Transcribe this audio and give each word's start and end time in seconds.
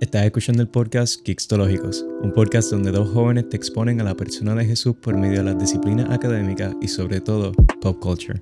Estás 0.00 0.24
escuchando 0.24 0.62
el 0.62 0.68
podcast 0.68 1.20
Kixtológicos, 1.20 2.06
un 2.22 2.32
podcast 2.32 2.70
donde 2.70 2.90
dos 2.90 3.10
jóvenes 3.10 3.50
te 3.50 3.58
exponen 3.58 4.00
a 4.00 4.04
la 4.04 4.14
persona 4.14 4.54
de 4.54 4.64
Jesús 4.64 4.96
por 4.96 5.14
medio 5.14 5.40
de 5.40 5.44
las 5.44 5.58
disciplinas 5.58 6.08
académicas 6.08 6.74
y 6.80 6.88
sobre 6.88 7.20
todo 7.20 7.52
pop 7.82 7.98
culture. 8.00 8.40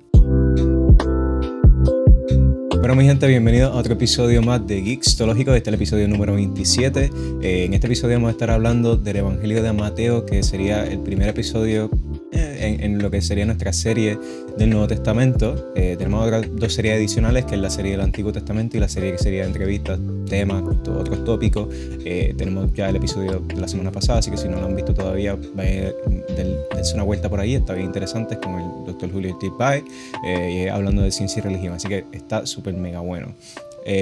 Bueno, 2.77 2.95
mi 2.95 3.03
gente, 3.03 3.27
bienvenidos 3.27 3.73
a 3.73 3.77
otro 3.77 3.95
episodio 3.95 4.41
más 4.41 4.65
de 4.65 4.81
Geeks 4.81 5.19
Este 5.19 5.57
es 5.57 5.67
el 5.67 5.73
episodio 5.73 6.07
número 6.07 6.33
27. 6.35 7.11
Eh, 7.41 7.65
en 7.65 7.73
este 7.73 7.87
episodio 7.87 8.15
vamos 8.15 8.29
a 8.29 8.31
estar 8.31 8.51
hablando 8.51 8.95
del 8.95 9.17
Evangelio 9.17 9.61
de 9.61 9.73
Mateo, 9.73 10.25
que 10.25 10.41
sería 10.43 10.85
el 10.85 11.01
primer 11.01 11.27
episodio 11.27 11.91
en, 12.31 12.99
lo 12.99 13.09
que 13.09 13.21
sería 13.21 13.45
nuestra 13.45 13.73
serie 13.73 14.17
del 14.57 14.69
Nuevo 14.69 14.87
Testamento. 14.87 15.71
Eh, 15.75 15.95
tenemos 15.97 16.25
otras 16.25 16.45
dos 16.51 16.73
series 16.73 16.95
adicionales, 16.95 17.45
que 17.45 17.55
es 17.55 17.61
la 17.61 17.69
serie 17.69 17.91
del 17.91 18.01
Antiguo 18.01 18.31
Testamento 18.31 18.77
y 18.77 18.79
la 18.79 18.89
serie 18.89 19.11
que 19.11 19.17
sería 19.17 19.41
de 19.41 19.47
entrevistas, 19.47 19.99
temas, 20.27 20.63
otros 20.63 21.23
tópicos. 21.23 21.67
Eh, 22.05 22.33
tenemos 22.37 22.73
ya 22.73 22.89
el 22.89 22.95
episodio 22.95 23.39
de 23.39 23.55
la 23.55 23.67
semana 23.67 23.91
pasada, 23.91 24.19
así 24.19 24.31
que 24.31 24.37
si 24.37 24.47
no 24.47 24.59
lo 24.59 24.65
han 24.65 24.75
visto 24.75 24.93
todavía, 24.93 25.35
dense 25.35 26.93
una 26.93 27.03
vuelta 27.03 27.29
por 27.29 27.39
ahí, 27.39 27.55
está 27.55 27.73
bien 27.73 27.87
interesante, 27.87 28.37
con 28.39 28.59
el 28.59 28.67
doctor 28.85 29.11
Julio 29.11 29.37
Tipay, 29.39 29.83
eh, 30.25 30.69
hablando 30.69 31.01
de 31.01 31.11
ciencia 31.11 31.39
y 31.39 31.43
religión, 31.43 31.73
así 31.73 31.87
que 31.87 32.05
está 32.11 32.45
súper 32.45 32.73
mega 32.75 32.99
bueno. 32.99 33.33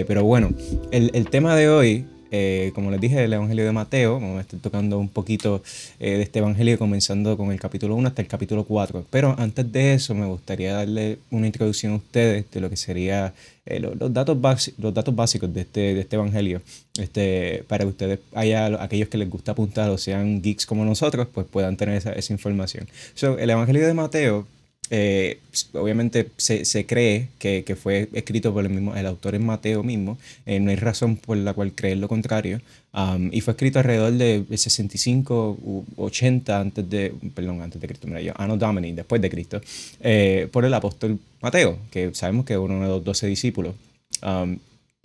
pero 0.07 0.23
bueno, 0.23 0.49
el 0.91 1.29
tema 1.29 1.55
de 1.55 1.69
hoy 1.69 2.05
eh, 2.31 2.71
como 2.75 2.91
les 2.91 2.99
dije, 2.99 3.23
el 3.23 3.33
Evangelio 3.33 3.65
de 3.65 3.71
Mateo, 3.71 4.13
vamos 4.15 4.37
a 4.37 4.41
estar 4.41 4.59
tocando 4.59 4.99
un 4.99 5.09
poquito 5.09 5.61
eh, 5.99 6.17
de 6.17 6.23
este 6.23 6.39
Evangelio, 6.39 6.77
comenzando 6.77 7.37
con 7.37 7.51
el 7.51 7.59
capítulo 7.59 7.95
1 7.95 8.07
hasta 8.07 8.21
el 8.21 8.27
capítulo 8.27 8.63
4. 8.63 9.05
Pero 9.09 9.35
antes 9.37 9.71
de 9.71 9.93
eso, 9.93 10.15
me 10.15 10.25
gustaría 10.25 10.73
darle 10.73 11.19
una 11.31 11.47
introducción 11.47 11.93
a 11.93 11.95
ustedes 11.97 12.49
de 12.51 12.59
lo 12.59 12.69
que 12.69 12.77
serían 12.77 13.33
eh, 13.65 13.79
los, 13.79 14.13
datos 14.13 14.37
los 14.77 14.93
datos 14.93 15.15
básicos 15.15 15.53
de 15.53 15.61
este, 15.61 15.79
de 15.93 16.01
este 16.01 16.15
Evangelio, 16.15 16.61
este, 16.99 17.63
para 17.67 17.83
que 17.83 17.89
ustedes, 17.89 18.19
haya 18.33 18.81
aquellos 18.81 19.09
que 19.09 19.17
les 19.17 19.29
gusta 19.29 19.51
apuntar 19.51 19.89
o 19.89 19.97
sean 19.97 20.41
geeks 20.41 20.65
como 20.65 20.85
nosotros, 20.85 21.27
pues 21.33 21.47
puedan 21.47 21.77
tener 21.77 21.95
esa, 21.95 22.13
esa 22.13 22.33
información. 22.33 22.87
So, 23.13 23.37
el 23.37 23.49
Evangelio 23.49 23.85
de 23.85 23.93
Mateo 23.93 24.47
eh, 24.89 25.39
obviamente 25.73 26.29
se, 26.37 26.63
se 26.65 26.85
cree 26.85 27.27
que, 27.39 27.63
que, 27.65 27.75
fue 27.75 28.09
escrito 28.13 28.53
por 28.53 28.65
el 28.65 28.69
mismo 28.69 28.95
el 28.95 29.05
autor 29.05 29.35
en 29.35 29.45
Mateo 29.45 29.83
mismo, 29.83 30.17
eh, 30.45 30.59
no 30.59 30.69
hay 30.69 30.77
razón 30.77 31.17
por 31.17 31.35
la 31.37 31.53
cual 31.53 31.73
creer 31.73 31.97
lo 31.97 32.07
contrario, 32.07 32.61
um, 32.93 33.29
y 33.33 33.41
fue 33.41 33.51
escrito 33.51 33.79
alrededor 33.79 34.13
de 34.13 34.45
65 34.55 35.57
u 35.61 35.85
80 35.97 36.59
antes 36.59 36.89
de, 36.89 37.13
perdón, 37.35 37.61
antes 37.61 37.81
de 37.81 37.87
Cristo, 37.87 38.07
mira 38.07 38.21
yo, 38.21 38.33
Anno 38.37 38.57
Domini, 38.57 38.93
después 38.93 39.21
de 39.21 39.29
Cristo, 39.29 39.61
eh, 39.99 40.47
por 40.51 40.63
el 40.63 40.73
apóstol 40.73 41.19
Mateo, 41.41 41.79
que 41.91 42.13
sabemos 42.13 42.45
que 42.45 42.53
es 42.53 42.59
uno 42.59 42.81
de 42.81 42.87
los 42.87 43.03
doce 43.03 43.27
discípulos. 43.27 43.75
Um, 44.23 44.57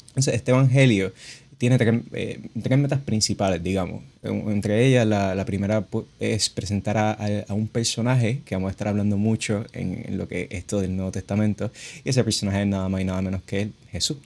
entonces, 0.08 0.34
este 0.34 0.50
evangelio 0.50 1.12
tiene 1.62 1.76
eh, 2.14 2.40
tres, 2.60 2.76
metas 2.76 2.98
principales, 3.02 3.62
digamos. 3.62 4.02
Entre 4.24 4.84
ellas, 4.84 5.06
la, 5.06 5.36
la 5.36 5.44
primera 5.44 5.86
es 6.18 6.50
presentar 6.50 6.98
a, 6.98 7.12
a, 7.12 7.54
un 7.54 7.68
personaje 7.68 8.40
que 8.44 8.56
vamos 8.56 8.66
a 8.66 8.72
estar 8.72 8.88
hablando 8.88 9.16
mucho 9.16 9.64
en, 9.72 10.18
lo 10.18 10.26
que 10.26 10.48
es 10.50 10.58
esto 10.58 10.80
del 10.80 10.96
Nuevo 10.96 11.12
Testamento. 11.12 11.70
Y 12.02 12.08
ese 12.08 12.24
personaje 12.24 12.62
es 12.62 12.66
nada 12.66 12.88
más 12.88 13.00
y 13.00 13.04
nada 13.04 13.22
menos 13.22 13.44
que 13.44 13.70
Jesús. 13.92 14.16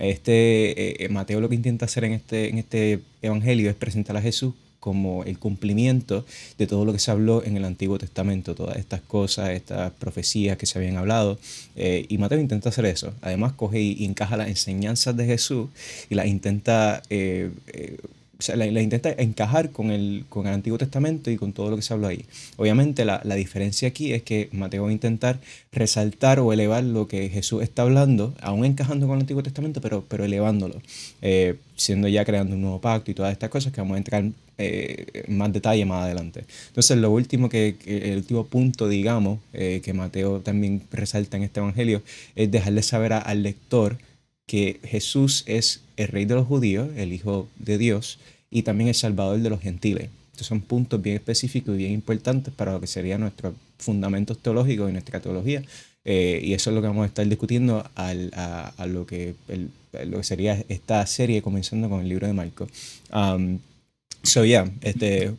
este, 0.00 1.04
eh, 1.04 1.08
Mateo 1.08 1.40
lo 1.40 1.48
que 1.48 1.54
intenta 1.54 1.86
hacer 1.86 2.04
en 2.04 2.12
este, 2.12 2.50
en 2.50 2.58
este 2.58 3.00
evangelio 3.22 3.70
es 3.70 3.76
presentar 3.76 4.18
a 4.18 4.20
Jesús 4.20 4.52
como 4.82 5.22
el 5.22 5.38
cumplimiento 5.38 6.26
de 6.58 6.66
todo 6.66 6.84
lo 6.84 6.92
que 6.92 6.98
se 6.98 7.12
habló 7.12 7.44
en 7.44 7.56
el 7.56 7.64
Antiguo 7.64 7.98
Testamento, 7.98 8.56
todas 8.56 8.78
estas 8.78 9.00
cosas, 9.00 9.50
estas 9.50 9.92
profecías 9.92 10.56
que 10.56 10.66
se 10.66 10.76
habían 10.76 10.96
hablado. 10.96 11.38
Eh, 11.76 12.04
y 12.08 12.18
Mateo 12.18 12.40
intenta 12.40 12.70
hacer 12.70 12.86
eso. 12.86 13.14
Además, 13.20 13.52
coge 13.52 13.80
y, 13.80 14.04
encaja 14.04 14.36
las 14.36 14.48
enseñanzas 14.48 15.16
de 15.16 15.24
Jesús 15.24 15.68
y 16.10 16.16
las 16.16 16.26
intenta 16.26 17.00
eh, 17.10 17.52
eh, 17.68 17.98
o 18.42 18.44
sea, 18.44 18.56
la, 18.56 18.66
intenta 18.66 19.12
encajar 19.12 19.70
con 19.70 19.92
el, 19.92 20.24
con 20.28 20.48
el 20.48 20.54
Antiguo 20.54 20.76
Testamento 20.76 21.30
y 21.30 21.36
con 21.36 21.52
todo 21.52 21.70
lo 21.70 21.76
que 21.76 21.82
se 21.82 21.94
habló 21.94 22.08
ahí. 22.08 22.24
Obviamente 22.56 23.04
la, 23.04 23.20
la, 23.22 23.36
diferencia 23.36 23.86
aquí 23.86 24.12
es 24.12 24.22
que 24.22 24.48
Mateo 24.50 24.82
va 24.82 24.88
a 24.88 24.92
intentar 24.92 25.38
resaltar 25.70 26.40
o 26.40 26.52
elevar 26.52 26.82
lo 26.82 27.06
que 27.06 27.28
Jesús 27.28 27.62
está 27.62 27.82
hablando, 27.82 28.34
aún 28.40 28.64
encajando 28.64 29.06
con 29.06 29.14
el 29.14 29.20
Antiguo 29.20 29.44
Testamento, 29.44 29.80
pero, 29.80 30.04
pero 30.08 30.24
elevándolo, 30.24 30.82
eh, 31.20 31.54
siendo 31.76 32.08
ya 32.08 32.24
creando 32.24 32.56
un 32.56 32.62
nuevo 32.62 32.80
pacto 32.80 33.12
y 33.12 33.14
todas 33.14 33.30
estas 33.30 33.48
cosas 33.48 33.72
que 33.72 33.80
vamos 33.80 33.94
a 33.94 33.98
entrar 33.98 34.24
eh, 34.58 35.24
más 35.28 35.52
detalle 35.52 35.84
más 35.84 36.04
adelante. 36.04 36.44
Entonces 36.66 36.98
lo 36.98 37.12
último 37.12 37.48
que, 37.48 37.76
el 37.86 38.16
último 38.16 38.44
punto, 38.46 38.88
digamos, 38.88 39.38
eh, 39.52 39.80
que 39.84 39.92
Mateo 39.92 40.40
también 40.40 40.82
resalta 40.90 41.36
en 41.36 41.44
este 41.44 41.60
Evangelio, 41.60 42.02
es 42.34 42.50
dejarle 42.50 42.82
saber 42.82 43.12
al 43.12 43.44
lector 43.44 43.98
que 44.52 44.80
Jesús 44.84 45.44
es 45.46 45.80
el 45.96 46.08
rey 46.08 46.26
de 46.26 46.34
los 46.34 46.46
judíos, 46.46 46.90
el 46.98 47.14
Hijo 47.14 47.48
de 47.56 47.78
Dios, 47.78 48.18
y 48.50 48.64
también 48.64 48.88
el 48.88 48.94
Salvador 48.94 49.38
de 49.40 49.48
los 49.48 49.62
gentiles. 49.62 50.10
Estos 50.32 50.46
son 50.46 50.60
puntos 50.60 51.00
bien 51.00 51.16
específicos 51.16 51.74
y 51.74 51.78
bien 51.78 51.92
importantes 51.92 52.52
para 52.52 52.72
lo 52.72 52.78
que 52.78 52.86
serían 52.86 53.22
nuestros 53.22 53.54
fundamentos 53.78 54.36
teológicos 54.40 54.90
y 54.90 54.92
nuestra 54.92 55.20
teología. 55.20 55.62
Eh, 56.04 56.42
y 56.44 56.52
eso 56.52 56.68
es 56.68 56.74
lo 56.74 56.82
que 56.82 56.88
vamos 56.88 57.04
a 57.04 57.06
estar 57.06 57.26
discutiendo 57.26 57.82
al, 57.94 58.30
a, 58.34 58.86
lo, 58.86 59.06
que 59.06 59.34
lo 60.04 60.18
que 60.18 60.22
sería 60.22 60.62
esta 60.68 61.06
serie, 61.06 61.40
comenzando 61.40 61.88
con 61.88 62.02
el 62.02 62.10
libro 62.10 62.26
de 62.26 62.34
Marco. 62.34 62.68
Um, 63.10 63.58
So, 64.24 64.44
yeah, 64.44 64.70
este, 64.82 65.34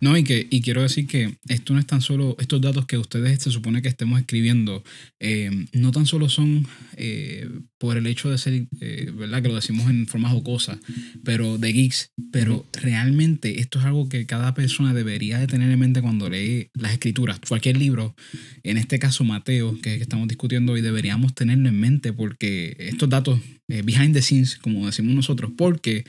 No, 0.00 0.16
y, 0.16 0.24
que, 0.24 0.46
y 0.50 0.60
quiero 0.60 0.82
decir 0.82 1.06
que 1.06 1.36
esto 1.48 1.72
no 1.72 1.78
es 1.78 1.86
tan 1.86 2.00
solo, 2.00 2.36
estos 2.40 2.60
datos 2.60 2.86
que 2.86 2.98
ustedes 2.98 3.40
se 3.40 3.50
supone 3.50 3.80
que 3.80 3.88
estemos 3.88 4.18
escribiendo, 4.18 4.82
eh, 5.20 5.66
no 5.72 5.92
tan 5.92 6.06
solo 6.06 6.28
son 6.28 6.66
eh, 6.96 7.48
por 7.78 7.96
el 7.96 8.06
hecho 8.08 8.28
de 8.28 8.38
ser, 8.38 8.66
eh, 8.80 9.12
¿verdad? 9.14 9.42
Que 9.42 9.48
lo 9.48 9.54
decimos 9.54 9.88
en 9.88 10.08
forma 10.08 10.30
jocosa, 10.30 10.80
pero 11.24 11.58
de 11.58 11.72
geeks, 11.72 12.10
pero 12.32 12.66
realmente 12.72 13.60
esto 13.60 13.78
es 13.78 13.84
algo 13.84 14.08
que 14.08 14.26
cada 14.26 14.52
persona 14.52 14.94
debería 14.94 15.38
de 15.38 15.46
tener 15.46 15.70
en 15.70 15.78
mente 15.78 16.02
cuando 16.02 16.28
lee 16.28 16.70
las 16.74 16.92
escrituras, 16.92 17.38
cualquier 17.46 17.76
libro, 17.76 18.16
en 18.64 18.78
este 18.78 18.98
caso 18.98 19.22
Mateo, 19.22 19.74
que, 19.80 19.96
que 19.96 20.02
estamos 20.02 20.26
discutiendo 20.26 20.72
hoy, 20.72 20.80
deberíamos 20.80 21.34
tenerlo 21.34 21.68
en 21.68 21.78
mente 21.78 22.12
porque 22.12 22.76
estos 22.78 23.08
datos, 23.08 23.40
behind 23.68 24.12
the 24.12 24.22
scenes, 24.22 24.56
como 24.56 24.86
decimos 24.86 25.14
nosotros, 25.14 25.52
porque 25.56 26.04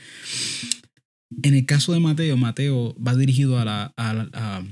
en 1.42 1.54
el 1.54 1.66
caso 1.66 1.92
de 1.92 2.00
Mateo, 2.00 2.36
Mateo 2.36 2.96
va 3.00 3.14
dirigido 3.14 3.58
a, 3.58 3.64
la, 3.64 3.94
a, 3.96 4.62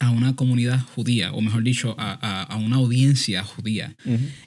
a, 0.00 0.10
una 0.10 0.36
comunidad 0.36 0.80
judía, 0.94 1.32
o 1.32 1.40
mejor 1.40 1.62
dicho, 1.62 1.94
a, 1.98 2.56
una 2.58 2.76
audiencia 2.76 3.42
judía. 3.42 3.96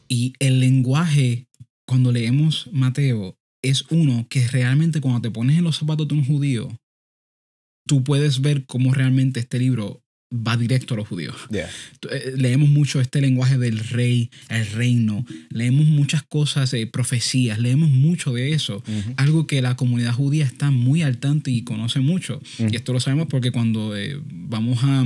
Y 0.08 0.34
el 0.40 0.60
lenguaje, 0.60 1.48
cuando 1.86 2.12
leemos 2.12 2.70
Mateo, 2.72 3.38
es 3.62 3.86
uno 3.90 4.28
que 4.30 4.48
realmente 4.48 5.02
cuando 5.02 5.22
te 5.22 5.32
pones 5.32 5.58
en 5.58 5.64
los 5.64 5.78
zapatos 5.78 6.08
de 6.08 6.16
un 6.16 6.26
judío, 6.26 6.70
tú 7.86 8.04
puedes 8.04 8.42
ver 8.42 8.66
cómo 8.66 8.94
realmente 8.94 9.40
este 9.40 9.60
libro 9.60 10.04
va 10.32 10.58
directo 10.58 10.94
a 10.94 10.98
los 10.98 11.08
judíos. 11.08 11.36
Eh, 11.52 12.34
leemos 12.36 12.70
mucho 12.70 13.00
este 13.00 13.22
lenguaje 13.22 13.58
del 13.58 13.80
rey, 13.80 14.30
el 14.50 14.66
reino, 14.72 15.26
leemos 15.50 15.86
muchas 15.86 16.24
cosas, 16.24 16.74
eh, 16.74 16.86
profecías, 16.88 17.60
leemos 17.60 17.90
mucho 17.90 18.34
de 18.34 18.54
eso, 18.54 18.84
algo 19.16 19.48
que 19.48 19.62
la 19.62 19.76
comunidad 19.76 20.14
judía 20.14 20.46
está 20.46 20.72
muy 20.72 21.02
al 21.02 21.18
tanto 21.20 21.50
y 21.50 21.64
conoce 21.64 22.00
mucho. 22.00 22.42
Y 22.60 22.76
esto 22.76 22.94
lo 22.94 23.00
sabemos 23.00 23.28
porque 23.30 23.52
cuando 23.52 23.96
eh, 23.96 24.20
vamos 24.24 24.80
a, 24.84 25.06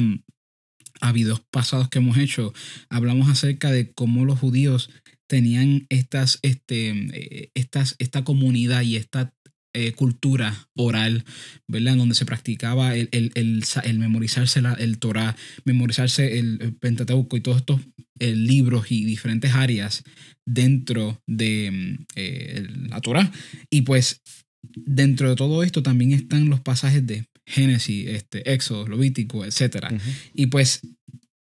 a 1.01 1.11
videos 1.11 1.41
pasados 1.51 1.89
que 1.89 1.99
hemos 1.99 2.17
hecho, 2.17 2.53
hablamos 2.89 3.29
acerca 3.29 3.71
de 3.71 3.91
cómo 3.91 4.25
los 4.25 4.39
judíos 4.39 4.89
tenían 5.27 5.85
estas, 5.89 6.39
este, 6.41 7.51
estas, 7.53 7.95
esta 7.99 8.23
comunidad 8.23 8.81
y 8.81 8.97
esta 8.97 9.33
eh, 9.73 9.93
cultura 9.93 10.67
oral, 10.75 11.23
¿verdad? 11.67 11.93
En 11.93 11.99
donde 11.99 12.15
se 12.15 12.25
practicaba 12.25 12.95
el, 12.95 13.07
el, 13.11 13.31
el, 13.35 13.99
memorizarse 13.99 14.61
la, 14.61 14.73
el 14.73 14.97
Torah, 14.99 15.35
memorizarse 15.63 16.39
el, 16.39 16.75
Pentateuco 16.79 17.37
y 17.37 17.41
todos 17.41 17.59
estos 17.59 17.81
eh, 18.19 18.35
libros 18.35 18.91
y 18.91 19.05
diferentes 19.05 19.53
áreas 19.53 20.03
dentro 20.45 21.21
de 21.25 21.71
mm, 21.71 22.05
eh, 22.15 22.67
la 22.89 22.99
Torah. 23.01 23.31
Y 23.69 23.83
pues 23.83 24.21
dentro 24.61 25.29
de 25.29 25.35
todo 25.35 25.63
esto 25.63 25.81
también 25.81 26.11
están 26.11 26.49
los 26.49 26.59
pasajes 26.59 27.05
de 27.07 27.25
Génesis, 27.45 28.07
este, 28.09 28.53
Éxodo, 28.53 28.87
Levítico, 28.87 29.45
etc. 29.45 29.87
Y 30.33 30.47
pues 30.47 30.81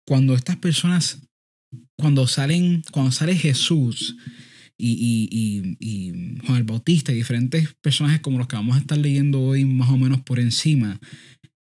cuando 0.07 0.35
estas 0.35 0.57
personas, 0.57 1.19
cuando 1.97 2.27
salen, 2.27 2.83
cuando 2.91 3.11
sale 3.11 3.35
Jesús, 3.35 4.15
y, 4.77 5.29
y, 5.31 5.77
y, 5.79 6.37
Juan 6.45 6.57
el 6.57 6.63
Bautista 6.63 7.11
y 7.11 7.15
diferentes 7.15 7.73
personajes 7.81 8.19
como 8.19 8.37
los 8.37 8.47
que 8.47 8.55
vamos 8.55 8.75
a 8.75 8.79
estar 8.79 8.97
leyendo 8.97 9.41
hoy 9.41 9.65
más 9.65 9.89
o 9.89 9.97
menos 9.97 10.21
por 10.21 10.39
encima, 10.39 10.99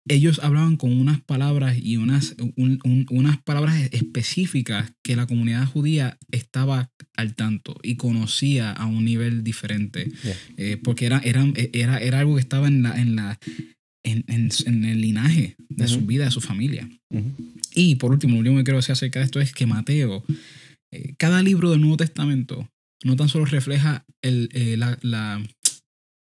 ellos 0.09 0.41
hablaban 0.43 0.77
con 0.77 0.93
unas 0.93 1.21
palabras 1.21 1.77
y 1.81 1.97
unas, 1.97 2.35
unas 2.57 3.43
palabras 3.43 3.89
específicas 3.93 4.93
que 5.05 5.15
la 5.15 5.27
comunidad 5.27 5.67
judía 5.67 6.19
estaba 6.31 6.91
al 7.17 7.35
tanto 7.35 7.79
y 7.83 7.97
conocía 7.97 8.73
a 8.73 8.87
un 8.87 9.05
nivel 9.05 9.45
diferente, 9.45 10.11
eh, 10.57 10.79
porque 10.83 11.07
era, 11.07 11.19
era, 11.19 11.47
era, 11.55 11.99
era, 11.99 12.19
algo 12.19 12.35
que 12.35 12.41
estaba 12.41 12.67
en, 12.67 12.83
la, 12.83 13.01
en, 13.01 13.15
la, 13.15 13.39
en, 14.03 14.25
en, 14.27 14.85
el 14.85 15.01
linaje 15.01 15.57
de 15.69 15.87
su 15.87 16.01
vida, 16.01 16.25
de 16.25 16.31
su 16.31 16.41
familia. 16.41 16.89
Y 17.75 17.95
por 17.97 18.11
último, 18.11 18.43
lo 18.43 18.51
único 18.51 18.57
que 18.59 18.65
quiero 18.65 18.79
decir 18.79 18.93
acerca 18.93 19.21
de 19.21 19.27
esto 19.27 19.41
es 19.41 19.53
que 19.53 19.67
Mateo, 19.67 20.25
eh, 20.93 21.15
cada 21.19 21.43
libro 21.43 21.71
del 21.71 21.83
Nuevo 21.83 21.99
Testamento 21.99 22.69
no 23.05 23.17
tan 23.17 23.29
solo 23.29 23.45
refleja 23.45 24.05
el, 24.23 24.49
eh, 24.53 24.77
la, 24.77 25.43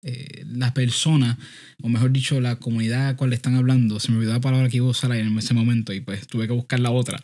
eh, 0.02 0.44
la 0.46 0.72
persona, 0.74 1.36
o 1.82 1.88
mejor 1.88 2.12
dicho, 2.12 2.40
la 2.40 2.56
comunidad 2.56 3.08
a 3.08 3.16
cual 3.16 3.30
le 3.30 3.36
están 3.36 3.56
hablando, 3.56 3.98
se 3.98 4.12
me 4.12 4.18
olvidó 4.18 4.32
la 4.32 4.40
palabra 4.40 4.68
que 4.68 4.76
iba 4.76 4.86
a 4.86 4.90
usar 4.90 5.10
en 5.12 5.36
ese 5.36 5.54
momento 5.54 5.92
y 5.92 6.00
pues 6.00 6.28
tuve 6.28 6.46
que 6.46 6.52
buscar 6.52 6.78
la 6.78 6.92
otra, 6.92 7.20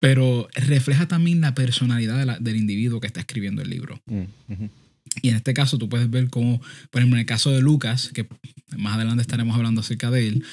pero 0.00 0.48
refleja 0.54 1.06
también 1.06 1.40
la 1.40 1.54
personalidad 1.54 2.40
del 2.40 2.56
individuo 2.56 2.98
que 2.98 3.06
está 3.06 3.20
escribiendo 3.20 3.62
el 3.62 3.70
libro. 3.70 4.02
Mm, 4.06 4.24
y 5.22 5.28
en 5.28 5.36
este 5.36 5.54
caso 5.54 5.78
tú 5.78 5.88
puedes 5.88 6.10
ver 6.10 6.28
cómo, 6.28 6.60
por 6.90 7.00
ejemplo, 7.00 7.16
en 7.16 7.20
el 7.20 7.26
caso 7.26 7.52
de 7.52 7.62
Lucas, 7.62 8.10
que 8.12 8.26
más 8.76 8.96
adelante 8.96 9.22
estaremos 9.22 9.56
hablando 9.56 9.82
acerca 9.82 10.10
de 10.10 10.26
él, 10.26 10.44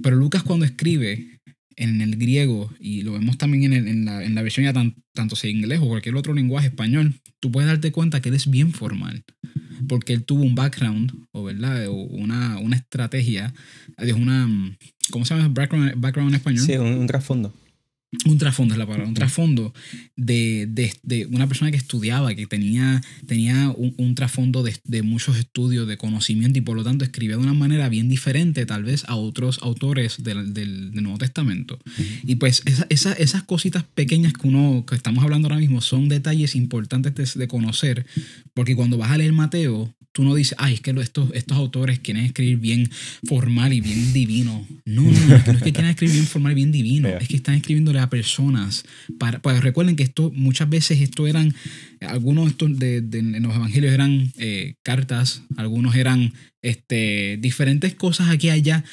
pero 0.00 0.14
Lucas 0.14 0.44
cuando 0.44 0.64
escribe 0.64 1.40
en 1.74 2.02
el 2.02 2.16
griego, 2.16 2.72
y 2.78 3.02
lo 3.02 3.14
vemos 3.14 3.36
también 3.36 3.72
en, 3.72 4.04
la, 4.04 4.22
en 4.22 4.34
la, 4.34 4.42
versión 4.42 4.64
ya 4.64 4.72
tanto 5.12 5.34
sea 5.34 5.50
inglés 5.50 5.80
o 5.82 5.88
cualquier 5.88 6.14
otro 6.14 6.34
lenguaje 6.34 6.68
español, 6.68 7.19
tú 7.40 7.50
puedes 7.50 7.68
darte 7.68 7.92
cuenta 7.92 8.20
que 8.20 8.28
él 8.28 8.34
es 8.34 8.48
bien 8.48 8.72
formal, 8.72 9.24
porque 9.88 10.12
él 10.12 10.24
tuvo 10.24 10.42
un 10.42 10.54
background, 10.54 11.12
o 11.32 11.44
verdad, 11.44 11.88
o 11.88 11.94
una, 11.94 12.58
una 12.58 12.76
estrategia, 12.76 13.52
una, 14.16 14.76
¿cómo 15.10 15.24
se 15.24 15.34
llama? 15.34 15.48
Background, 15.48 15.94
background 15.96 16.30
en 16.30 16.36
español. 16.36 16.64
Sí, 16.64 16.76
un 16.76 17.06
trasfondo 17.06 17.54
un 18.26 18.38
trasfondo 18.38 18.74
es 18.74 18.78
la 18.78 18.86
palabra, 18.86 19.06
un 19.06 19.14
trasfondo 19.14 19.72
de, 20.16 20.66
de, 20.66 21.26
una 21.26 21.46
persona 21.46 21.70
que 21.70 21.76
estudiaba, 21.76 22.34
que 22.34 22.46
tenía, 22.46 23.00
tenía 23.26 23.72
un, 23.76 24.14
trasfondo 24.16 24.64
de, 24.64 25.02
muchos 25.02 25.38
estudios, 25.38 25.86
de 25.86 25.96
conocimiento 25.96 26.58
y 26.58 26.62
por 26.62 26.76
lo 26.76 26.82
tanto 26.82 27.04
escribía 27.04 27.36
de 27.36 27.42
una 27.42 27.54
manera 27.54 27.88
bien 27.88 28.08
diferente 28.08 28.66
tal 28.66 28.82
vez 28.82 29.04
a 29.06 29.14
otros 29.14 29.60
autores 29.62 30.22
del, 30.24 30.52
del, 30.52 30.92
Nuevo 30.92 31.18
Testamento. 31.18 31.78
Y 32.24 32.36
pues 32.36 32.62
esas 32.88 33.42
cositas 33.44 33.84
pequeñas 33.84 34.32
que 34.32 34.48
uno, 34.48 34.84
que 34.86 34.96
estamos 34.96 35.22
hablando 35.22 35.46
ahora 35.46 35.60
mismo, 35.60 35.80
son 35.80 36.08
detalles 36.08 36.56
importantes 36.56 37.38
de, 37.38 37.48
conocer, 37.48 38.06
porque 38.54 38.76
cuando 38.76 38.98
vas 38.98 39.10
a 39.10 39.18
leer 39.18 39.32
Mateo, 39.32 39.94
tú 40.12 40.24
no 40.24 40.34
dices, 40.34 40.56
ay, 40.58 40.74
es 40.74 40.80
que 40.80 40.90
estos, 40.90 41.30
estos 41.34 41.56
autores 41.56 42.00
quieren 42.00 42.24
escribir 42.24 42.58
bien 42.58 42.90
formal 43.24 43.72
y 43.72 43.80
bien 43.80 44.12
divino. 44.12 44.66
No, 44.84 45.02
no, 45.02 45.10
no, 45.10 45.28
no 45.28 45.52
es 45.52 45.62
que 45.62 45.72
quieran 45.72 45.90
escribir 45.90 46.14
bien 46.14 46.26
formal 46.26 46.52
y 46.52 46.56
bien 46.56 46.72
divino, 46.72 47.08
es 47.20 47.28
que 47.28 47.36
están 47.36 47.54
escribiendo 47.54 47.92
a 48.00 48.10
personas. 48.10 48.84
Para, 49.18 49.40
pues 49.40 49.62
recuerden 49.62 49.96
que 49.96 50.02
esto 50.02 50.30
muchas 50.34 50.68
veces 50.68 51.00
esto 51.00 51.26
eran, 51.26 51.54
algunos 52.00 52.44
de, 52.44 52.50
estos 52.50 52.78
de, 52.78 53.18
en 53.18 53.42
los 53.42 53.54
evangelios 53.54 53.92
eran 53.92 54.32
eh, 54.36 54.74
cartas, 54.82 55.42
algunos 55.56 55.94
eran 55.94 56.32
este, 56.62 57.38
diferentes 57.40 57.94
cosas 57.94 58.28
aquí 58.28 58.48
y 58.48 58.50
allá, 58.50 58.84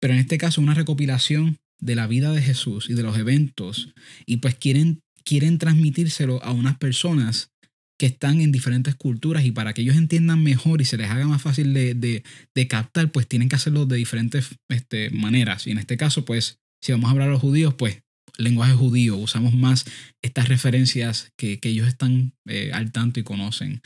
pero 0.00 0.14
en 0.14 0.20
este 0.20 0.38
caso 0.38 0.60
una 0.60 0.74
recopilación 0.74 1.58
de 1.80 1.94
la 1.94 2.06
vida 2.06 2.32
de 2.32 2.42
Jesús 2.42 2.90
y 2.90 2.94
de 2.94 3.02
los 3.02 3.16
eventos, 3.16 3.94
y 4.26 4.38
pues 4.38 4.54
quieren, 4.56 5.00
quieren 5.24 5.58
transmitírselo 5.58 6.42
a 6.42 6.52
unas 6.52 6.76
personas 6.78 7.50
que 7.98 8.06
están 8.06 8.40
en 8.40 8.52
diferentes 8.52 8.94
culturas 8.94 9.44
y 9.44 9.50
para 9.50 9.74
que 9.74 9.82
ellos 9.82 9.96
entiendan 9.96 10.42
mejor 10.42 10.80
y 10.80 10.84
se 10.84 10.96
les 10.96 11.10
haga 11.10 11.26
más 11.26 11.42
fácil 11.42 11.74
de, 11.74 11.94
de, 11.94 12.22
de 12.54 12.68
captar, 12.68 13.10
pues 13.10 13.26
tienen 13.26 13.48
que 13.48 13.56
hacerlo 13.56 13.86
de 13.86 13.96
diferentes 13.96 14.56
este, 14.68 15.10
maneras. 15.10 15.66
Y 15.66 15.72
en 15.72 15.78
este 15.78 15.96
caso, 15.96 16.24
pues, 16.24 16.60
si 16.80 16.92
vamos 16.92 17.08
a 17.08 17.10
hablar 17.10 17.28
a 17.28 17.32
los 17.32 17.40
judíos, 17.40 17.74
pues 17.74 18.02
lenguaje 18.38 18.72
judío, 18.72 19.16
usamos 19.16 19.52
más 19.52 19.84
estas 20.22 20.48
referencias 20.48 21.32
que, 21.36 21.60
que 21.60 21.68
ellos 21.68 21.86
están 21.86 22.32
eh, 22.46 22.70
al 22.72 22.90
tanto 22.92 23.20
y 23.20 23.22
conocen. 23.22 23.80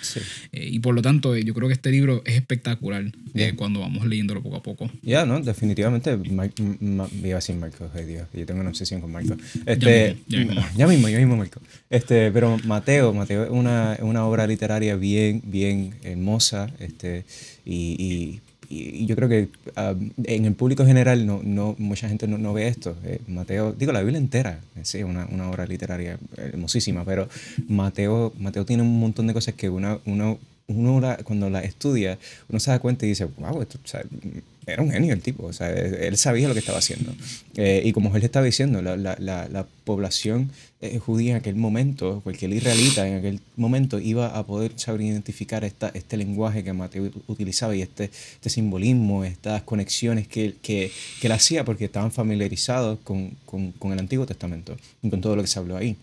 Eh, 0.52 0.68
y 0.70 0.78
por 0.78 0.94
lo 0.94 1.02
tanto, 1.02 1.34
eh, 1.34 1.44
yo 1.44 1.52
creo 1.54 1.68
que 1.68 1.74
este 1.74 1.90
libro 1.90 2.22
es 2.24 2.36
espectacular 2.36 3.04
cuando 3.56 3.80
vamos 3.80 4.06
leyéndolo 4.06 4.42
poco 4.42 4.56
a 4.56 4.62
poco. 4.62 4.90
Ya, 5.02 5.26
no, 5.26 5.40
definitivamente. 5.40 6.18
iba 6.24 7.04
a 7.04 7.34
decir 7.36 7.56
Marco, 7.56 7.90
ay 7.94 8.04
Dios, 8.04 8.28
yo 8.32 8.46
tengo 8.46 8.60
una 8.60 8.70
obsesión 8.70 9.00
con 9.00 9.10
Marco. 9.10 9.36
Este, 9.66 10.16
ya, 10.28 10.38
mismo, 10.38 10.62
ya, 10.76 10.86
mismo, 10.86 11.08
ya 11.08 11.18
mismo, 11.18 11.36
Marco. 11.36 11.60
Este, 11.90 12.30
pero 12.30 12.58
Mateo, 12.64 13.12
Mateo 13.12 13.44
es 13.44 13.50
una, 13.50 13.98
una 14.00 14.24
obra 14.24 14.46
literaria 14.46 14.96
bien, 14.96 15.42
bien 15.44 15.94
hermosa 16.04 16.70
este, 16.78 17.24
y 17.64 17.82
y, 18.02 18.40
yo 19.06 19.16
creo 19.16 19.28
que 19.28 19.48
ah, 19.76 19.94
en 20.24 20.44
el 20.44 20.54
público 20.54 20.84
general 20.86 21.26
no, 21.26 21.40
no 21.42 21.74
mucha 21.78 22.08
gente 22.08 22.26
no, 22.26 22.38
no 22.38 22.52
ve 22.52 22.68
esto. 22.68 22.96
Eh, 23.04 23.20
Mateo, 23.28 23.72
digo, 23.72 23.92
la 23.92 24.00
Biblia 24.00 24.18
entera, 24.18 24.60
sí, 24.82 24.98
es 24.98 25.04
una, 25.04 25.26
una, 25.26 25.50
obra 25.50 25.66
literaria 25.66 26.18
hermosísima, 26.36 27.04
pero 27.04 27.28
Mateo, 27.68 28.32
Mateo 28.38 28.64
tiene 28.64 28.82
un 28.82 28.98
montón 28.98 29.26
de 29.26 29.34
cosas 29.34 29.54
que 29.54 29.68
una, 29.68 29.98
uno, 30.06 30.38
uno 30.68 31.16
cuando 31.24 31.50
la 31.50 31.60
estudia, 31.62 32.18
uno 32.48 32.60
se 32.60 32.70
da 32.70 32.78
cuenta 32.78 33.04
y 33.04 33.10
dice, 33.10 33.24
wow, 33.24 33.60
esto, 33.62 33.78
era 34.66 34.82
un 34.82 34.90
genio 34.90 35.12
el 35.12 35.20
tipo, 35.20 35.46
o 35.46 35.52
sea, 35.52 35.70
él 35.70 36.16
sabía 36.16 36.46
lo 36.46 36.54
que 36.54 36.60
estaba 36.60 36.78
haciendo. 36.78 37.12
Eh, 37.56 37.82
y 37.84 37.92
como 37.92 38.14
él 38.14 38.22
estaba 38.22 38.46
diciendo, 38.46 38.80
la, 38.80 38.96
la, 38.96 39.16
la, 39.18 39.66
población 39.84 40.52
eh, 40.80 41.00
judía 41.00 41.32
en 41.32 41.36
aquel 41.38 41.56
momento, 41.56 42.20
cualquier 42.22 42.52
israelita 42.52 43.06
en 43.08 43.16
aquel 43.16 43.40
momento, 43.56 43.98
iba 43.98 44.28
a 44.28 44.46
poder 44.46 44.72
saber 44.76 45.00
identificar 45.00 45.64
esta, 45.64 45.88
este 45.94 46.16
lenguaje 46.16 46.62
que 46.62 46.72
Mateo 46.72 47.10
utilizaba 47.26 47.74
y 47.74 47.82
este, 47.82 48.04
este 48.04 48.48
simbolismo, 48.48 49.24
estas 49.24 49.62
conexiones 49.62 50.28
que, 50.28 50.54
que, 50.62 50.92
que 51.20 51.26
él 51.26 51.32
hacía 51.32 51.64
porque 51.64 51.86
estaban 51.86 52.12
familiarizados 52.12 53.00
con, 53.00 53.30
con, 53.44 53.72
con 53.72 53.92
el 53.92 53.98
Antiguo 53.98 54.24
Testamento 54.24 54.76
y 55.02 55.10
con 55.10 55.20
todo 55.20 55.34
lo 55.34 55.42
que 55.42 55.48
se 55.48 55.58
habló 55.58 55.76
ahí. 55.76 55.96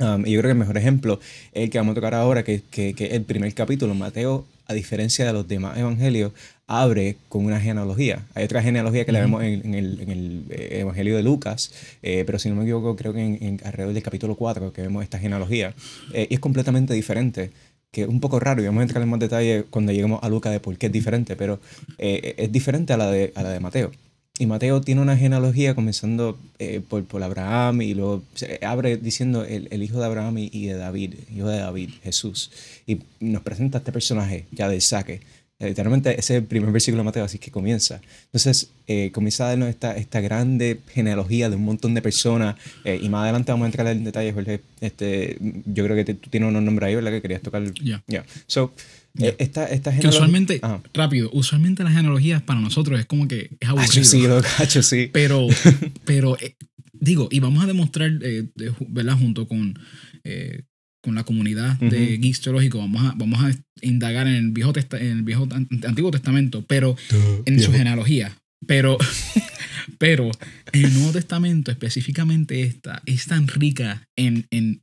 Um, 0.00 0.26
y 0.26 0.32
yo 0.32 0.40
creo 0.40 0.48
que 0.48 0.52
el 0.52 0.58
mejor 0.58 0.76
ejemplo 0.76 1.20
es 1.52 1.64
el 1.64 1.70
que 1.70 1.78
vamos 1.78 1.92
a 1.92 1.94
tocar 1.94 2.14
ahora, 2.14 2.42
que, 2.42 2.62
que, 2.70 2.94
que 2.94 3.06
el 3.06 3.22
primer 3.22 3.52
capítulo. 3.54 3.94
Mateo, 3.94 4.44
a 4.66 4.74
diferencia 4.74 5.24
de 5.24 5.32
los 5.32 5.46
demás 5.46 5.78
evangelios, 5.78 6.32
abre 6.66 7.16
con 7.28 7.44
una 7.44 7.60
genealogía. 7.60 8.26
Hay 8.34 8.44
otra 8.44 8.62
genealogía 8.62 9.04
que 9.04 9.12
la 9.12 9.20
vemos 9.20 9.42
en, 9.42 9.74
el, 9.74 10.00
en, 10.00 10.10
el, 10.10 10.44
eh, 10.50 10.80
Evangelio 10.80 11.16
de 11.16 11.22
Lucas, 11.22 11.72
eh, 12.02 12.24
pero 12.26 12.38
si 12.38 12.48
no 12.48 12.56
me 12.56 12.62
equivoco, 12.62 12.96
creo 12.96 13.12
que 13.12 13.22
en, 13.22 13.60
alrededor 13.64 13.94
del 13.94 14.02
capítulo 14.02 14.34
4 14.36 14.72
que 14.72 14.82
vemos 14.82 15.02
esta 15.02 15.18
genealogía. 15.18 15.74
Eh, 16.12 16.26
y 16.30 16.34
es 16.34 16.40
completamente 16.40 16.94
diferente, 16.94 17.50
que 17.90 18.02
es 18.02 18.08
un 18.08 18.20
poco 18.20 18.40
raro, 18.40 18.62
y 18.62 18.66
vamos 18.66 18.80
a 18.80 18.84
entrar 18.84 19.02
en 19.02 19.08
más 19.08 19.20
detalle 19.20 19.64
cuando 19.70 19.92
lleguemos 19.92 20.22
a 20.22 20.28
Lucas 20.28 20.52
de 20.52 20.60
por 20.60 20.76
qué 20.78 20.86
es 20.86 20.92
diferente, 20.92 21.36
pero 21.36 21.60
es 21.98 22.50
diferente 22.50 22.92
a 22.92 22.96
la, 22.96 23.10
de, 23.10 23.32
a 23.36 23.42
la 23.42 23.50
de 23.50 23.60
Mateo. 23.60 23.92
Y 24.38 24.46
Mateo 24.46 24.80
tiene 24.80 25.00
una 25.00 25.16
genealogía 25.16 25.74
comenzando 25.74 26.36
por, 26.88 27.04
por, 27.04 27.22
Abraham 27.22 27.82
y 27.82 27.94
luego 27.94 28.24
se 28.34 28.58
abre 28.64 28.96
diciendo 28.96 29.44
el, 29.44 29.68
el 29.70 29.82
hijo 29.82 30.00
de 30.00 30.06
Abraham 30.06 30.38
y, 30.38 30.50
y, 30.52 30.66
de 30.66 30.74
David, 30.74 31.14
hijo 31.32 31.46
de 31.46 31.58
David, 31.58 31.90
Jesús. 32.02 32.50
Y 32.84 32.98
nos 33.20 33.42
presenta 33.42 33.78
este 33.78 33.92
personaje 33.92 34.46
ya 34.50 34.68
de 34.68 34.80
saque 34.80 35.20
eh, 35.60 35.68
literalmente 35.68 36.10
ese 36.10 36.36
es 36.36 36.42
el 36.42 36.44
primer 36.44 36.72
versículo 36.72 37.02
de 37.02 37.04
Mateo, 37.04 37.24
así 37.24 37.38
que 37.38 37.50
comienza. 37.50 38.00
Entonces, 38.26 38.70
eh, 38.88 39.10
comienza 39.12 39.44
a 39.44 39.48
darnos 39.50 39.68
esta, 39.68 39.96
esta 39.96 40.20
grande 40.20 40.80
genealogía 40.88 41.48
de 41.48 41.56
un 41.56 41.64
montón 41.64 41.94
de 41.94 42.02
personas. 42.02 42.56
Eh, 42.84 42.98
y 43.00 43.08
más 43.08 43.22
adelante 43.22 43.52
vamos 43.52 43.66
a 43.66 43.68
entrar 43.68 43.86
en 43.86 44.02
detalles, 44.02 44.34
Jorge. 44.34 44.60
Este, 44.80 45.38
yo 45.40 45.84
creo 45.84 45.96
que 45.96 46.14
tú 46.14 46.28
tienes 46.28 46.48
unos 46.48 46.62
nombres 46.62 46.88
ahí, 46.88 46.96
¿verdad? 46.96 47.12
Que 47.12 47.22
querías 47.22 47.42
tocar. 47.42 47.62
Ya. 47.74 48.02
Yeah. 48.06 48.24
So, 48.46 48.72
esta, 49.14 49.66
esta 49.66 49.92
genealogía. 49.92 50.10
usualmente, 50.10 50.60
rápido, 50.92 51.30
usualmente 51.32 51.84
las 51.84 51.94
genealogías 51.94 52.42
para 52.42 52.60
nosotros 52.60 52.98
es 52.98 53.06
como 53.06 53.28
que 53.28 53.56
es 53.60 53.68
aburrido. 53.68 54.04
sí, 54.04 54.26
lo 54.26 54.42
cacho, 54.42 54.82
sí. 54.82 55.10
Pero, 55.12 55.46
pero 56.04 56.36
digo, 56.92 57.28
y 57.30 57.40
vamos 57.40 57.62
a 57.62 57.66
demostrar, 57.66 58.10
¿verdad? 58.88 59.18
Junto 59.18 59.46
con 59.46 59.78
con 61.04 61.14
la 61.14 61.24
comunidad 61.24 61.78
de 61.80 62.16
geeks 62.16 62.40
teológicos, 62.40 62.80
vamos 62.80 63.04
a, 63.04 63.14
vamos 63.14 63.44
a 63.44 63.54
indagar 63.82 64.26
en 64.26 64.36
el 64.36 64.50
viejo, 64.52 64.72
en 64.92 65.18
el 65.18 65.22
viejo 65.22 65.46
antiguo 65.86 66.10
testamento, 66.10 66.64
pero 66.66 66.96
en 67.44 67.60
su 67.60 67.70
genealogía. 67.72 68.34
Pero, 68.66 68.96
pero 69.98 70.30
el 70.72 70.94
Nuevo 70.94 71.12
Testamento 71.12 71.70
específicamente 71.70 72.62
esta 72.62 73.02
es 73.04 73.26
tan 73.26 73.48
rica 73.48 74.08
en, 74.16 74.46
en, 74.50 74.82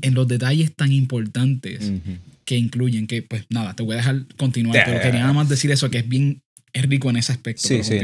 en 0.00 0.14
los 0.14 0.28
detalles 0.28 0.74
tan 0.74 0.92
importantes 0.92 1.92
que 2.44 2.56
incluyen 2.56 3.06
que, 3.06 3.22
pues 3.22 3.44
nada, 3.50 3.74
te 3.74 3.82
voy 3.82 3.94
a 3.94 3.98
dejar 3.98 4.26
continuar, 4.36 4.82
pero 4.84 5.00
quería 5.00 5.20
nada 5.20 5.32
más 5.32 5.48
decir 5.48 5.70
eso, 5.70 5.90
que 5.90 5.98
es 5.98 6.08
bien 6.08 6.42
es 6.76 6.82
rico 6.82 7.08
en 7.08 7.16
ese 7.16 7.32
aspecto. 7.32 7.66
Sí, 7.66 7.82
sí. 7.82 7.98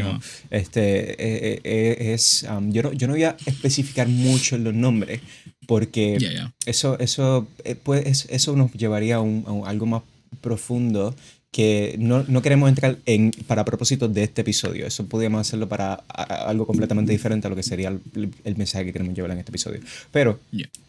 Este, 0.51 1.13
eh, 1.13 1.61
eh, 1.63 2.13
es, 2.15 2.47
um, 2.51 2.73
yo, 2.73 2.83
no, 2.83 2.93
yo 2.93 3.07
no 3.07 3.13
voy 3.13 3.25
a 3.25 3.37
especificar 3.45 4.09
mucho 4.09 4.57
los 4.57 4.73
nombres 4.75 5.21
porque 5.67 6.19
Eso, 6.65 6.99
eso, 6.99 7.49
eh, 7.65 7.75
pues, 7.75 8.27
eso 8.31 8.57
nos 8.57 8.73
llevaría 8.73 9.17
a, 9.17 9.21
un, 9.21 9.63
algo 9.67 9.87
más 9.87 10.03
profundo 10.41 11.15
que 11.52 11.97
no, 11.99 12.25
no, 12.26 12.40
queremos 12.40 12.68
entrar 12.68 12.99
en 13.04 13.30
para 13.47 13.64
propósitos 13.64 14.12
de 14.12 14.25
este 14.25 14.40
episodio. 14.40 14.87
Eso 14.87 15.06
podríamos 15.06 15.42
hacerlo 15.42 15.68
para 15.68 15.94
algo 15.94 16.66
completamente 16.66 17.12
diferente 17.12 17.47
a 17.47 17.50
lo 17.50 17.56
que 17.56 17.62
sería 17.62 17.88
el, 17.88 18.56
mensaje 18.56 18.87
que 18.87 18.92
queremos 18.92 19.14
llevar 19.14 19.32
en 19.32 19.38
este 19.38 19.50
episodio. 19.50 19.80
Pero 20.11 20.40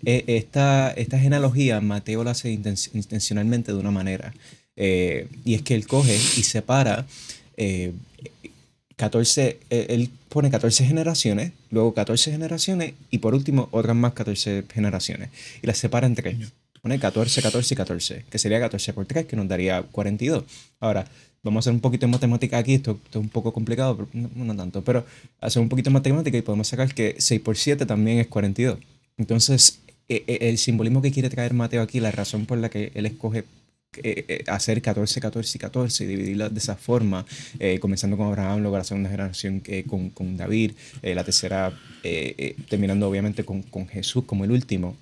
esta, 0.06 0.92
esta 0.92 1.20
genealogía 1.20 1.82
Mateo 1.82 2.24
la 2.24 2.32
hace 2.32 2.52
intencionalmente 2.52 3.74
de 3.74 3.78
una 3.78 3.92
manera. 3.92 4.34
y 4.78 5.54
es 5.54 5.62
que 5.64 5.76
él 5.76 5.86
coge 5.86 6.16
y 6.16 6.44
separa 6.44 7.06
14, 8.96 9.60
eh, 9.70 9.86
él 9.90 10.10
pone 10.30 10.50
14 10.50 10.86
generaciones, 10.86 11.52
luego 11.72 11.94
14 11.94 12.32
generaciones 12.32 12.94
y 13.10 13.18
por 13.18 13.34
último 13.34 13.68
otras 13.72 13.96
más 13.96 14.14
14 14.14 14.64
generaciones. 14.74 15.30
Y 15.62 15.68
las 15.68 15.78
separa 15.78 16.08
en 16.08 16.16
tres. 16.16 16.38
Pone 16.84 17.00
14, 17.00 17.42
14 17.42 17.74
y 17.74 17.78
14, 17.78 18.26
que 18.30 18.38
sería 18.38 18.60
14 18.60 18.92
por 18.92 19.06
3, 19.06 19.26
que 19.26 19.38
nos 19.38 19.48
daría 19.48 19.84
42. 19.84 20.44
Ahora, 20.82 21.06
vamos 21.42 21.62
a 21.62 21.70
hacer 21.70 21.74
un 21.74 21.80
poquito 21.80 22.06
de 22.06 22.12
matemática 22.12 22.58
aquí, 22.58 22.74
esto, 22.74 23.00
es 23.10 23.16
un 23.16 23.30
poco 23.30 23.54
complicado, 23.54 23.96
pero 23.96 24.10
no, 24.36 24.54
tanto, 24.54 24.84
pero 24.84 25.06
hacer 25.40 25.62
un 25.62 25.70
poquito 25.70 25.90
de 25.90 25.94
matemática 25.94 26.38
y 26.38 26.42
podemos 26.42 26.68
sacar 26.68 26.94
que 26.94 27.16
6 27.18 27.40
por 27.40 27.56
7 27.56 27.86
también 27.86 28.20
es 28.20 28.28
42. 28.28 28.80
Entonces, 29.18 29.80
e, 30.10 30.26
e, 30.28 30.50
el 30.50 30.58
simbolismo 30.58 31.02
que 31.02 31.14
quiere 31.14 31.30
traer 31.30 31.54
Mateo 31.54 31.82
aquí, 31.82 32.02
la 32.02 32.12
razón 32.12 32.46
por 32.46 32.58
la 32.58 32.68
que 32.70 32.92
él 32.96 33.06
escoge 33.06 33.46
eh, 34.04 34.26
eh, 34.28 34.44
hacer 34.48 34.82
14, 34.82 35.22
14 35.22 35.58
y 35.58 35.62
14 35.62 36.04
y 36.04 36.08
dividirlas 36.08 36.54
de 36.54 36.60
esa 36.60 36.76
forma, 36.76 37.26
eh, 37.60 37.80
comenzando 37.80 38.18
con 38.18 38.28
Abraham, 38.28 38.60
luego 38.60 38.78
la 38.78 38.84
segunda 38.84 39.10
generación 39.10 39.64
con, 39.88 40.10
con, 40.10 40.36
David, 40.36 40.74
la 41.02 41.24
tercera 41.24 41.72
terminando 42.68 43.08
obviamente 43.08 43.46
con, 43.46 43.62
con, 43.62 43.88
Jesús 43.88 44.26
como 44.26 44.44
el 44.44 44.52
último. 44.52 44.98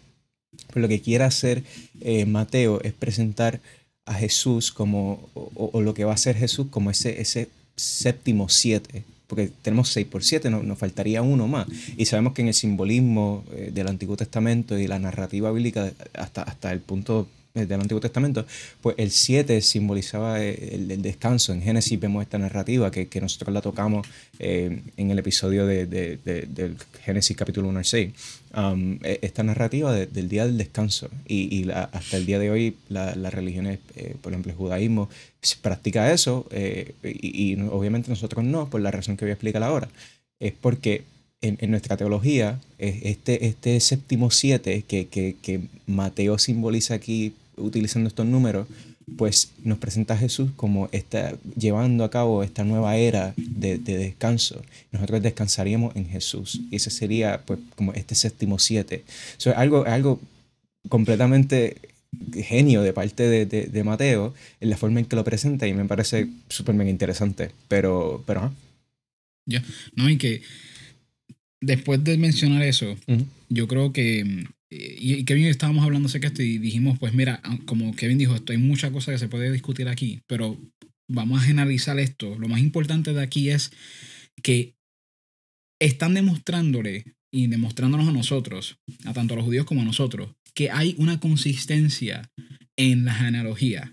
Pero 0.74 0.82
lo 0.82 0.88
que 0.88 1.02
quiere 1.02 1.24
hacer 1.24 1.64
Mateo 2.28 2.82
es 2.82 2.94
presentar 2.94 3.60
a 4.06 4.14
Jesús 4.14 4.72
como, 4.72 5.30
o, 5.34 5.82
lo 5.82 5.94
que 5.94 6.04
va 6.04 6.14
a 6.14 6.18
ser 6.18 6.36
Jesús 6.36 6.68
como 6.70 6.90
ese, 6.90 7.22
ese 7.22 7.50
séptimo 7.76 8.50
siete, 8.50 9.04
porque 9.28 9.52
tenemos 9.62 9.90
seis 9.90 10.08
por 10.08 10.24
siete, 10.24 10.50
no, 10.50 10.64
nos 10.64 10.78
faltaría 10.78 11.22
uno 11.22 11.48
más. 11.48 11.68
Y 11.96 12.06
sabemos 12.06 12.34
que 12.34 12.42
en 12.42 12.50
el 12.50 12.54
simbolismo 12.54 13.46
del 13.72 13.88
Antiguo 13.88 14.18
Testamento 14.18 14.78
y 14.78 14.88
la 14.88 15.00
narrativa 15.00 15.52
bíblica 15.52 15.92
hasta, 16.14 16.42
hasta 16.42 16.72
el 16.72 16.80
punto 16.80 17.28
eh, 17.30 17.41
del 17.54 17.82
Antiguo 17.82 18.00
Testamento, 18.00 18.46
pues 18.82 18.96
el 18.98 19.12
7 19.12 19.62
simbolizaba 19.62 20.42
eh, 20.42 20.76
el, 20.76 21.02
descanso. 21.02 21.52
En 21.52 21.62
Génesis 21.62 22.00
vemos 22.00 22.24
esta 22.24 22.38
narrativa 22.38 22.92
que, 22.92 23.08
que 23.08 23.20
nosotros 23.20 23.54
la 23.54 23.62
tocamos 23.62 24.08
eh, 24.40 24.82
en 24.98 25.12
el 25.12 25.20
episodio 25.20 25.66
de, 25.66 25.86
de, 25.86 26.18
del 26.18 26.78
Génesis 27.04 27.36
capítulo 27.36 27.68
1 27.68 27.80
al 27.80 27.86
6. 27.86 28.14
Um, 28.56 29.00
e, 29.04 29.20
esta 29.22 29.44
narrativa 29.44 29.94
del 29.94 30.30
día 30.30 30.46
del 30.46 30.58
descanso. 30.58 31.10
Y, 31.28 31.54
y 31.56 31.70
hasta 31.72 32.18
el 32.18 32.26
día 32.26 32.40
de 32.40 32.50
hoy 32.50 32.78
las 32.90 33.34
religiones, 33.34 33.80
por 34.22 34.32
ejemplo 34.32 34.52
el 34.52 34.58
judaísmo, 34.58 35.10
practica 35.62 36.12
eso 36.12 36.48
y, 37.04 37.54
y, 37.54 37.62
obviamente 37.62 38.10
nosotros 38.10 38.46
no, 38.46 38.70
por 38.70 38.82
la 38.82 38.92
razón 38.92 39.18
que 39.18 39.26
voy 39.26 39.32
a 39.32 39.34
explicar 39.34 39.64
ahora. 39.64 39.90
Es 40.40 40.54
porque 40.54 41.04
en, 41.42 41.58
en, 41.60 41.72
nuestra 41.72 41.98
teología, 41.98 42.60
este, 42.78 43.46
este 43.48 43.80
séptimo 43.80 44.32
siete 44.32 44.84
que, 44.88 45.08
que, 45.08 45.36
que, 45.42 45.62
Mateo 45.88 46.38
simboliza 46.38 46.94
aquí 46.94 47.34
utilizando 47.62 48.08
estos 48.08 48.26
números, 48.26 48.68
pues 49.18 49.52
nos 49.64 49.78
presenta 49.78 50.14
a 50.14 50.18
Jesús 50.18 50.52
como 50.56 50.90
está 50.92 51.38
llevando 51.58 52.04
a 52.04 52.12
cabo 52.12 52.44
esta 52.44 52.64
nueva 52.64 52.96
era 52.98 53.34
de, 53.38 53.78
descanso. 53.78 54.62
Nosotros 54.92 55.22
descansaríamos 55.22 55.96
en 55.96 56.08
Jesús. 56.08 56.62
Y 56.70 56.76
ese 56.76 56.90
sería 56.90 57.42
pues 57.46 57.60
como 57.76 57.94
este 57.94 58.16
séptimo 58.16 58.60
siete. 58.60 59.04
Es 59.38 59.48
algo, 59.48 59.86
algo 59.86 60.20
completamente 60.90 61.78
genio 62.34 62.82
de 62.82 62.94
parte 62.94 63.24
de, 63.24 63.46
de, 63.46 63.84
Mateo 63.84 64.34
en 64.60 64.70
la 64.70 64.78
forma 64.78 65.00
en 65.00 65.06
que 65.06 65.16
lo 65.16 65.24
presenta 65.24 65.68
y 65.68 65.74
me 65.74 65.86
parece 65.86 66.28
súper 66.50 66.76
interesante. 66.88 67.52
Pero, 67.68 68.24
pero, 68.26 68.54
Ya, 69.46 69.64
no, 69.96 70.10
y 70.10 70.18
que 70.18 70.42
después 71.62 72.04
de 72.04 72.18
mencionar 72.18 72.64
eso, 72.64 72.98
yo 73.50 73.68
creo 73.68 73.94
que 73.94 74.46
y 74.72 75.26
Kevin 75.26 75.48
estábamos 75.48 75.84
hablando 75.84 76.08
acerca 76.08 76.30
de 76.30 76.34
esto 76.34 76.44
y 76.44 76.58
dijimos, 76.58 76.98
pues 76.98 77.14
mira, 77.14 77.42
como 77.66 77.94
Kevin 77.94 78.18
dijo, 78.18 78.36
esto 78.36 78.54
hay 78.54 78.58
muchas 78.58 78.92
cosas 78.92 79.14
que 79.14 79.20
se 79.20 79.28
puede 79.28 79.52
discutir 79.52 79.90
aquí, 79.90 80.22
pero 80.28 80.58
vamos 81.10 81.42
a 81.42 81.46
generalizar 81.46 82.00
esto. 82.00 82.40
Lo 82.40 82.48
más 82.48 82.62
importante 82.62 83.14
de 83.14 83.22
aquí 83.22 83.50
es 83.50 83.72
que 84.42 84.76
están 85.82 86.14
demostrándole 86.14 87.16
y 87.34 87.48
demostrándonos 87.48 88.08
a 88.08 88.14
nosotros, 88.14 88.78
a 89.06 89.14
tanto 89.14 89.34
a 89.34 89.38
los 89.38 89.46
judíos 89.46 89.66
como 89.66 89.82
a 89.82 89.86
nosotros, 89.86 90.36
que 90.54 90.72
hay 90.72 90.96
una 90.98 91.20
consistencia 91.20 92.30
en 92.78 93.04
la 93.04 93.14
genealogía 93.14 93.92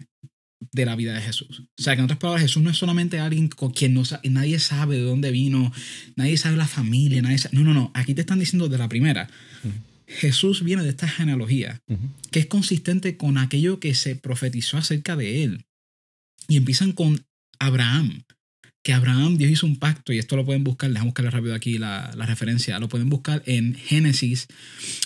de 0.73 0.85
la 0.85 0.97
vida 0.97 1.15
de 1.15 1.21
Jesús. 1.21 1.63
O 1.79 1.83
sea, 1.83 1.95
que 1.95 2.01
en 2.01 2.05
otras 2.05 2.19
palabras, 2.19 2.43
Jesús 2.43 2.63
no 2.63 2.71
es 2.71 2.77
solamente 2.77 3.19
alguien 3.19 3.49
con 3.49 3.73
quien 3.73 3.95
no 3.95 4.03
nadie 4.25 4.59
sabe 4.59 4.97
de 4.97 5.03
dónde 5.03 5.31
vino, 5.31 5.73
nadie 6.17 6.37
sabe 6.37 6.57
la 6.57 6.67
familia, 6.67 7.23
nadie 7.23 7.39
no, 7.53 7.63
no, 7.63 7.75
no, 7.75 7.91
aquí 7.95 8.15
te 8.15 8.21
están 8.21 8.39
diciendo 8.39 8.69
de 8.69 8.79
la 8.79 8.89
primera. 8.89 9.29
Jesús 10.09 10.65
viene 10.65 10.83
de 10.83 10.89
esta 10.89 11.07
genealogía, 11.07 11.83
que 12.31 12.41
es 12.41 12.47
consistente 12.47 13.17
con 13.17 13.37
aquello 13.37 13.79
que 13.79 13.95
se 13.95 14.17
profetizó 14.17 14.79
acerca 14.79 15.17
de 15.17 15.45
él. 15.45 15.67
Y 16.49 16.57
empiezan 16.57 16.93
con 16.93 17.27
Abraham, 17.59 18.25
que 18.83 18.95
Abraham, 18.95 19.37
Dios 19.37 19.51
hizo 19.51 19.67
un 19.67 19.79
pacto, 19.79 20.15
y 20.15 20.19
esto 20.19 20.35
lo 20.35 20.47
pueden 20.47 20.65
buscar, 20.65 20.91
déjame 20.91 21.09
buscarle 21.09 21.31
rápido 21.31 21.55
aquí 21.55 21.77
la, 21.77 22.11
la, 22.17 22.25
referencia, 22.25 22.79
lo 22.79 22.89
pueden 22.89 23.11
buscar 23.11 23.43
en 23.45 23.75
Génesis, 23.75 24.49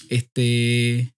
este, 0.09 1.13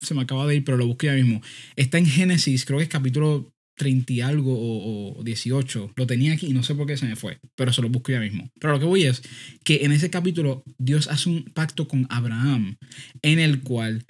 se 0.00 0.14
me 0.14 0.22
acaba 0.22 0.46
de 0.46 0.56
ir, 0.56 0.64
pero 0.64 0.76
lo 0.76 0.86
busqué 0.86 1.06
ya 1.06 1.14
mismo. 1.14 1.40
Está 1.76 1.98
en 1.98 2.06
Génesis, 2.06 2.64
creo 2.64 2.78
que 2.78 2.84
es 2.84 2.90
capítulo 2.90 3.53
30 3.76 4.12
y 4.12 4.20
algo 4.20 4.54
o, 4.56 5.22
18. 5.22 5.92
Lo 5.96 6.06
tenía 6.06 6.32
aquí 6.32 6.46
y 6.46 6.52
no 6.52 6.62
sé 6.62 6.74
por 6.74 6.86
qué 6.86 6.96
se 6.96 7.06
me 7.06 7.16
fue, 7.16 7.38
pero 7.54 7.72
se 7.72 7.82
lo 7.82 7.88
busco 7.88 8.12
ya 8.12 8.20
mismo. 8.20 8.50
Pero 8.60 8.74
lo 8.74 8.80
que 8.80 8.86
voy 8.86 9.04
es 9.04 9.22
que 9.64 9.84
en 9.84 9.92
ese 9.92 10.10
capítulo 10.10 10.62
Dios 10.78 11.08
hace 11.08 11.28
un 11.28 11.44
pacto 11.44 11.88
con 11.88 12.06
Abraham 12.10 12.76
en 13.22 13.38
el 13.38 13.62
cual 13.62 14.04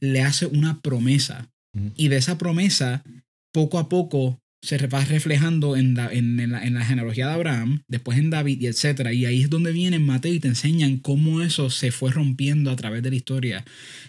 le 0.00 0.22
hace 0.22 0.46
una 0.46 0.80
promesa. 0.80 1.48
Y 1.94 2.08
de 2.08 2.16
esa 2.16 2.36
promesa, 2.36 3.04
poco 3.52 3.78
a 3.78 3.88
poco 3.88 4.39
se 4.62 4.76
va 4.86 5.04
reflejando 5.04 5.76
en 5.76 5.94
la, 5.94 6.12
en, 6.12 6.50
la, 6.50 6.84
genealogía 6.84 7.26
de 7.26 7.32
Abraham, 7.32 7.82
después 7.88 8.18
en 8.18 8.30
David 8.30 8.60
y 8.60 8.66
etc. 8.66 9.10
Y 9.12 9.24
ahí 9.24 9.42
es 9.42 9.50
donde 9.50 9.72
viene 9.72 9.98
Mateo 9.98 10.34
y 10.34 10.40
te 10.40 10.48
enseñan 10.48 10.98
cómo 10.98 11.42
eso 11.42 11.70
se 11.70 11.90
fue 11.92 12.10
rompiendo 12.10 12.70
a 12.70 12.76
través 12.76 13.02
de 13.02 13.10
la 13.10 13.16
historia 13.16 13.64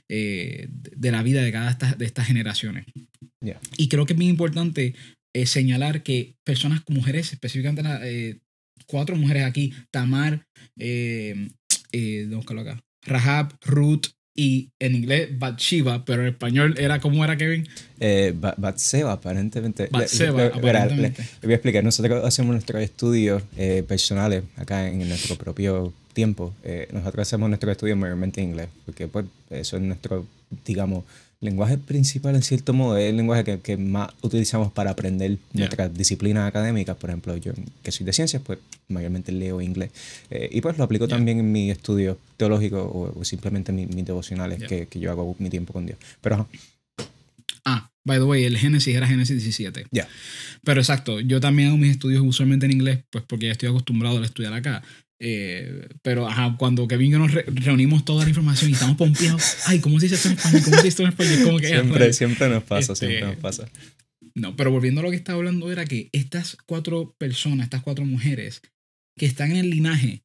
eh, 0.09 0.67
de 0.69 1.11
la 1.11 1.23
vida 1.23 1.41
de 1.41 1.51
cada 1.51 1.95
de 1.95 2.05
estas 2.05 2.27
generaciones. 2.27 2.85
Y 3.77 3.87
creo 3.87 4.05
que 4.05 4.13
es 4.13 4.17
muy 4.17 4.27
importante 4.27 4.93
eh, 5.33 5.45
señalar 5.45 6.03
que 6.03 6.35
personas, 6.43 6.81
mujeres, 6.89 7.31
específicamente 7.31 7.81
eh, 8.01 8.39
cuatro 8.85 9.15
mujeres 9.15 9.45
aquí, 9.45 9.73
Tamar, 9.89 10.45
eh, 10.77 11.49
acá, 11.91 12.83
Rahab, 13.03 13.57
Ruth 13.61 14.07
y 14.35 14.69
en 14.79 14.95
inglés 14.95 15.29
Bathsheba, 15.37 16.05
pero 16.05 16.21
en 16.21 16.29
español 16.29 16.75
era 16.77 16.99
¿cómo 16.99 17.23
era 17.23 17.35
Kevin? 17.37 17.67
Eh, 17.99 18.33
Batseba, 18.35 19.13
aparentemente. 19.13 19.87
Batseba, 19.91 20.45
aparentemente. 20.45 21.21
Le, 21.21 21.27
voy 21.43 21.51
a 21.51 21.55
explicar, 21.55 21.83
nosotros 21.83 22.25
hacemos 22.25 22.53
nuestros 22.53 22.81
estudios 22.81 23.43
personales 23.87 24.43
acá 24.55 24.87
en 24.87 25.07
nuestro 25.07 25.35
propio 25.35 25.93
tiempo. 26.13 26.53
nosotros 26.91 27.27
hacemos 27.27 27.49
nuestros 27.49 27.71
estudios 27.71 27.97
mayormente 27.97 28.41
en 28.41 28.49
inglés, 28.49 28.69
porque 28.85 29.07
pues 29.07 29.25
eso 29.49 29.77
es 29.77 29.83
nuestro, 29.83 30.25
digamos, 30.65 31.03
lenguaje 31.41 31.77
principal, 31.77 32.35
en 32.35 32.43
cierto 32.43 32.73
modo, 32.73 32.97
es 32.97 33.09
el 33.09 33.17
lenguaje 33.17 33.43
que, 33.43 33.59
que 33.59 33.75
más 33.75 34.11
utilizamos 34.21 34.71
para 34.71 34.91
aprender 34.91 35.37
nuestras 35.53 35.93
disciplinas 35.93 36.47
académicas. 36.47 36.95
Por 36.95 37.09
ejemplo, 37.09 37.35
yo 37.37 37.53
que 37.83 37.91
soy 37.91 38.05
de 38.05 38.13
ciencias, 38.13 38.41
pues 38.45 38.59
mayormente 38.87 39.31
leo 39.31 39.59
inglés. 39.61 39.91
Eh, 40.29 40.49
y 40.51 40.61
pues 40.61 40.77
lo 40.77 40.83
aplico 40.83 41.07
también 41.07 41.39
en 41.39 41.51
mi 41.51 41.71
estudio 41.71 42.17
teológico 42.37 43.13
o, 43.15 43.25
simplemente 43.25 43.71
en 43.71 43.93
mis 43.93 44.05
devocionales 44.05 44.63
que, 44.63 44.85
que, 44.85 44.99
yo 44.99 45.11
hago 45.11 45.35
mi 45.39 45.49
tiempo 45.49 45.73
con 45.73 45.85
Dios. 45.85 45.97
Pero 46.21 46.47
Ah, 47.65 47.91
by 48.03 48.17
the 48.17 48.23
way, 48.23 48.43
el 48.43 48.57
Génesis 48.57 48.95
era 48.95 49.07
Génesis 49.07 49.37
17. 49.43 49.87
Ya. 49.91 50.07
Pero 50.63 50.81
exacto, 50.81 51.19
yo 51.19 51.39
también 51.39 51.69
hago 51.69 51.77
mis 51.77 51.91
estudios 51.91 52.23
usualmente 52.25 52.65
en 52.65 52.73
inglés, 52.73 52.99
pues 53.09 53.23
porque 53.27 53.47
ya 53.47 53.51
estoy 53.51 53.69
acostumbrado 53.69 54.19
a 54.19 54.25
estudiar 54.25 54.53
acá. 54.53 54.83
Eh, 55.23 55.87
pero 56.01 56.27
ajá, 56.27 56.55
cuando 56.57 56.87
Kevin 56.87 57.09
y 57.09 57.11
yo 57.11 57.19
nos 57.19 57.31
reunimos 57.31 58.03
toda 58.03 58.23
la 58.23 58.29
información 58.29 58.71
y 58.71 58.73
estamos 58.73 58.97
pompeados, 58.97 59.57
ay, 59.67 59.79
¿cómo 59.79 59.99
se 59.99 60.07
dice 60.07 60.15
esto 60.15 60.29
en 60.29 60.33
español? 60.33 60.61
¿Cómo 60.63 60.77
se 60.77 60.83
dice 60.83 60.87
esto 60.87 61.03
en 61.03 61.09
español? 61.09 61.61
siempre, 61.63 62.13
siempre 62.13 62.49
nos 62.49 62.63
pasa, 62.63 62.95
siempre 62.95 63.19
este, 63.19 63.31
nos 63.31 63.37
pasa. 63.37 63.69
No, 64.33 64.55
pero 64.55 64.71
volviendo 64.71 65.01
a 65.01 65.03
lo 65.03 65.11
que 65.11 65.17
estaba 65.17 65.37
hablando, 65.37 65.71
era 65.71 65.85
que 65.85 66.09
estas 66.11 66.57
cuatro 66.65 67.15
personas, 67.19 67.65
estas 67.65 67.83
cuatro 67.83 68.03
mujeres 68.03 68.63
que 69.15 69.27
están 69.27 69.51
en 69.51 69.57
el 69.57 69.69
linaje, 69.69 70.23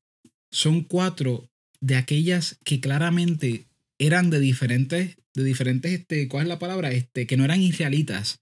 son 0.50 0.80
cuatro 0.80 1.50
de 1.80 1.96
aquellas 1.96 2.58
que 2.64 2.80
claramente 2.80 3.66
eran 3.98 4.30
de 4.30 4.40
diferentes, 4.40 5.18
de 5.34 5.44
diferentes, 5.44 5.92
este, 5.92 6.26
¿cuál 6.28 6.44
es 6.44 6.48
la 6.48 6.58
palabra? 6.58 6.90
Este, 6.92 7.26
que 7.26 7.36
no 7.36 7.44
eran 7.44 7.60
israelitas. 7.60 8.38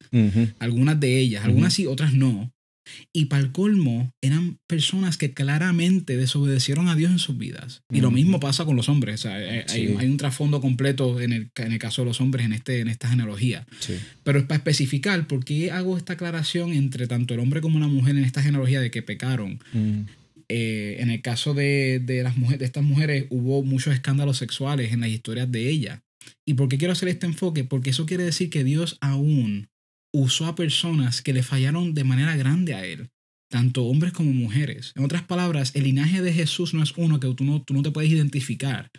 Algunas 0.60 1.00
de 1.00 1.18
ellas, 1.18 1.44
algunas 1.44 1.74
sí, 1.74 1.88
otras 1.88 2.12
no. 2.12 2.53
Y 3.12 3.26
para 3.26 3.42
el 3.42 3.52
colmo, 3.52 4.12
eran 4.20 4.58
personas 4.66 5.16
que 5.16 5.32
claramente 5.32 6.16
desobedecieron 6.16 6.88
a 6.88 6.96
Dios 6.96 7.10
en 7.10 7.18
sus 7.18 7.38
vidas. 7.38 7.82
Y 7.90 8.00
lo 8.00 8.10
mismo 8.10 8.40
pasa 8.40 8.64
con 8.64 8.76
los 8.76 8.88
hombres. 8.88 9.26
hay, 9.26 9.64
hay, 9.68 10.06
un 10.06 10.16
trasfondo 10.16 10.60
completo 10.60 11.20
en 11.20 11.32
el, 11.32 11.50
en 11.56 11.72
el, 11.72 11.78
caso 11.78 12.02
de 12.02 12.06
los 12.06 12.20
hombres 12.20 12.46
en, 12.46 12.52
este, 12.52 12.80
en 12.80 12.88
esta 12.88 13.08
genealogía. 13.08 13.66
Pero 14.22 14.38
es 14.38 14.44
para 14.44 14.58
especificar 14.58 15.26
por 15.26 15.44
qué 15.44 15.70
hago 15.70 15.96
esta 15.96 16.14
aclaración 16.14 16.72
entre 16.72 17.06
tanto 17.06 17.34
el 17.34 17.40
hombre 17.40 17.60
como 17.60 17.78
la 17.78 17.88
mujer 17.88 18.16
en 18.16 18.24
esta 18.24 18.42
genealogía 18.42 18.80
de 18.80 18.90
que 18.90 19.02
pecaron. 19.02 19.60
Eh, 20.48 20.96
en 21.00 21.10
el 21.10 21.22
caso 21.22 21.54
de, 21.54 22.00
de, 22.04 22.22
las 22.22 22.36
mujeres, 22.36 22.58
de 22.58 22.66
estas 22.66 22.84
mujeres 22.84 23.26
hubo 23.30 23.62
muchos 23.62 23.94
escándalos 23.94 24.36
sexuales 24.36 24.92
en 24.92 25.00
las 25.00 25.08
historias 25.08 25.50
de 25.50 25.68
ellas. 25.68 26.00
¿Y 26.46 26.54
por 26.54 26.68
qué 26.68 26.78
quiero 26.78 26.92
hacer 26.92 27.08
este 27.08 27.26
enfoque? 27.26 27.64
Porque 27.64 27.90
eso 27.90 28.06
quiere 28.06 28.24
decir 28.24 28.50
que 28.50 28.64
Dios 28.64 28.98
aún 29.00 29.68
usó 30.14 30.46
a 30.46 30.54
personas 30.54 31.22
que 31.22 31.32
le 31.32 31.42
fallaron 31.42 31.92
de 31.92 32.04
manera 32.04 32.36
grande 32.36 32.72
a 32.72 32.86
él, 32.86 33.10
tanto 33.50 33.84
hombres 33.86 34.12
como 34.12 34.32
mujeres. 34.32 34.92
En 34.94 35.04
otras 35.04 35.24
palabras, 35.24 35.72
el 35.74 35.82
linaje 35.84 36.22
de 36.22 36.32
Jesús 36.32 36.72
no 36.72 36.84
es 36.84 36.92
uno 36.96 37.18
que 37.18 37.34
tú 37.34 37.42
no, 37.42 37.62
tú 37.62 37.74
no 37.74 37.82
te 37.82 37.90
puedes 37.90 38.12
identificar. 38.12 38.90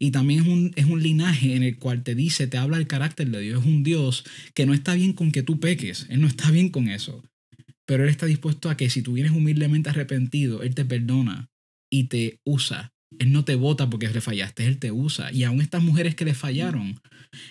Y 0.00 0.10
también 0.10 0.40
es 0.40 0.48
un, 0.48 0.72
es 0.74 0.86
un 0.86 1.00
linaje 1.00 1.54
en 1.54 1.62
el 1.62 1.78
cual 1.78 2.02
te 2.02 2.16
dice, 2.16 2.48
te 2.48 2.58
habla 2.58 2.78
el 2.78 2.88
carácter 2.88 3.30
de 3.30 3.40
Dios. 3.40 3.60
Es 3.60 3.66
un 3.66 3.84
Dios 3.84 4.24
que 4.54 4.66
no 4.66 4.74
está 4.74 4.94
bien 4.94 5.12
con 5.12 5.30
que 5.30 5.44
tú 5.44 5.60
peques. 5.60 6.06
Él 6.10 6.20
no 6.20 6.26
está 6.26 6.50
bien 6.50 6.70
con 6.70 6.88
eso. 6.88 7.22
Pero 7.86 8.02
Él 8.02 8.10
está 8.10 8.26
dispuesto 8.26 8.68
a 8.68 8.76
que 8.76 8.90
si 8.90 9.02
tú 9.02 9.12
vienes 9.12 9.30
humildemente 9.30 9.90
arrepentido, 9.90 10.64
Él 10.64 10.74
te 10.74 10.84
perdona 10.84 11.48
y 11.88 12.04
te 12.08 12.40
usa 12.44 12.92
Él 13.18 13.32
no 13.32 13.44
te 13.44 13.54
vota 13.54 13.88
porque 13.88 14.08
le 14.08 14.20
fallaste, 14.20 14.66
Él 14.66 14.78
te 14.78 14.92
usa. 14.92 15.32
Y 15.32 15.44
aún 15.44 15.60
estas 15.60 15.82
mujeres 15.82 16.14
que 16.14 16.24
le 16.24 16.34
fallaron, 16.34 17.00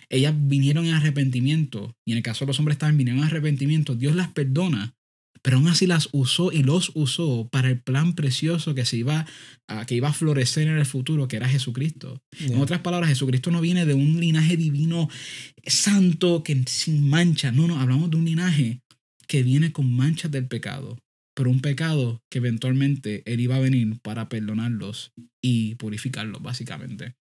ellas 0.09 0.33
vinieron 0.37 0.85
en 0.85 0.93
arrepentimiento, 0.93 1.95
y 2.05 2.11
en 2.11 2.17
el 2.17 2.23
caso 2.23 2.45
de 2.45 2.49
los 2.49 2.59
hombres 2.59 2.77
también 2.77 2.97
vinieron 2.97 3.19
en 3.19 3.27
arrepentimiento, 3.27 3.95
Dios 3.95 4.15
las 4.15 4.29
perdona, 4.29 4.95
pero 5.41 5.57
aún 5.57 5.67
así 5.67 5.85
las 5.85 6.09
usó 6.11 6.51
y 6.51 6.63
los 6.63 6.91
usó 6.95 7.47
para 7.51 7.69
el 7.69 7.79
plan 7.79 8.15
precioso 8.15 8.73
que 8.73 8.83
se 8.83 8.97
iba 8.97 9.27
a, 9.67 9.85
que 9.85 9.93
iba 9.93 10.09
a 10.09 10.13
florecer 10.13 10.67
en 10.67 10.77
el 10.77 10.87
futuro, 10.87 11.27
que 11.27 11.35
era 11.35 11.47
Jesucristo. 11.47 12.19
En 12.39 12.57
otras 12.57 12.79
palabras, 12.79 13.09
Jesucristo 13.09 13.51
no 13.51 13.61
viene 13.61 13.85
de 13.85 13.93
un 13.93 14.19
linaje 14.19 14.57
divino 14.57 15.07
santo 15.67 16.41
que 16.41 16.63
sin 16.65 17.07
mancha, 17.07 17.51
no, 17.51 17.67
no, 17.67 17.79
hablamos 17.79 18.09
de 18.09 18.17
un 18.17 18.25
linaje 18.25 18.81
que 19.27 19.43
viene 19.43 19.71
con 19.71 19.91
manchas 19.95 20.31
del 20.31 20.47
pecado, 20.47 20.97
pero 21.35 21.51
un 21.51 21.61
pecado 21.61 22.23
que 22.31 22.39
eventualmente 22.39 23.21
Él 23.25 23.39
iba 23.41 23.57
a 23.57 23.59
venir 23.59 23.99
para 24.01 24.29
perdonarlos 24.29 25.11
y 25.41 25.75
purificarlos, 25.75 26.41
básicamente. 26.41 27.15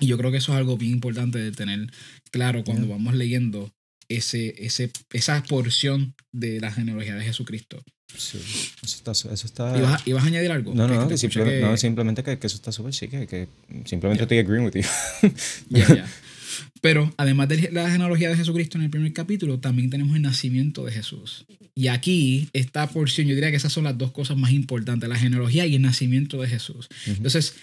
Y 0.00 0.06
yo 0.06 0.18
creo 0.18 0.30
que 0.30 0.38
eso 0.38 0.52
es 0.52 0.58
algo 0.58 0.76
bien 0.76 0.92
importante 0.92 1.38
de 1.38 1.52
tener 1.52 1.90
claro 2.30 2.62
cuando 2.64 2.86
vamos 2.86 3.14
leyendo 3.14 3.72
ese, 4.08 4.54
ese, 4.64 4.92
esa 5.12 5.42
porción 5.42 6.14
de 6.32 6.60
la 6.60 6.70
genealogía 6.70 7.16
de 7.16 7.24
Jesucristo. 7.24 7.82
Sí, 8.16 8.38
eso 8.84 8.96
está... 8.96 9.10
Eso 9.10 9.46
está... 9.46 9.76
¿Ibas, 10.06 10.24
a 10.24 10.26
añadir 10.26 10.52
algo? 10.52 10.74
No, 10.74 10.86
no, 10.86 11.08
no, 11.08 11.76
simplemente 11.76 12.22
que, 12.22 12.38
eso 12.40 12.56
está 12.56 12.70
súper 12.70 12.94
sí, 12.94 13.08
que, 13.08 13.48
simplemente 13.84 14.22
estoy 14.22 14.38
agreeing 14.38 14.64
with 14.64 14.74
you. 14.74 14.82
Pero 16.80 17.12
además 17.16 17.48
de 17.48 17.70
la 17.72 17.90
genealogía 17.90 18.28
de 18.28 18.36
Jesucristo 18.36 18.78
en 18.78 18.84
el 18.84 18.90
primer 18.90 19.12
capítulo, 19.12 19.58
también 19.58 19.90
tenemos 19.90 20.16
el 20.16 20.22
nacimiento 20.22 20.84
de 20.84 20.92
Jesús. 20.92 21.46
Y 21.74 21.88
aquí, 21.88 22.48
esta 22.52 22.88
porción, 22.88 23.26
yo 23.26 23.34
diría 23.34 23.50
que 23.50 23.56
esas 23.56 23.72
son 23.72 23.84
las 23.84 23.98
dos 23.98 24.12
cosas 24.12 24.36
más 24.36 24.52
importantes, 24.52 25.08
la 25.08 25.16
genealogía 25.16 25.66
y 25.66 25.74
el 25.74 25.82
nacimiento 25.82 26.40
de 26.40 26.48
Jesús. 26.48 26.88
Entonces, 27.06 27.54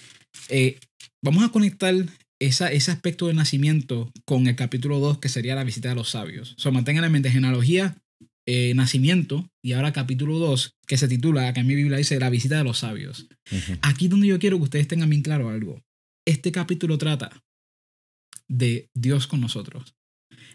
eh, 0.49 0.79
vamos 1.21 1.43
a 1.43 1.49
conectar 1.49 1.95
esa, 2.39 2.71
ese 2.71 2.91
aspecto 2.91 3.27
del 3.27 3.35
nacimiento 3.35 4.11
con 4.25 4.47
el 4.47 4.55
capítulo 4.55 4.99
2, 4.99 5.19
que 5.19 5.29
sería 5.29 5.55
la 5.55 5.63
visita 5.63 5.89
de 5.89 5.95
los 5.95 6.09
sabios. 6.09 6.53
So, 6.57 6.71
mantengan 6.71 7.05
en 7.05 7.11
mente 7.11 7.31
genealogía, 7.31 7.97
eh, 8.45 8.73
nacimiento, 8.75 9.49
y 9.63 9.71
ahora 9.71 9.93
capítulo 9.93 10.37
2, 10.37 10.75
que 10.85 10.97
se 10.97 11.07
titula, 11.07 11.47
acá 11.47 11.61
en 11.61 11.67
mi 11.67 11.75
Biblia 11.75 11.97
dice, 11.97 12.19
la 12.19 12.29
visita 12.29 12.57
de 12.57 12.65
los 12.65 12.79
sabios. 12.79 13.27
Aquí 13.81 14.09
donde 14.09 14.27
yo 14.27 14.37
quiero 14.39 14.57
que 14.57 14.63
ustedes 14.63 14.87
tengan 14.87 15.09
bien 15.09 15.21
claro 15.21 15.49
algo. 15.49 15.81
Este 16.25 16.51
capítulo 16.51 16.97
trata 16.97 17.43
de 18.47 18.89
Dios 18.93 19.27
con 19.27 19.41
nosotros. 19.41 19.95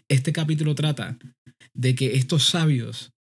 Este 0.07 0.33
capítulo 0.33 0.75
trata 0.75 1.17
de 1.73 1.95
que 1.95 2.15
estos 2.15 2.47
sabios, 2.47 3.13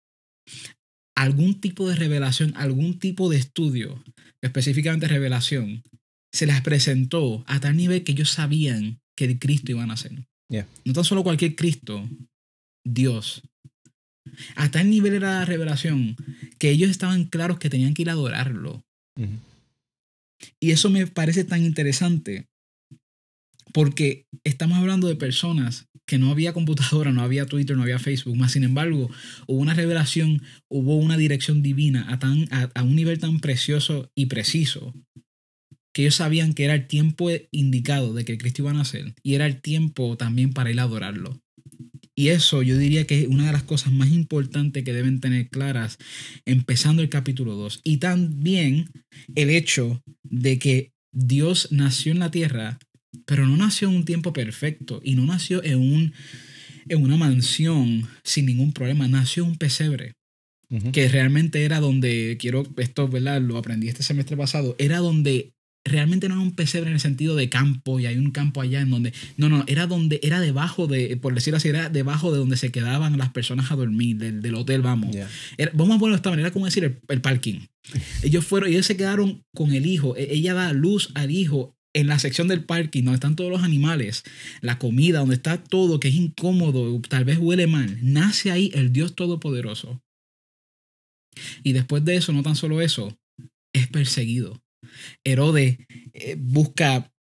algún 1.15 1.59
tipo 1.59 1.89
de 1.89 1.95
revelación, 1.95 2.53
algún 2.55 2.99
tipo 2.99 3.29
de 3.29 3.37
estudio, 3.37 4.03
específicamente 4.41 5.07
revelación, 5.07 5.83
se 6.31 6.45
les 6.45 6.61
presentó 6.61 7.43
a 7.47 7.59
tal 7.59 7.75
nivel 7.75 8.03
que 8.03 8.11
ellos 8.11 8.31
sabían 8.31 8.99
que 9.15 9.25
el 9.25 9.39
Cristo 9.39 9.71
iba 9.71 9.83
a 9.83 9.87
nacer. 9.87 10.27
No 10.85 10.93
tan 10.93 11.03
solo 11.03 11.23
cualquier 11.23 11.55
Cristo, 11.55 12.07
Dios. 12.85 13.41
A 14.55 14.69
tal 14.69 14.89
nivel 14.89 15.13
era 15.13 15.39
la 15.39 15.45
revelación 15.45 16.15
que 16.59 16.69
ellos 16.69 16.89
estaban 16.89 17.25
claros 17.25 17.59
que 17.59 17.69
tenían 17.69 17.93
que 17.93 18.03
ir 18.03 18.09
a 18.09 18.13
adorarlo. 18.13 18.85
Y 20.59 20.71
eso 20.71 20.89
me 20.89 21.07
parece 21.07 21.43
tan 21.43 21.63
interesante 21.63 22.47
porque 23.73 24.25
estamos 24.43 24.77
hablando 24.77 25.07
de 25.07 25.15
personas 25.15 25.87
que 26.07 26.17
no 26.17 26.31
había 26.31 26.53
computadora, 26.53 27.11
no 27.11 27.21
había 27.21 27.45
Twitter, 27.45 27.75
no 27.75 27.83
había 27.83 27.99
Facebook, 27.99 28.37
más 28.37 28.53
sin 28.53 28.63
embargo, 28.63 29.11
hubo 29.45 29.59
una 29.59 29.73
revelación, 29.73 30.41
hubo 30.69 30.95
una 30.95 31.17
dirección 31.17 31.61
divina 31.61 32.05
a, 32.09 32.17
tan, 32.17 32.47
a, 32.51 32.83
un 32.83 32.95
nivel 32.95 33.19
tan 33.19 33.39
precioso 33.39 34.09
y 34.15 34.27
preciso 34.27 34.93
que 35.93 36.03
ellos 36.03 36.15
sabían 36.15 36.53
que 36.53 36.63
era 36.63 36.75
el 36.75 36.87
tiempo 36.87 37.29
indicado 37.51 38.13
de 38.13 38.23
que 38.23 38.37
Cristo 38.37 38.61
iba 38.61 38.71
a 38.71 38.75
nacer 38.75 39.15
y 39.21 39.33
era 39.33 39.45
el 39.45 39.61
tiempo 39.61 40.15
también 40.15 40.53
para 40.53 40.71
ir 40.71 40.79
a 40.79 40.83
adorarlo. 40.83 41.41
Y 42.15 42.29
eso 42.29 42.63
yo 42.63 42.77
diría 42.77 43.05
que 43.05 43.21
es 43.21 43.27
una 43.27 43.45
de 43.45 43.51
las 43.51 43.63
cosas 43.63 43.91
más 43.91 44.09
importantes 44.09 44.83
que 44.83 44.93
deben 44.93 45.19
tener 45.19 45.49
claras 45.49 45.99
empezando 46.45 47.03
el 47.03 47.09
capítulo 47.09 47.53
2. 47.55 47.81
Y 47.83 47.97
también 47.97 48.89
el 49.35 49.51
hecho 49.51 50.01
de 50.23 50.57
que 50.57 50.93
Dios 51.11 51.67
nació 51.71 52.11
en 52.11 52.19
la 52.19 52.31
tierra 52.31 52.79
pero 53.25 53.45
no 53.45 53.57
nació 53.57 53.89
en 53.89 53.95
un 53.95 54.05
tiempo 54.05 54.33
perfecto 54.33 55.01
y 55.03 55.15
no 55.15 55.25
nació 55.25 55.63
en, 55.63 55.79
un, 55.79 56.13
en 56.87 57.01
una 57.01 57.17
mansión 57.17 58.07
sin 58.23 58.45
ningún 58.45 58.73
problema, 58.73 59.07
nació 59.07 59.43
en 59.43 59.51
un 59.51 59.57
pesebre. 59.57 60.13
Que 60.91 61.07
realmente 61.07 61.63
era 61.63 61.79
donde, 61.79 62.35
quiero, 62.37 62.67
esto, 62.75 63.07
¿verdad? 63.07 63.41
Lo 63.41 63.57
aprendí 63.57 63.87
este 63.87 64.03
semestre 64.03 64.35
pasado, 64.35 64.75
era 64.77 64.97
donde 64.97 65.53
realmente 65.87 66.27
no 66.27 66.35
era 66.35 66.43
un 66.43 66.55
pesebre 66.55 66.89
en 66.89 66.95
el 66.95 66.99
sentido 66.99 67.35
de 67.35 67.49
campo 67.49 67.99
y 67.99 68.05
hay 68.05 68.17
un 68.17 68.31
campo 68.31 68.61
allá 68.61 68.81
en 68.81 68.89
donde 68.89 69.13
no 69.37 69.49
no 69.49 69.63
era 69.67 69.87
donde 69.87 70.19
era 70.23 70.39
debajo 70.39 70.87
de 70.87 71.17
por 71.17 71.33
decirlo 71.33 71.57
así 71.57 71.69
era 71.69 71.89
debajo 71.89 72.31
de 72.31 72.39
donde 72.39 72.57
se 72.57 72.71
quedaban 72.71 73.17
las 73.17 73.29
personas 73.29 73.71
a 73.71 73.75
dormir 73.75 74.17
del, 74.17 74.55
hotel 74.55 74.81
vamos 74.81 75.15
vamos 75.73 75.95
a 75.95 75.99
ponerlo 75.99 76.09
de 76.09 76.15
esta 76.15 76.29
manera 76.29 76.51
como 76.51 76.65
decir 76.65 76.83
el, 76.83 76.99
el 77.07 77.21
parking 77.21 77.61
ellos 78.23 78.45
fueron 78.45 78.69
ellos 78.69 78.85
se 78.85 78.97
quedaron 78.97 79.43
con 79.53 79.73
el 79.73 79.85
hijo 79.85 80.15
e, 80.17 80.33
ella 80.33 80.53
da 80.53 80.73
luz 80.73 81.11
al 81.15 81.31
hijo 81.31 81.76
en 81.93 82.07
la 82.07 82.19
sección 82.19 82.47
del 82.47 82.63
parking 82.63 83.03
donde 83.03 83.15
están 83.15 83.35
todos 83.35 83.51
los 83.51 83.63
animales, 83.63 84.23
la 84.61 84.77
comida, 84.77 85.19
donde 85.19 85.35
está 85.35 85.63
todo 85.63 85.99
que 85.99 86.09
es 86.09 86.15
incómodo, 86.15 86.99
tal 87.01 87.25
vez 87.25 87.37
huele 87.39 87.67
mal, 87.67 87.97
nace 88.01 88.51
ahí 88.51 88.71
el 88.73 88.91
Dios 88.91 89.15
Todopoderoso. 89.15 90.01
Y 91.63 91.73
después 91.73 92.03
de 92.05 92.15
eso, 92.15 92.33
no 92.33 92.43
tan 92.43 92.55
solo 92.55 92.81
eso, 92.81 93.17
es 93.73 93.87
perseguido. 93.87 94.61
Herodes 95.23 95.77
eh, 96.13 96.35
busca 96.39 97.11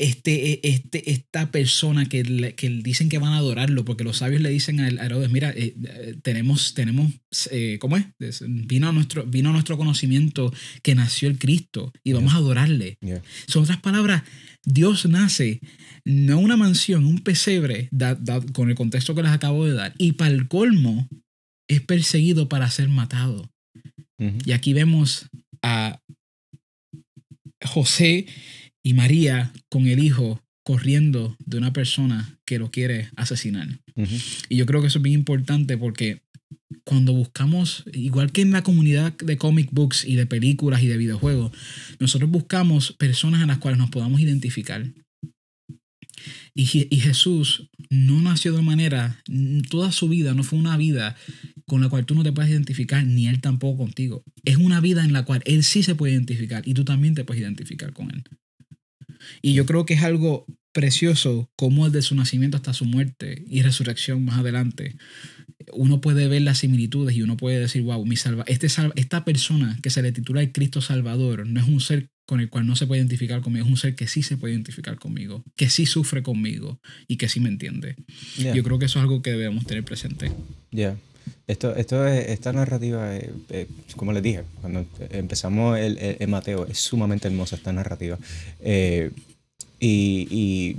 este, 0.00 0.52
e, 0.52 0.60
este, 0.62 1.10
esta 1.10 1.50
persona 1.50 2.06
que, 2.06 2.54
que 2.56 2.70
dicen 2.70 3.10
que 3.10 3.18
van 3.18 3.34
a 3.34 3.36
adorarlo, 3.36 3.84
porque 3.84 4.02
los 4.02 4.16
sabios 4.16 4.40
le 4.40 4.48
dicen 4.48 4.80
a 4.80 4.88
Herodes, 4.88 5.30
mira, 5.30 5.50
eh, 5.50 5.74
eh, 5.76 6.16
tenemos, 6.22 6.72
tenemos 6.72 7.12
eh, 7.50 7.78
¿cómo 7.78 7.98
es? 7.98 8.06
Vino 8.48 8.88
a, 8.88 8.92
nuestro, 8.92 9.26
vino 9.26 9.52
nuestro 9.52 9.76
conocimiento 9.76 10.54
que 10.82 10.94
nació 10.94 11.28
el 11.28 11.38
Cristo 11.38 11.92
y 12.02 12.14
vamos 12.14 12.32
a 12.32 12.38
adorarle. 12.38 12.96
Son 13.46 13.64
otras 13.64 13.80
palabras, 13.80 14.22
Dios 14.64 15.04
nace 15.04 15.60
no 16.06 16.38
una 16.38 16.56
mansión, 16.56 17.04
un 17.04 17.18
pesebre, 17.18 17.90
con 18.54 18.70
el 18.70 18.76
contexto 18.76 19.14
que 19.14 19.22
les 19.22 19.32
acabo 19.32 19.66
de 19.66 19.74
dar, 19.74 19.94
y 19.98 20.12
para 20.12 20.30
el 20.30 20.48
colmo 20.48 21.08
es 21.68 21.82
perseguido 21.82 22.48
para 22.48 22.70
ser 22.70 22.88
matado. 22.88 23.50
Y 24.46 24.52
aquí 24.52 24.72
vemos 24.72 25.28
a 25.62 26.00
José 27.62 28.26
y 28.82 28.94
María 28.94 29.52
con 29.68 29.86
el 29.86 29.98
hijo 29.98 30.42
corriendo 30.62 31.36
de 31.44 31.58
una 31.58 31.72
persona 31.72 32.38
que 32.44 32.58
lo 32.58 32.70
quiere 32.70 33.10
asesinar. 33.16 33.68
Y 34.48 34.56
yo 34.56 34.66
creo 34.66 34.80
que 34.80 34.88
eso 34.88 34.98
es 34.98 35.02
bien 35.02 35.18
importante 35.18 35.76
porque 35.76 36.22
cuando 36.84 37.12
buscamos, 37.12 37.84
igual 37.92 38.32
que 38.32 38.42
en 38.42 38.52
la 38.52 38.62
comunidad 38.62 39.16
de 39.16 39.36
comic 39.36 39.70
books 39.72 40.04
y 40.04 40.16
de 40.16 40.26
películas 40.26 40.82
y 40.82 40.86
de 40.86 40.96
videojuegos, 40.96 41.52
nosotros 41.98 42.30
buscamos 42.30 42.92
personas 42.92 43.42
en 43.42 43.48
las 43.48 43.58
cuales 43.58 43.78
nos 43.78 43.90
podamos 43.90 44.20
identificar. 44.20 44.86
Y, 46.54 46.88
y, 46.94 47.00
Jesús 47.00 47.70
no 47.88 48.20
nació 48.20 48.54
de 48.54 48.62
manera, 48.62 49.22
toda 49.70 49.92
su 49.92 50.08
vida 50.08 50.34
no 50.34 50.42
fue 50.42 50.58
una 50.58 50.76
vida 50.76 51.16
con 51.64 51.80
la 51.80 51.88
cual 51.88 52.04
tú 52.04 52.14
no 52.14 52.22
te 52.22 52.32
puedes 52.32 52.50
identificar, 52.50 53.06
ni 53.06 53.28
Él 53.28 53.40
tampoco 53.40 53.78
contigo. 53.78 54.22
Es 54.44 54.56
una 54.56 54.80
vida 54.80 55.04
en 55.04 55.12
la 55.12 55.24
cual 55.24 55.42
Él 55.46 55.64
sí 55.64 55.82
se 55.82 55.94
puede 55.94 56.12
identificar 56.12 56.66
y 56.66 56.74
tú 56.74 56.84
también 56.84 57.14
te 57.14 57.24
puedes 57.24 57.40
identificar 57.40 57.92
con 57.92 58.10
Él. 58.10 58.24
Y 59.42 59.54
yo 59.54 59.66
creo 59.66 59.86
que 59.86 59.94
es 59.94 60.02
algo 60.02 60.46
precioso 60.72 61.50
como 61.56 61.88
desde 61.88 62.06
su 62.06 62.14
nacimiento 62.14 62.56
hasta 62.56 62.72
su 62.72 62.84
muerte 62.84 63.44
y 63.48 63.62
resurrección 63.62 64.24
más 64.24 64.38
adelante, 64.38 64.96
uno 65.72 66.00
puede 66.00 66.28
ver 66.28 66.42
las 66.42 66.58
similitudes 66.58 67.16
y 67.16 67.22
uno 67.22 67.36
puede 67.36 67.60
decir, 67.60 67.82
wow, 67.82 68.04
mi 68.04 68.16
salva 68.16 68.44
este 68.46 68.68
esta 68.94 69.24
persona 69.24 69.78
que 69.82 69.90
se 69.90 70.02
le 70.02 70.12
titula 70.12 70.40
el 70.40 70.52
Cristo 70.52 70.80
Salvador 70.80 71.46
no 71.46 71.60
es 71.60 71.68
un 71.68 71.80
ser 71.80 72.08
con 72.26 72.40
el 72.40 72.48
cual 72.48 72.64
no 72.64 72.76
se 72.76 72.86
puede 72.86 73.00
identificar 73.00 73.40
conmigo, 73.40 73.64
es 73.64 73.70
un 73.70 73.76
ser 73.76 73.96
que 73.96 74.06
sí 74.06 74.22
se 74.22 74.36
puede 74.36 74.54
identificar 74.54 74.96
conmigo, 75.00 75.42
que 75.56 75.68
sí 75.68 75.84
sufre 75.84 76.22
conmigo 76.22 76.78
y 77.08 77.16
que 77.16 77.28
sí 77.28 77.40
me 77.40 77.48
entiende. 77.48 77.96
Yo 78.36 78.62
creo 78.62 78.78
que 78.78 78.84
eso 78.84 79.00
es 79.00 79.02
algo 79.02 79.20
que 79.20 79.32
debemos 79.32 79.66
tener 79.66 79.82
presente. 79.84 80.30
Ya. 80.70 80.96
Esto, 81.48 81.74
esto 81.74 82.06
es, 82.06 82.28
esta 82.28 82.52
narrativa, 82.52 83.16
eh, 83.16 83.32
eh, 83.50 83.66
como 83.96 84.12
les 84.12 84.22
dije, 84.22 84.44
cuando 84.60 84.86
empezamos 85.10 85.76
el, 85.76 85.98
el, 85.98 86.28
Mateo, 86.28 86.68
es 86.68 86.78
sumamente 86.78 87.26
hermosa 87.26 87.56
esta 87.56 87.72
narrativa. 87.72 88.16
Eh, 88.60 89.10
y, 89.80 90.28
y, 90.30 90.76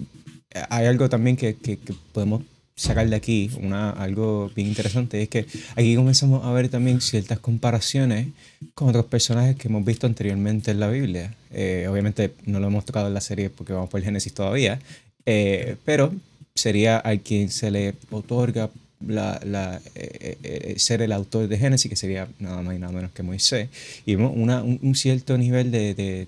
hay 0.69 0.85
algo 0.85 1.09
también 1.09 1.37
que, 1.37 1.55
que, 1.55 1.77
podemos 2.11 2.43
sacar 2.75 3.09
de 3.09 3.15
aquí, 3.15 3.49
una, 3.61 3.91
algo 3.91 4.51
bien 4.55 4.67
interesante, 4.67 5.21
es 5.21 5.29
que 5.29 5.45
aquí 5.75 5.95
comenzamos 5.95 6.45
a 6.45 6.51
ver 6.51 6.69
también 6.69 6.99
ciertas 6.99 7.39
comparaciones 7.39 8.27
con 8.73 8.89
otros 8.89 9.05
personajes 9.05 9.55
que 9.55 9.67
hemos 9.67 9.85
visto 9.85 10.07
anteriormente 10.07 10.71
en 10.71 10.79
la 10.79 10.89
Biblia. 10.89 11.33
obviamente 11.89 12.33
no 12.45 12.59
lo 12.59 12.67
hemos 12.67 12.85
tocado 12.85 13.07
en 13.07 13.13
la 13.13 13.21
serie 13.21 13.49
porque 13.49 13.73
vamos 13.73 13.89
por 13.89 13.99
el 13.99 14.05
Génesis 14.05 14.33
todavía, 14.33 14.79
pero 15.85 16.13
sería 16.55 16.97
al 16.97 17.21
quien 17.21 17.49
se 17.49 17.71
le 17.71 17.93
otorga 18.09 18.69
la, 19.07 19.39
la, 19.43 19.81
eh, 19.95 20.37
eh, 20.43 20.73
ser 20.77 21.01
el 21.01 21.11
autor 21.11 21.47
de 21.47 21.57
Génesis, 21.57 21.89
que 21.89 21.95
sería 21.95 22.27
nada 22.39 22.61
más 22.61 22.75
y 22.75 22.79
nada 22.79 22.93
menos 22.93 23.11
que 23.11 23.23
Moisés, 23.23 23.69
y 24.05 24.15
vemos 24.15 24.33
una, 24.35 24.63
un, 24.63 24.95
cierto 24.95 25.37
nivel 25.37 25.71
de, 25.71 25.93
de, 25.93 26.27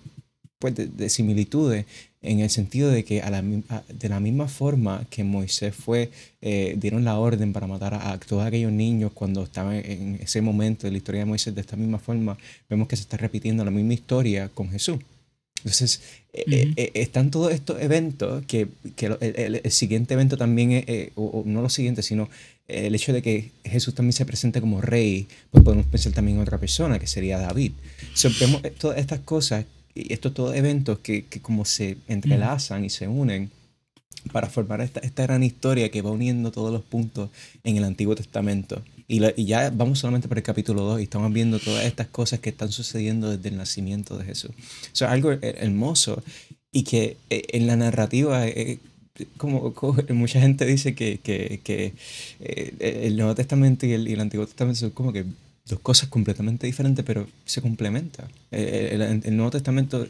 pues, 0.64 0.76
de, 0.76 1.10
similitudes 1.10 1.86
en 2.22 2.40
el 2.40 2.50
sentido 2.50 2.90
de 2.90 3.04
que 3.04 3.22
a 3.22 3.30
la, 3.30 3.42
de 3.42 4.08
la 4.08 4.22
misma 4.22 4.48
forma 4.48 5.06
que 5.10 5.26
Moisés 5.26 5.76
fue, 5.76 6.10
eh, 6.42 6.76
dieron 6.80 7.04
la 7.04 7.20
orden 7.20 7.52
para 7.52 7.68
matar 7.68 7.96
a, 7.96 8.18
todos 8.18 8.46
aquellos 8.46 8.72
niños 8.72 9.12
cuando 9.14 9.44
estaban 9.44 9.76
en 9.76 10.20
ese 10.22 10.42
momento 10.42 10.88
de 10.88 10.92
la 10.92 10.98
historia 11.00 11.20
de 11.20 11.26
Moisés, 11.26 11.54
de 11.54 11.60
esta 11.60 11.76
misma 11.76 12.00
forma 12.00 12.38
vemos 12.70 12.88
que 12.88 12.96
se 12.96 13.02
está 13.02 13.18
repitiendo 13.18 13.66
la 13.66 13.72
misma 13.72 13.94
historia 13.94 14.48
con 14.48 14.70
Jesús. 14.70 15.00
Entonces, 15.58 16.02
eh, 16.32 16.72
eh, 16.78 16.92
están 16.94 17.30
todos 17.30 17.52
estos 17.52 17.82
eventos 17.82 18.46
que, 18.46 18.70
que 18.96 19.08
el, 19.20 19.60
el, 19.62 19.72
siguiente 19.72 20.14
evento 20.14 20.38
también, 20.38 20.86
es, 20.88 21.10
o, 21.16 21.44
no 21.46 21.62
lo 21.62 21.68
siguiente, 21.68 22.04
sino 22.04 22.30
el 22.70 22.96
hecho 22.96 23.12
de 23.12 23.22
que 23.22 23.52
Jesús 23.66 23.94
también 23.94 24.14
se 24.14 24.26
presente 24.26 24.62
como 24.62 24.80
rey, 24.80 25.28
pues 25.52 25.62
podemos 25.62 25.86
pensar 25.88 26.14
también 26.14 26.38
en 26.38 26.44
otra 26.44 26.58
persona, 26.58 27.00
que 27.00 27.08
sería 27.08 27.38
David. 27.38 27.74
So, 28.14 28.30
vemos 28.40 28.62
todas 28.80 28.98
estas 28.98 29.20
cosas 29.20 29.66
estos 29.96 30.34
todos 30.34 30.56
eventos 30.56 31.00
que, 31.00 31.26
que 31.26 31.42
como 31.42 31.66
se 31.66 31.98
entrelazan 32.08 32.86
y 32.86 32.90
se 32.90 33.08
unen 33.08 33.52
para 34.32 34.50
formar 34.50 34.82
esta, 34.82 35.00
esta, 35.02 35.24
gran 35.24 35.44
historia 35.44 35.90
que 35.92 36.02
va 36.02 36.12
uniendo 36.12 36.52
todos 36.52 36.72
los 36.72 36.82
puntos 36.82 37.30
en 37.64 37.78
el 37.78 37.84
Antiguo 37.84 38.16
Testamento. 38.16 38.82
Y, 39.08 39.22
y, 39.40 39.46
ya 39.46 39.70
vamos 39.70 40.00
solamente 40.00 40.28
por 40.28 40.38
el 40.38 40.44
capítulo 40.44 40.84
2 40.84 41.02
y 41.02 41.04
estamos 41.04 41.32
viendo 41.34 41.60
todas 41.60 41.86
estas 41.86 42.08
cosas 42.08 42.40
que 42.40 42.50
están 42.50 42.72
sucediendo 42.72 43.30
desde 43.30 43.50
el 43.50 43.58
nacimiento 43.58 44.18
de 44.18 44.26
Jesús. 44.26 44.52
Eso 44.94 45.06
es 45.06 45.12
algo 45.12 45.32
hermoso 45.42 46.24
y 46.72 46.84
que 46.84 47.18
eh, 47.30 47.44
en 47.50 47.68
la 47.68 47.76
narrativa, 47.76 48.48
eh, 48.48 48.80
como, 49.38 49.74
mucha 50.10 50.42
gente 50.42 50.66
dice 50.66 50.96
que, 50.96 51.20
que, 51.20 51.60
que 51.64 51.94
eh, 52.40 53.02
el 53.04 53.16
Nuevo 53.16 53.36
Testamento 53.36 53.86
y 53.86 53.94
el, 53.94 54.08
y 54.08 54.14
el 54.14 54.22
Antiguo 54.22 54.46
Testamento 54.46 54.80
son 54.80 54.90
como 54.92 55.14
que 55.14 55.26
dos 55.66 55.80
cosas 55.80 56.10
completamente 56.10 56.68
diferentes, 56.68 57.04
pero 57.06 57.28
se 57.46 57.62
complementan. 57.62 58.28
El, 58.52 59.36
Nuevo 59.36 59.52
Testamento 59.52 60.08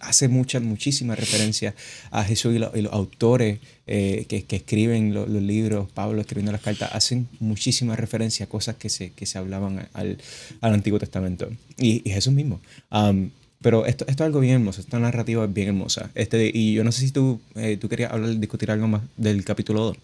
hace 0.00 0.28
mucha, 0.28 0.60
muchísima 0.60 1.14
referencia 1.14 1.74
a 2.10 2.24
Jesús 2.24 2.54
y, 2.54 2.58
los 2.58 2.92
autores 2.92 3.58
eh, 3.86 4.26
que, 4.28 4.44
que, 4.44 4.56
escriben 4.56 5.14
los, 5.14 5.28
libros, 5.28 5.90
Pablo 5.92 6.20
escribiendo 6.20 6.52
las 6.52 6.60
cartas, 6.60 6.90
hacen 6.92 7.28
muchísima 7.40 7.96
referencia 7.96 8.46
a 8.46 8.48
cosas 8.48 8.76
que 8.76 8.88
se, 8.88 9.10
que 9.10 9.26
se 9.26 9.38
hablaban 9.38 9.88
al, 9.92 10.18
al 10.60 10.74
Antiguo 10.74 10.98
Testamento. 10.98 11.48
Y, 11.78 12.02
Jesús 12.06 12.32
mismo. 12.32 12.60
Um, 12.90 13.30
pero 13.60 13.86
esto, 13.86 14.04
esto 14.08 14.22
es 14.22 14.26
algo 14.26 14.40
bien 14.40 14.56
hermoso, 14.56 14.82
esta 14.82 14.98
narrativa 14.98 15.44
es 15.44 15.52
bien 15.52 15.68
hermosa. 15.68 16.10
Este, 16.14 16.50
y 16.52 16.74
yo 16.74 16.84
no 16.84 16.92
sé 16.92 17.00
si 17.00 17.12
tú, 17.12 17.40
eh, 17.54 17.78
tú 17.80 17.88
querías 17.88 18.12
hablar, 18.12 18.38
discutir 18.38 18.70
algo 18.70 18.88
más 18.88 19.02
del 19.16 19.42
capítulo 19.42 19.84
2. 19.84 19.96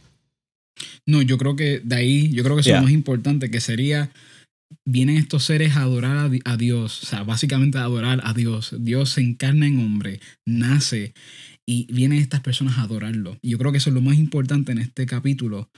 No, 1.04 1.20
yo 1.20 1.36
creo 1.36 1.56
que 1.56 1.80
de 1.84 1.96
ahí, 1.96 2.30
yo 2.30 2.42
creo 2.42 2.56
que 2.56 2.60
eso 2.60 2.70
es 2.70 2.76
lo 2.76 2.82
más 2.82 2.92
importante, 2.92 3.50
que 3.50 3.60
sería 3.60 4.10
vienen 4.84 5.16
estos 5.16 5.44
seres 5.44 5.76
a 5.76 5.82
adorar 5.82 6.30
a, 6.44 6.56
Dios, 6.56 7.02
o 7.02 7.06
sea, 7.06 7.22
básicamente 7.22 7.78
a 7.78 7.84
adorar 7.84 8.20
a 8.24 8.34
Dios. 8.34 8.74
Dios 8.78 9.10
se 9.10 9.20
encarna 9.20 9.66
en 9.66 9.78
hombre, 9.78 10.20
nace 10.46 11.14
y 11.66 11.86
vienen 11.92 12.18
estas 12.18 12.40
personas 12.40 12.78
a 12.78 12.82
adorarlo. 12.82 13.38
Y 13.42 13.50
yo 13.50 13.58
creo 13.58 13.72
que 13.72 13.78
eso 13.78 13.90
es 13.90 13.94
lo 13.94 14.00
más 14.00 14.16
importante 14.16 14.72
en 14.72 14.78
este 14.78 15.06
capítulo. 15.06 15.70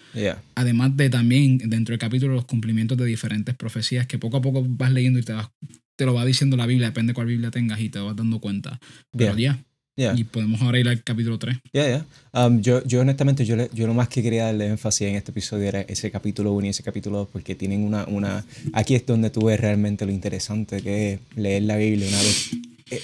Además 0.54 0.96
de 0.96 1.10
también 1.10 1.58
dentro 1.58 1.92
del 1.92 1.98
capítulo 1.98 2.34
los 2.34 2.46
cumplimientos 2.46 2.96
de 2.96 3.04
diferentes 3.04 3.54
profecías 3.54 4.06
que 4.06 4.18
poco 4.18 4.38
a 4.38 4.42
poco 4.42 4.64
vas 4.66 4.92
leyendo 4.92 5.18
y 5.18 5.22
te, 5.22 5.32
vas, 5.32 5.50
te 5.96 6.06
lo 6.06 6.14
va 6.14 6.24
diciendo 6.24 6.56
la 6.56 6.66
Biblia, 6.66 6.88
depende 6.88 7.10
de 7.10 7.14
cuál 7.14 7.26
Biblia 7.26 7.50
tengas 7.50 7.80
y 7.80 7.88
te 7.88 7.98
vas 7.98 8.16
dando 8.16 8.40
cuenta. 8.40 8.80
Pero 9.10 9.36
ya. 9.36 9.62
Y 9.94 10.24
podemos 10.24 10.62
ahora 10.62 10.78
ir 10.78 10.88
al 10.88 11.02
capítulo 11.02 11.38
3. 11.38 11.58
Ya, 11.72 11.88
ya. 11.88 12.06
Um, 12.32 12.62
yo, 12.62 12.82
yo 12.84 13.00
honestamente, 13.00 13.44
yo, 13.44 13.56
yo 13.72 13.86
lo 13.86 13.92
más 13.92 14.08
que 14.08 14.22
quería 14.22 14.46
darle 14.46 14.66
énfasis 14.68 15.08
en 15.08 15.16
este 15.16 15.32
episodio 15.32 15.68
era 15.68 15.82
ese 15.82 16.10
capítulo 16.10 16.52
1 16.52 16.66
y 16.66 16.70
ese 16.70 16.82
capítulo 16.82 17.18
2, 17.18 17.28
porque 17.30 17.54
tienen 17.54 17.84
una, 17.84 18.06
una... 18.06 18.44
Aquí 18.72 18.94
es 18.94 19.04
donde 19.04 19.28
tú 19.30 19.44
ves 19.46 19.60
realmente 19.60 20.06
lo 20.06 20.12
interesante 20.12 20.80
que 20.82 21.12
es 21.12 21.20
leer 21.36 21.64
la 21.64 21.76
Biblia 21.76 22.08
una 22.08 22.18
vez 22.18 22.50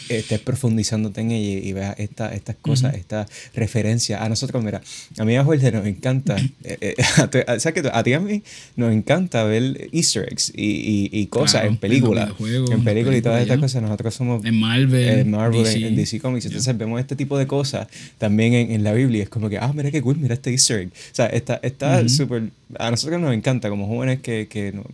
estés 0.08 0.40
profundizándote 0.40 1.20
en 1.20 1.30
ella 1.30 1.66
y 1.66 1.72
veas 1.72 1.98
esta, 1.98 2.34
estas 2.34 2.56
cosas, 2.56 2.94
esta 2.94 3.26
referencia 3.54 4.22
a 4.22 4.28
nosotros. 4.28 4.62
Mira, 4.62 4.80
a 5.18 5.24
mí 5.24 5.36
a 5.36 5.44
Jorge 5.44 5.72
nos 5.72 5.86
encanta, 5.86 6.36
eh, 6.64 6.78
eh, 6.80 6.94
¿sabes 7.58 7.82
que 7.82 7.90
a 7.92 8.02
ti 8.02 8.12
a 8.12 8.20
mí 8.20 8.42
nos 8.76 8.92
encanta 8.92 9.44
ver 9.44 9.88
easter 9.92 10.26
eggs 10.30 10.52
y, 10.54 11.08
y, 11.12 11.26
cosas 11.26 11.64
en 11.64 11.76
películas, 11.76 12.30
en 12.40 12.84
películas 12.84 13.18
y 13.18 13.22
todas 13.22 13.42
estas 13.42 13.58
cosas. 13.58 13.82
Nosotros 13.82 14.14
somos 14.14 14.44
en 14.44 14.58
Marvel, 14.58 15.26
Marvel 15.26 15.64
DC. 15.64 15.86
En, 15.86 15.96
DC 15.96 16.20
Comics. 16.20 16.46
Entonces 16.46 16.76
vemos 16.76 17.00
este 17.00 17.16
tipo 17.16 17.38
de 17.38 17.46
cosas 17.46 17.88
también 18.18 18.54
en, 18.54 18.72
en, 18.72 18.84
la 18.84 18.92
Biblia. 18.92 19.22
Es 19.22 19.28
como 19.28 19.48
que, 19.48 19.58
ah, 19.58 19.72
mira 19.74 19.90
qué 19.90 20.02
cool, 20.02 20.16
mira 20.16 20.34
este 20.34 20.50
easter 20.50 20.80
egg. 20.80 20.88
O 20.88 21.14
sea, 21.14 21.26
está 21.26 21.60
está 21.62 22.08
súper, 22.08 22.50
a 22.78 22.90
nosotros 22.90 23.20
nos 23.20 23.32
encanta 23.34 23.68
como 23.68 23.86
jóvenes 23.86 24.20
que, 24.20 24.48
que 24.48 24.72
nos, 24.72 24.86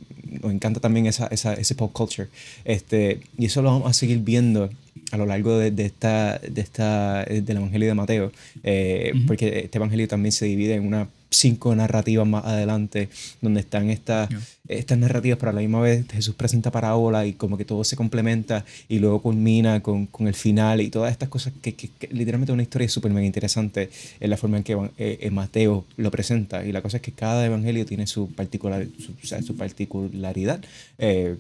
nos 0.43 0.53
encanta 0.53 0.81
también 0.81 1.07
esa, 1.07 1.27
esa, 1.29 1.55
ese 1.55 1.75
pop 1.75 1.93
culture. 1.93 2.29
Este, 2.65 3.21
y 3.39 3.47
eso 3.47 3.63
lo 3.63 3.71
vamos 3.71 3.91
a 3.91 3.93
seguir 3.93 4.19
viendo 4.19 4.71
a 5.11 5.17
lo 5.17 5.27
largo 5.27 5.59
de, 5.59 5.71
de, 5.71 5.87
esta, 5.87 6.39
de 6.39 6.61
esta, 6.61 7.25
del 7.25 7.57
Evangelio 7.57 7.89
de 7.89 7.95
Mateo, 7.95 8.33
eh, 8.63 9.13
porque 9.27 9.61
este 9.65 9.79
Evangelio 9.79 10.09
también 10.09 10.33
se 10.33 10.47
divide 10.47 10.75
en 10.75 10.87
una 10.87 11.09
cinco 11.35 11.75
narrativas 11.75 12.27
más 12.27 12.45
adelante, 12.45 13.09
donde 13.43 13.61
están 13.61 13.91
estas, 13.91 14.29
estas 14.69 14.97
narrativas, 14.99 15.39
pero 15.39 15.51
a 15.51 15.55
la 15.55 15.61
misma 15.61 15.81
vez 15.81 16.07
Jesús 16.11 16.35
presenta 16.35 16.71
parábola 16.71 17.27
y 17.27 17.35
como 17.35 17.59
que 17.59 17.65
todo 17.65 17.85
se 17.85 17.97
complementa 17.97 18.65
y 18.89 18.99
luego 18.99 19.21
culmina 19.21 19.81
con, 19.81 20.07
con 20.07 20.29
el 20.29 20.35
final 20.35 20.81
y 20.81 20.91
todas 20.91 21.11
estas 21.11 21.29
cosas 21.29 21.53
que, 21.61 21.75
que, 21.75 21.91
literalmente 22.11 22.53
es 22.53 22.55
una 22.55 22.63
historia 22.63 22.89
súper 22.89 23.13
mega 23.13 23.27
interesante 23.27 23.91
en 24.21 24.31
la 24.31 24.37
forma 24.37 24.59
en 24.59 24.63
que 24.65 24.91
eh, 24.99 25.31
Mateo 25.31 25.85
lo 25.97 26.11
presenta. 26.11 26.65
Y 26.65 26.73
la 26.73 26.83
cosa 26.83 26.99
es 26.99 27.03
que 27.03 27.13
cada 27.13 27.45
evangelio 27.45 27.85
tiene 27.85 28.07
su, 28.07 28.29
particular, 28.29 28.87
su, 28.99 29.43
su 29.43 29.57
particularidad. 29.57 30.61
Eh, 30.99 31.37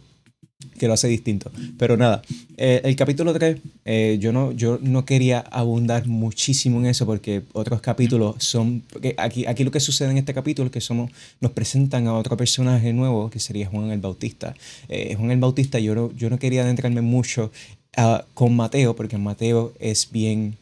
que 0.78 0.86
lo 0.86 0.94
hace 0.94 1.08
distinto. 1.08 1.50
Pero 1.78 1.96
nada, 1.96 2.22
eh, 2.56 2.80
el 2.84 2.96
capítulo 2.96 3.32
3, 3.32 3.58
eh, 3.84 4.18
yo, 4.20 4.32
no, 4.32 4.52
yo 4.52 4.78
no 4.80 5.04
quería 5.04 5.40
abundar 5.40 6.06
muchísimo 6.06 6.78
en 6.80 6.86
eso 6.86 7.06
porque 7.06 7.42
otros 7.52 7.80
capítulos 7.80 8.36
son... 8.38 8.82
aquí, 9.16 9.46
aquí 9.46 9.64
lo 9.64 9.70
que 9.70 9.80
sucede 9.80 10.10
en 10.10 10.18
este 10.18 10.34
capítulo 10.34 10.66
es 10.66 10.72
que 10.72 10.80
somos, 10.80 11.10
nos 11.40 11.52
presentan 11.52 12.06
a 12.06 12.14
otro 12.14 12.36
personaje 12.36 12.92
nuevo 12.92 13.30
que 13.30 13.40
sería 13.40 13.66
Juan 13.68 13.90
el 13.90 14.00
Bautista. 14.00 14.54
Eh, 14.88 15.14
Juan 15.16 15.30
el 15.30 15.38
Bautista 15.38 15.78
yo 15.78 15.94
no, 15.94 16.12
yo 16.16 16.30
no 16.30 16.38
quería 16.38 16.62
adentrarme 16.62 17.00
mucho 17.00 17.50
ah, 17.96 18.24
con 18.34 18.54
Mateo 18.56 18.94
porque 18.96 19.18
Mateo 19.18 19.72
es 19.78 20.10
bien... 20.10 20.56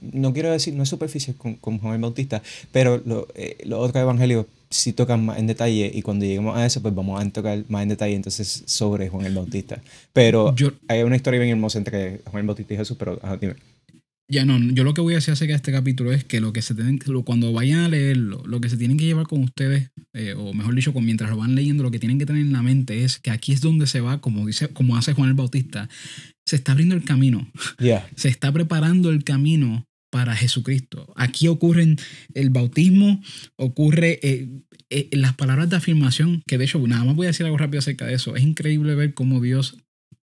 no 0.00 0.32
quiero 0.32 0.50
decir, 0.52 0.74
no 0.74 0.84
es 0.84 0.88
superficial 0.88 1.36
con, 1.36 1.54
con 1.56 1.78
Juan 1.78 1.94
el 1.94 2.00
Bautista, 2.00 2.42
pero 2.70 3.02
los 3.04 3.26
otros 3.80 4.02
evangelios 4.02 4.46
si 4.72 4.92
tocan 4.92 5.24
más 5.26 5.38
en 5.38 5.46
detalle 5.46 5.90
y 5.94 6.02
cuando 6.02 6.24
lleguemos 6.24 6.56
a 6.56 6.66
eso, 6.66 6.82
pues 6.82 6.94
vamos 6.94 7.20
a 7.20 7.30
tocar 7.30 7.64
más 7.68 7.82
en 7.82 7.90
detalle 7.90 8.14
entonces 8.14 8.64
sobre 8.66 9.08
Juan 9.08 9.26
el 9.26 9.34
Bautista. 9.34 9.80
Pero 10.12 10.54
hay 10.88 11.02
una 11.02 11.16
historia 11.16 11.40
bien 11.40 11.52
hermosa 11.52 11.78
entre 11.78 12.20
Juan 12.24 12.40
el 12.40 12.46
Bautista 12.46 12.74
y 12.74 12.76
Jesús, 12.78 12.96
pero 12.98 13.20
dime. 13.40 13.54
Ya 14.30 14.46
no, 14.46 14.58
yo 14.58 14.82
lo 14.82 14.94
que 14.94 15.02
voy 15.02 15.14
a 15.14 15.18
hacer 15.18 15.32
acerca 15.32 15.52
de 15.52 15.56
este 15.56 15.72
capítulo 15.72 16.10
es 16.10 16.24
que 16.24 16.40
lo 16.40 16.54
que 16.54 16.62
se 16.62 16.74
tienen, 16.74 16.98
cuando 17.24 17.52
vayan 17.52 17.80
a 17.80 17.88
leerlo, 17.88 18.42
lo 18.46 18.62
que 18.62 18.70
se 18.70 18.78
tienen 18.78 18.96
que 18.96 19.04
llevar 19.04 19.26
con 19.26 19.42
ustedes, 19.42 19.90
eh, 20.14 20.32
o 20.34 20.54
mejor 20.54 20.74
dicho, 20.74 20.94
con, 20.94 21.04
mientras 21.04 21.28
lo 21.28 21.36
van 21.36 21.54
leyendo, 21.54 21.82
lo 21.82 21.90
que 21.90 21.98
tienen 21.98 22.18
que 22.18 22.24
tener 22.24 22.40
en 22.40 22.52
la 22.52 22.62
mente 22.62 23.04
es 23.04 23.18
que 23.18 23.30
aquí 23.30 23.52
es 23.52 23.60
donde 23.60 23.86
se 23.86 24.00
va, 24.00 24.22
como 24.22 24.46
dice, 24.46 24.68
como 24.68 24.96
hace 24.96 25.12
Juan 25.12 25.28
el 25.28 25.34
Bautista, 25.34 25.90
se 26.46 26.56
está 26.56 26.72
abriendo 26.72 26.94
el 26.94 27.04
camino. 27.04 27.46
Se 28.16 28.28
está 28.28 28.50
preparando 28.52 29.10
el 29.10 29.22
camino 29.22 29.84
para 30.12 30.36
Jesucristo. 30.36 31.10
Aquí 31.16 31.48
ocurren 31.48 31.96
el 32.34 32.50
bautismo, 32.50 33.22
ocurre 33.56 34.20
eh, 34.22 34.46
eh, 34.90 35.08
las 35.12 35.32
palabras 35.32 35.70
de 35.70 35.76
afirmación, 35.76 36.42
que 36.46 36.58
de 36.58 36.66
hecho, 36.66 36.78
nada 36.86 37.02
más 37.02 37.16
voy 37.16 37.24
a 37.24 37.30
decir 37.30 37.46
algo 37.46 37.56
rápido 37.56 37.78
acerca 37.78 38.04
de 38.04 38.12
eso. 38.12 38.36
Es 38.36 38.42
increíble 38.42 38.94
ver 38.94 39.14
cómo 39.14 39.40
Dios 39.40 39.78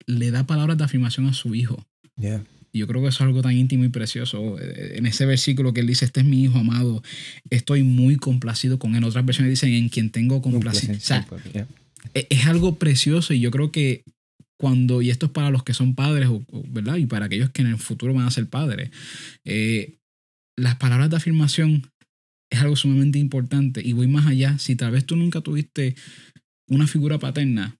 le 0.07 0.31
da 0.31 0.47
palabras 0.47 0.79
de 0.79 0.85
afirmación 0.85 1.27
a 1.27 1.33
su 1.33 1.53
hijo. 1.53 1.85
Y 2.17 2.79
yo 2.79 2.87
creo 2.87 3.03
que 3.03 3.09
eso 3.09 3.23
es 3.23 3.27
algo 3.27 3.43
tan 3.43 3.55
íntimo 3.55 3.83
y 3.83 3.89
precioso. 3.89 4.59
Eh, 4.59 4.95
en 4.97 5.05
ese 5.05 5.27
versículo 5.27 5.71
que 5.71 5.81
él 5.81 5.87
dice, 5.87 6.05
este 6.05 6.21
es 6.21 6.25
mi 6.25 6.41
hijo 6.41 6.57
amado, 6.57 7.03
estoy 7.51 7.83
muy 7.83 8.15
complacido 8.15 8.79
con 8.79 8.95
él. 8.95 9.03
Otras 9.03 9.23
versiones 9.23 9.51
dicen, 9.51 9.71
en 9.71 9.89
quien 9.89 10.09
tengo 10.09 10.41
complacencia. 10.41 11.27
E, 12.15 12.25
es 12.31 12.47
algo 12.47 12.79
precioso 12.79 13.35
y 13.35 13.39
yo 13.39 13.51
creo 13.51 13.71
que 13.71 14.03
cuando, 14.57 15.01
y 15.01 15.09
esto 15.09 15.27
es 15.27 15.31
para 15.31 15.49
los 15.49 15.63
que 15.63 15.73
son 15.73 15.95
padres, 15.95 16.29
¿verdad? 16.67 16.97
Y 16.97 17.05
para 17.05 17.25
aquellos 17.25 17.49
que 17.49 17.61
en 17.61 17.69
el 17.69 17.77
futuro 17.77 18.13
van 18.13 18.25
a 18.25 18.31
ser 18.31 18.47
padres, 18.47 18.91
eh, 19.43 19.97
las 20.57 20.75
palabras 20.77 21.09
de 21.09 21.17
afirmación 21.17 21.91
es 22.49 22.61
algo 22.61 22.75
sumamente 22.75 23.19
importante. 23.19 23.81
Y 23.85 23.93
voy 23.93 24.07
más 24.07 24.25
allá, 24.27 24.57
si 24.57 24.75
tal 24.75 24.91
vez 24.91 25.05
tú 25.05 25.15
nunca 25.15 25.41
tuviste 25.41 25.95
una 26.67 26.87
figura 26.87 27.19
paterna 27.19 27.77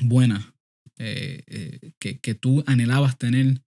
buena, 0.00 0.54
eh, 0.98 1.42
eh, 1.46 1.92
que, 1.98 2.18
que, 2.18 2.34
tú 2.34 2.64
anhelabas 2.66 3.18
tener, 3.18 3.60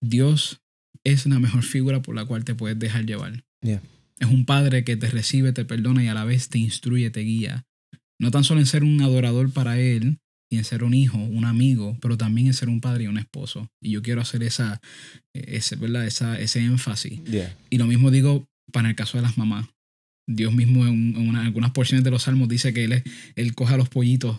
Dios 0.00 0.62
es 1.04 1.26
la 1.26 1.40
mejor 1.40 1.62
figura 1.62 2.00
por 2.00 2.14
la 2.14 2.24
cual 2.24 2.44
te 2.44 2.54
puedes 2.54 2.78
dejar 2.78 3.06
llevar. 3.06 3.44
Es 4.18 4.28
un 4.28 4.46
padre 4.46 4.84
que 4.84 4.96
te 4.96 5.10
recibe, 5.10 5.52
te 5.52 5.64
perdona 5.64 6.04
y 6.04 6.08
a 6.08 6.14
la 6.14 6.24
vez 6.24 6.48
te 6.48 6.58
instruye, 6.58 7.10
te 7.10 7.20
guía. 7.20 7.66
No 8.18 8.30
tan 8.30 8.44
solo 8.44 8.60
en 8.60 8.66
ser 8.66 8.84
un 8.84 9.02
adorador 9.02 9.52
para 9.52 9.78
Él, 9.78 10.20
y 10.48 10.58
en 10.58 10.64
ser 10.64 10.84
un 10.84 10.94
hijo, 10.94 11.18
un 11.18 11.44
amigo, 11.44 11.96
pero 12.00 12.16
también 12.16 12.46
en 12.46 12.54
ser 12.54 12.68
un 12.68 12.80
padre 12.80 13.04
y 13.04 13.06
un 13.06 13.18
esposo. 13.18 13.70
Y 13.80 13.90
yo 13.90 14.02
quiero 14.02 14.20
hacer 14.20 14.42
esa, 14.42 14.80
ese, 15.32 15.76
¿verdad? 15.76 16.06
Esa, 16.06 16.38
ese 16.38 16.60
énfasis. 16.60 17.20
Y 17.70 17.78
lo 17.78 17.86
mismo 17.86 18.10
digo 18.10 18.48
para 18.72 18.88
el 18.88 18.94
caso 18.94 19.18
de 19.18 19.22
las 19.22 19.38
mamás. 19.38 19.66
Dios 20.26 20.52
mismo 20.52 20.86
en, 20.86 21.36
algunas 21.36 21.70
porciones 21.70 22.02
de 22.02 22.10
los 22.10 22.24
salmos 22.24 22.48
dice 22.48 22.72
que 22.72 22.84
él, 22.84 23.02
él 23.36 23.54
coge 23.54 23.74
a 23.74 23.76
los 23.76 23.88
pollitos 23.88 24.36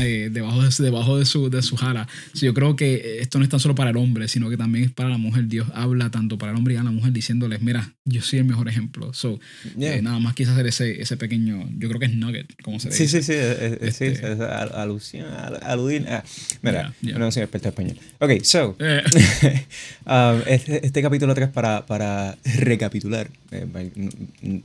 eh, 0.00 0.30
debajo, 0.32 0.62
de, 0.62 0.70
debajo 0.82 1.18
de, 1.18 1.24
su, 1.24 1.48
de 1.48 1.62
su 1.62 1.76
jala. 1.76 2.08
yo 2.34 2.52
creo 2.52 2.76
que 2.76 3.20
esto 3.20 3.38
no 3.38 3.44
es 3.44 3.50
tan 3.50 3.60
solo 3.60 3.74
para 3.74 3.90
el 3.90 3.96
hombre, 3.96 4.28
sino 4.28 4.50
que 4.50 4.56
también 4.56 4.84
es 4.86 4.90
para 4.90 5.08
la 5.08 5.16
mujer. 5.16 5.46
Dios 5.46 5.68
habla 5.74 6.10
tanto 6.10 6.36
para 6.38 6.52
el 6.52 6.58
hombre 6.58 6.74
y 6.74 6.76
a 6.76 6.82
la 6.82 6.90
mujer 6.90 7.12
diciéndoles, 7.12 7.62
mira, 7.62 7.94
yo 8.04 8.20
soy 8.20 8.40
el 8.40 8.44
mejor 8.44 8.68
ejemplo. 8.68 9.14
So, 9.14 9.38
eh, 9.78 10.00
nada 10.02 10.18
más 10.18 10.34
quise 10.34 10.50
hacer 10.50 10.66
ese, 10.66 11.00
ese 11.00 11.16
pequeño, 11.16 11.68
yo 11.78 11.88
creo 11.88 12.00
que 12.00 12.06
es 12.06 12.14
nugget, 12.14 12.52
como 12.62 12.80
se 12.80 12.88
dice. 12.88 13.08
Sí, 13.08 13.22
sí, 13.22 13.22
sí, 13.22 13.32
es, 13.32 13.96
sí, 13.96 14.06
este, 14.06 14.32
es 14.32 14.40
alusión, 14.40 15.26
aludir. 15.62 16.04
Ah, 16.08 16.24
mira, 16.62 16.92
no 17.00 17.30
soy 17.30 17.44
experto 17.44 17.68
en 17.68 17.72
español. 17.72 17.96
Ok, 18.18 18.42
so, 18.42 18.76
um, 20.06 20.40
este, 20.46 20.84
este, 20.84 21.02
capítulo 21.02 21.34
3 21.34 21.48
para, 21.50 21.86
para 21.86 22.36
recapitular, 22.44 23.30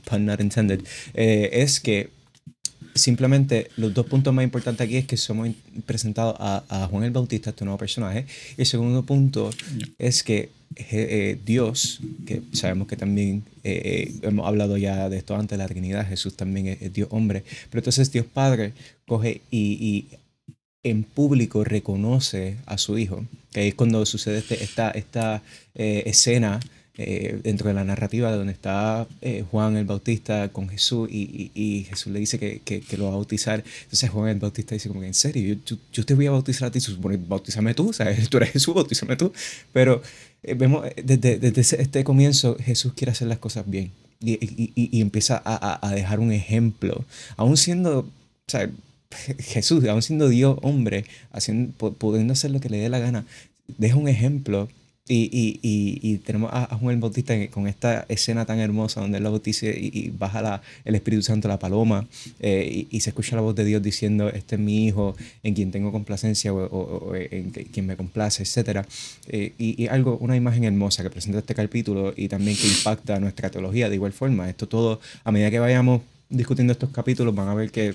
pun 0.04 0.26
not 0.26 0.40
intended, 0.40 0.65
es 1.14 1.80
que 1.80 2.10
simplemente 2.96 3.70
los 3.76 3.94
dos 3.94 4.06
puntos 4.06 4.32
más 4.32 4.44
importantes 4.44 4.84
aquí 4.84 4.96
es 4.96 5.06
que 5.06 5.16
somos 5.16 5.48
presentados 5.84 6.36
a, 6.38 6.88
Juan 6.90 7.04
el 7.04 7.10
Bautista, 7.10 7.50
este 7.50 7.64
nuevo 7.64 7.78
personaje. 7.78 8.26
Y 8.56 8.62
el 8.62 8.66
segundo 8.66 9.02
punto 9.02 9.50
es 9.98 10.22
que 10.22 10.50
eh, 10.74 11.38
Dios, 11.44 12.00
que 12.26 12.42
sabemos 12.52 12.88
que 12.88 12.96
también 12.96 13.44
eh, 13.62 13.80
eh, 13.84 14.14
hemos 14.22 14.46
hablado 14.46 14.76
ya 14.76 15.08
de 15.08 15.18
esto 15.18 15.36
antes, 15.36 15.56
la 15.58 15.68
Trinidad, 15.68 16.06
Jesús 16.06 16.36
también 16.36 16.66
es, 16.66 16.92
Dios 16.92 17.08
hombre, 17.12 17.44
pero 17.70 17.80
entonces 17.80 18.10
Dios 18.12 18.26
Padre 18.26 18.72
coge 19.06 19.42
y, 19.50 20.06
en 20.82 21.02
público 21.02 21.64
reconoce 21.64 22.58
a 22.64 22.78
su 22.78 22.96
Hijo, 22.96 23.24
que 23.52 23.66
es 23.66 23.74
cuando 23.74 24.06
sucede 24.06 24.38
este, 24.38 24.62
esta, 24.62 24.90
esta 24.92 25.42
escena 25.74 26.60
eh, 26.98 27.40
dentro 27.42 27.68
de 27.68 27.74
la 27.74 27.84
narrativa 27.84 28.32
donde 28.32 28.52
está 28.52 29.06
eh, 29.20 29.44
Juan 29.50 29.76
el 29.76 29.84
Bautista 29.84 30.48
con 30.48 30.68
Jesús 30.68 31.08
y, 31.10 31.86
Jesús 31.88 32.12
le 32.12 32.20
dice 32.20 32.38
que, 32.38 32.60
que, 32.60 32.96
lo 32.96 33.04
va 33.04 33.10
a 33.10 33.14
bautizar. 33.14 33.62
Entonces 33.82 34.08
Juan 34.08 34.30
el 34.30 34.38
Bautista 34.38 34.74
dice 34.74 34.88
como 34.88 35.00
que 35.02 35.06
en 35.06 35.14
serio, 35.14 35.58
yo, 35.66 35.76
yo, 35.92 36.06
te 36.06 36.14
voy 36.14 36.26
a 36.26 36.30
bautizar 36.30 36.68
a 36.68 36.70
ti, 36.70 36.80
supone, 36.80 37.18
bautízame 37.18 37.74
tú, 37.74 37.92
¿sabes? 37.92 38.28
tú 38.30 38.38
eres 38.38 38.50
Jesús, 38.50 38.74
bautízame 38.74 39.16
tú. 39.16 39.32
Pero 39.72 40.00
eh, 40.42 40.54
vemos 40.54 40.86
desde, 41.02 41.38
desde, 41.38 41.82
este 41.82 42.02
comienzo 42.02 42.56
Jesús 42.58 42.94
quiere 42.94 43.12
hacer 43.12 43.28
las 43.28 43.38
cosas 43.38 43.68
bien 43.68 43.92
y, 44.20 44.72
y 44.74 45.00
empieza 45.02 45.40
a, 45.44 45.86
a, 45.86 45.94
dejar 45.94 46.20
un 46.20 46.32
ejemplo, 46.32 47.04
aún 47.36 47.56
siendo, 47.56 48.08
¿sabes? 48.46 48.70
Jesús, 49.38 49.84
aún 49.86 50.02
siendo 50.02 50.28
Dios 50.28 50.58
hombre, 50.62 51.04
haciendo, 51.32 51.72
pudiendo 51.92 52.32
hacer 52.32 52.50
lo 52.50 52.60
que 52.60 52.70
le 52.70 52.78
dé 52.78 52.88
la 52.88 52.98
gana, 52.98 53.26
deja 53.78 53.96
un 53.96 54.08
ejemplo 54.08 54.68
y, 55.08 55.58
y, 55.62 56.00
y, 56.02 56.18
tenemos 56.18 56.50
a, 56.52 56.66
Juan 56.76 56.94
el 56.94 57.00
Bautista 57.00 57.34
con 57.48 57.68
esta 57.68 58.04
escena 58.08 58.44
tan 58.44 58.58
hermosa 58.58 59.00
donde 59.00 59.18
él 59.18 59.24
lo 59.24 59.30
bautiza 59.30 59.66
y, 59.66 60.12
baja 60.16 60.42
la, 60.42 60.62
el 60.84 60.96
Espíritu 60.96 61.22
Santo, 61.22 61.46
la 61.46 61.58
paloma, 61.58 62.06
eh, 62.40 62.86
y, 62.90 63.00
se 63.00 63.10
escucha 63.10 63.36
la 63.36 63.42
voz 63.42 63.54
de 63.54 63.64
Dios 63.64 63.82
diciendo, 63.82 64.28
este 64.28 64.56
es 64.56 64.60
mi 64.60 64.86
hijo 64.86 65.14
en 65.42 65.54
quien 65.54 65.70
tengo 65.70 65.92
complacencia 65.92 66.52
o, 66.52 67.14
en 67.14 67.50
quien 67.50 67.86
me 67.86 67.96
complace, 67.96 68.42
etc. 68.42 68.84
Eh, 69.28 69.52
y, 69.58 69.86
algo, 69.86 70.18
una 70.18 70.36
imagen 70.36 70.64
hermosa 70.64 71.02
que 71.02 71.10
presenta 71.10 71.38
este 71.38 71.54
capítulo 71.54 72.12
y 72.16 72.28
también 72.28 72.56
que 72.56 72.66
impacta 72.66 73.20
nuestra 73.20 73.50
teología 73.50 73.88
de 73.88 73.94
igual 73.94 74.12
forma. 74.12 74.48
Esto 74.48 74.66
todo, 74.66 75.00
a 75.22 75.30
medida 75.30 75.50
que 75.50 75.60
vayamos 75.60 76.02
discutiendo 76.28 76.72
estos 76.72 76.90
capítulos, 76.90 77.34
van 77.34 77.48
a 77.48 77.54
ver 77.54 77.70
que 77.70 77.94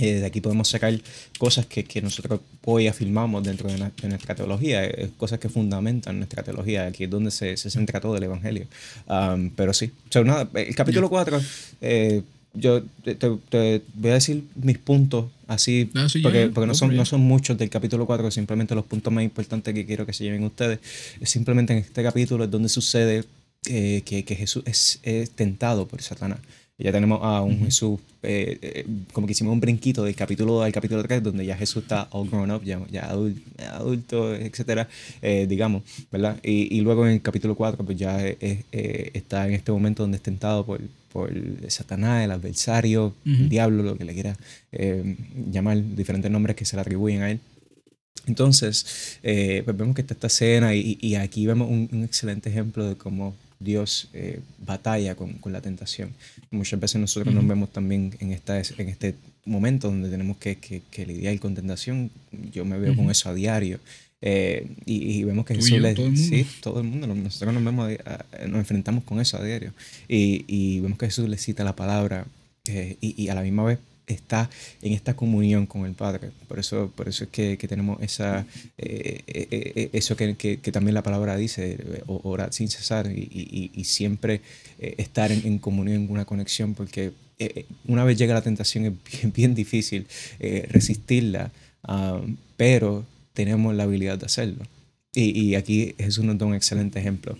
eh, 0.00 0.20
de 0.20 0.26
aquí 0.26 0.40
podemos 0.40 0.66
sacar 0.68 0.98
cosas 1.36 1.66
que, 1.66 1.84
que, 1.84 2.00
nosotros 2.00 2.40
hoy 2.64 2.86
afirmamos 2.86 3.44
dentro 3.44 3.68
de, 3.68 3.76
nuestra 4.08 4.34
teología, 4.34 4.82
eh, 4.82 5.10
cosas 5.18 5.38
que 5.38 5.50
fundamentan 5.50 6.16
nuestra 6.16 6.42
teología, 6.42 6.86
aquí 6.86 7.04
es 7.04 7.10
donde 7.10 7.30
se, 7.30 7.58
se 7.58 7.68
centra 7.68 8.00
todo 8.00 8.16
el 8.16 8.22
Evangelio. 8.22 8.66
Um, 9.06 9.50
pero 9.50 9.74
sí, 9.74 9.90
nada, 10.24 10.48
el 10.54 10.74
capítulo 10.74 11.10
4, 11.10 11.42
eh, 11.82 12.22
yo 12.54 12.82
te, 13.04 13.14
te, 13.14 13.82
voy 13.92 14.10
a 14.10 14.14
decir 14.14 14.42
mis 14.54 14.78
puntos 14.78 15.26
así, 15.46 15.90
ah, 15.94 16.06
porque, 16.22 16.48
porque 16.48 16.66
no, 16.66 16.74
son, 16.74 16.96
no 16.96 17.04
son 17.04 17.20
muchos 17.20 17.58
del 17.58 17.68
capítulo 17.68 18.06
4, 18.06 18.30
simplemente 18.30 18.74
los 18.74 18.86
puntos 18.86 19.12
más 19.12 19.22
importantes 19.22 19.74
que 19.74 19.84
quiero 19.84 20.06
que 20.06 20.14
se 20.14 20.24
lleven 20.24 20.44
ustedes. 20.44 20.78
Es 21.20 21.28
simplemente 21.28 21.74
en 21.74 21.80
este 21.80 22.02
capítulo 22.02 22.44
es 22.44 22.50
donde 22.50 22.70
sucede 22.70 23.24
que, 23.62 24.02
que, 24.02 24.34
Jesús 24.34 24.62
es, 24.64 24.98
es 25.02 25.30
tentado 25.32 25.86
por 25.86 26.00
Satanás 26.00 26.38
ya 26.80 26.92
tenemos 26.92 27.20
a 27.22 27.42
un 27.42 27.58
Jesús, 27.60 28.00
eh, 28.22 28.58
eh, 28.62 28.86
como 29.12 29.26
que 29.26 29.32
hicimos 29.32 29.52
un 29.52 29.60
brinquito 29.60 30.02
del 30.04 30.14
capítulo 30.14 30.54
2 30.54 30.64
al 30.64 30.72
capítulo 30.72 31.02
3, 31.02 31.22
donde 31.22 31.44
ya 31.44 31.56
Jesús 31.56 31.82
está 31.82 32.08
all 32.10 32.28
grown 32.28 32.50
up, 32.50 32.64
ya, 32.64 32.80
ya 32.90 33.10
adulto, 33.10 34.34
etcétera, 34.34 34.88
eh, 35.20 35.46
digamos, 35.48 35.82
¿verdad? 36.10 36.38
Y, 36.42 36.74
y, 36.76 36.80
luego 36.80 37.06
en 37.06 37.12
el 37.12 37.22
capítulo 37.22 37.54
4, 37.54 37.84
pues 37.84 37.98
ya 37.98 38.18
está 38.26 39.46
en 39.46 39.54
este 39.54 39.72
momento 39.72 40.02
donde 40.02 40.16
es 40.16 40.22
tentado 40.22 40.64
por, 40.64 40.80
por 41.12 41.30
Satanás, 41.68 42.24
el 42.24 42.30
adversario, 42.30 43.14
el 43.26 43.48
diablo, 43.48 43.82
lo 43.82 43.98
que 43.98 44.04
le 44.04 44.14
quiera 44.14 44.36
llamar, 45.50 45.82
diferentes 45.94 46.30
nombres 46.30 46.56
que 46.56 46.64
se 46.64 46.76
le 46.76 46.82
atribuyen 46.82 47.22
a 47.22 47.30
él. 47.30 47.40
Entonces, 48.26 49.18
pues 49.22 49.76
vemos 49.76 49.94
que 49.94 50.00
está 50.00 50.14
esta 50.14 50.28
escena 50.28 50.74
y, 50.74 50.98
y 51.00 51.16
aquí 51.16 51.46
vemos 51.46 51.68
un, 51.68 51.88
un 51.92 52.04
excelente 52.04 52.48
ejemplo 52.48 52.88
de 52.88 52.96
cómo 52.96 53.34
Dios 53.60 54.08
eh, 54.14 54.40
batalla 54.58 55.14
con, 55.14 55.34
con, 55.34 55.52
la 55.52 55.60
tentación. 55.60 56.12
Muchas 56.50 56.80
veces 56.80 57.00
nosotros 57.00 57.32
nos 57.34 57.46
vemos 57.46 57.70
también 57.70 58.14
en, 58.18 58.32
esta, 58.32 58.58
en 58.58 58.88
este 58.88 59.14
momento 59.44 59.88
donde 59.88 60.08
tenemos 60.08 60.38
que, 60.38 60.56
que, 60.56 61.06
lidiar 61.06 61.38
con 61.38 61.54
tentación. 61.54 62.10
Yo 62.52 62.64
me 62.64 62.78
veo 62.78 62.96
con 62.96 63.10
eso 63.10 63.28
a 63.28 63.34
diario. 63.34 63.78
Eh, 64.22 64.66
y, 64.86 65.22
vemos 65.24 65.44
que 65.46 65.54
Jesús 65.54 65.78
le, 65.78 65.94
sí, 66.16 66.46
todo 66.60 66.80
el 66.80 66.86
mundo, 66.86 67.06
nosotros 67.06 67.54
nos, 67.54 67.64
vemos, 67.64 67.90
nos 68.48 68.58
enfrentamos 68.58 69.04
con 69.04 69.20
eso 69.20 69.36
a 69.36 69.44
diario. 69.44 69.72
Y, 70.08 70.44
y 70.48 70.80
vemos 70.80 70.98
que 70.98 71.06
Jesús 71.06 71.28
le 71.28 71.36
cita 71.36 71.62
la 71.62 71.76
palabra 71.76 72.26
eh, 72.66 72.96
y, 73.00 73.22
y 73.22 73.28
a 73.28 73.34
la 73.34 73.42
misma 73.42 73.64
vez 73.64 73.78
está 74.12 74.50
en 74.82 74.92
esta 74.92 75.14
comunión 75.14 75.66
con 75.66 75.86
el 75.86 75.94
Padre. 75.94 76.30
Por 76.48 76.58
eso, 76.58 76.92
por 76.94 77.08
eso 77.08 77.24
es 77.24 77.30
que, 77.30 77.56
que 77.56 77.68
tenemos 77.68 78.00
esa, 78.02 78.46
eh, 78.78 79.22
eh, 79.26 79.48
eh, 79.50 79.90
eso 79.92 80.16
que, 80.16 80.36
que, 80.36 80.72
también 80.72 80.94
la 80.94 81.02
palabra 81.02 81.36
dice, 81.36 81.78
orar 82.06 82.52
sin 82.52 82.68
cesar 82.68 83.10
y, 83.10 83.70
y, 83.74 83.84
siempre 83.84 84.40
estar 84.78 85.32
en, 85.32 85.46
en, 85.46 85.58
comunión, 85.58 86.04
en 86.04 86.10
una 86.10 86.24
conexión, 86.24 86.74
porque 86.74 87.12
una 87.86 88.04
vez 88.04 88.18
llega 88.18 88.34
la 88.34 88.42
tentación 88.42 88.84
es 88.84 88.92
bien, 89.10 89.32
bien 89.36 89.54
difícil 89.54 90.06
resistirla, 90.38 91.50
um, 91.88 92.36
pero 92.56 93.04
tenemos 93.32 93.74
la 93.74 93.84
habilidad 93.84 94.18
de 94.18 94.26
hacerlo. 94.26 94.64
Y, 95.12 95.38
y, 95.40 95.54
aquí 95.56 95.94
Jesús 95.98 96.24
nos 96.24 96.38
da 96.38 96.46
un 96.46 96.54
excelente 96.54 97.00
ejemplo. 97.00 97.36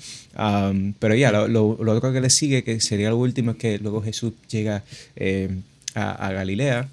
Pero 0.98 1.14
ya, 1.14 1.30
lo, 1.30 1.46
lo, 1.46 1.92
otro 1.92 2.12
que 2.12 2.20
le 2.20 2.28
sigue, 2.28 2.64
que 2.64 2.80
sería 2.80 3.10
lo 3.10 3.16
último, 3.16 3.52
es 3.52 3.58
que 3.58 3.78
luego 3.78 4.02
Jesús 4.02 4.32
llega 4.48 4.82
a, 5.94 6.32
Galilea. 6.32 6.88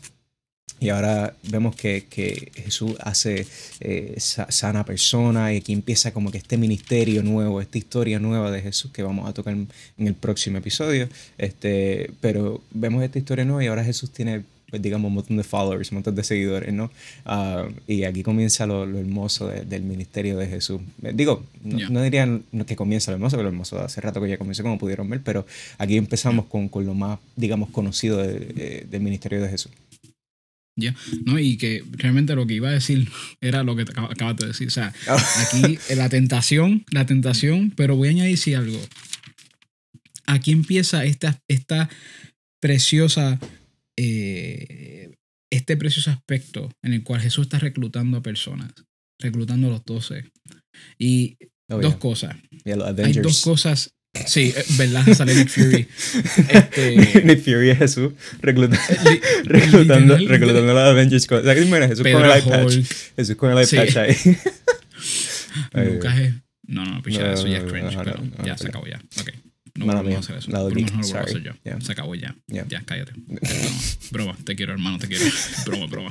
Y 0.80 0.90
ahora 0.90 1.36
vemos 1.44 1.76
que, 1.76 2.06
que 2.08 2.52
Jesús 2.54 2.96
hace 3.00 3.48
eh, 3.80 4.16
sana 4.20 4.86
persona 4.86 5.52
y 5.52 5.58
aquí 5.58 5.74
empieza 5.74 6.14
como 6.14 6.32
que 6.32 6.38
este 6.38 6.56
ministerio 6.58 7.24
nuevo, 7.24 7.62
esta 7.62 7.80
historia 7.80 8.20
nueva 8.20 8.52
de 8.52 8.62
Jesús 8.62 8.92
que 8.92 9.02
vamos 9.02 9.28
a 9.28 9.34
tocar 9.34 9.56
en, 9.56 9.68
el 9.98 10.14
próximo 10.14 10.60
episodio. 10.60 11.10
Este, 11.40 12.12
pero 12.22 12.62
vemos 12.72 13.04
esta 13.04 13.18
historia 13.18 13.44
nueva 13.44 13.64
y 13.64 13.68
ahora 13.68 13.84
Jesús 13.84 14.12
tiene, 14.12 14.44
pues, 14.70 14.82
digamos, 14.82 15.10
un 15.10 15.16
montón 15.16 15.38
de 15.38 15.44
followers, 15.44 15.92
un 15.92 15.98
montón 15.98 16.16
de 16.16 16.24
seguidores, 16.24 16.74
¿no? 16.74 16.92
Ah, 17.26 17.68
y 17.88 18.04
aquí 18.04 18.24
comienza 18.24 18.66
lo, 18.66 18.84
hermoso 18.84 19.48
del 19.48 19.84
ministerio 19.84 20.38
de 20.38 20.48
Jesús. 20.48 20.82
Eh, 21.04 21.12
digo, 21.14 21.46
no, 21.64 22.02
diría 22.02 22.28
que 22.66 22.76
comienza 22.76 23.12
lo 23.12 23.16
hermoso, 23.16 23.38
pero 23.38 23.44
lo 23.44 23.50
hermoso 23.50 23.80
hace 23.80 24.02
rato 24.02 24.22
que 24.22 24.30
ya 24.30 24.38
comenzó, 24.38 24.64
como 24.64 24.78
pudieron 24.78 25.10
ver, 25.10 25.22
pero 25.24 25.46
aquí 25.78 25.98
empezamos 25.98 26.46
con, 26.46 26.70
con 26.70 26.86
lo 26.86 26.94
más, 26.94 27.20
digamos, 27.36 27.70
conocido 27.70 28.18
del 28.18 29.02
ministerio 29.02 29.42
de 29.42 29.50
Jesús. 29.50 29.72
Ya, 30.80 30.94
¿no? 31.26 31.40
Y 31.40 31.58
que 31.58 31.84
realmente 31.94 32.36
lo 32.36 32.46
que 32.46 32.54
iba 32.54 32.70
a 32.70 32.74
decir 32.74 33.10
era 33.42 33.64
lo 33.64 33.76
que 33.76 33.84
te 33.84 33.94
acabas 34.00 34.38
de 34.38 34.46
decir. 34.46 34.68
O 34.68 34.72
sea, 34.72 34.94
aquí 35.52 35.80
la 35.96 36.08
tentación, 36.08 36.86
la 36.92 37.06
tentación, 37.06 37.74
pero 37.76 37.96
voy 37.96 38.10
a 38.10 38.12
añadir 38.12 38.38
si 38.38 38.54
algo. 38.54 38.80
Aquí 40.28 40.52
empieza 40.52 41.04
esta, 41.04 41.42
esta 41.48 41.90
preciosa, 42.60 43.40
eh, 43.98 45.16
este 45.52 45.78
precioso 45.78 46.12
aspecto 46.12 46.70
en 46.82 46.94
el 46.94 47.04
cual 47.04 47.22
Jesús 47.22 47.48
está 47.48 47.60
reclutando 47.60 48.18
a 48.18 48.24
personas, 48.24 48.74
reclutando 49.20 49.68
a 49.68 49.72
los 49.72 49.86
doce. 49.86 50.32
Y 50.98 51.38
oh, 51.70 51.80
dos 51.80 51.96
cosas. 51.98 52.36
Hay 52.66 53.14
dos 53.14 53.42
cosas 53.42 53.98
Sí, 54.26 54.54
eh, 54.56 54.64
¿verdad? 54.78 55.06
Sale 55.14 55.36
Nick 55.36 55.50
Fury. 55.50 55.88
Este... 56.50 56.96
Nick 57.24 57.44
Fury 57.44 57.70
es 57.72 57.78
Jesús 57.78 58.14
reclutando, 58.42 58.78
reclutando, 59.44 60.18
reclutando 60.18 60.72
a 60.72 60.74
los 60.74 60.84
Avengers. 60.84 61.28
O 61.32 61.44
sea, 61.44 61.54
¿qué 61.54 61.66
Jesús 61.66 62.04
con 62.04 62.24
el 62.24 62.40
iPad. 62.40 62.70
Jesús 63.16 63.36
con 63.36 63.52
el 63.52 63.64
iPad 63.64 63.88
sí. 63.88 64.00
ahí. 64.00 65.94
Lucas 65.94 66.20
es... 66.20 66.34
No, 66.68 66.84
no, 66.84 67.02
picha, 67.02 67.22
no, 67.22 67.34
eso 67.34 67.48
ya 67.48 67.60
es 67.60 67.64
cringe. 67.64 67.96
No, 67.96 68.04
no, 68.04 68.46
ya, 68.46 68.58
se 68.58 68.68
acabó 68.68 68.86
ya. 68.88 69.02
Ok. 69.22 69.30
No 69.78 69.86
no, 69.86 70.16
a 70.16 70.20
hacer 70.20 70.38
eso. 70.38 70.52
No, 70.52 70.70
lo 70.70 70.74
voy 70.74 70.84
a 70.84 71.20
hacer 71.22 71.44
yo. 71.44 71.52
Yeah. 71.64 71.80
Se 71.82 71.92
acabó 71.92 72.16
ya. 72.16 72.36
Yeah. 72.48 72.68
Ya, 72.68 72.84
cállate. 72.84 73.14
broma. 73.16 73.80
broma, 74.12 74.38
te 74.44 74.56
quiero, 74.56 74.74
hermano, 74.74 74.98
te 74.98 75.08
quiero. 75.08 75.26
broma, 75.66 75.86
broma. 75.88 76.10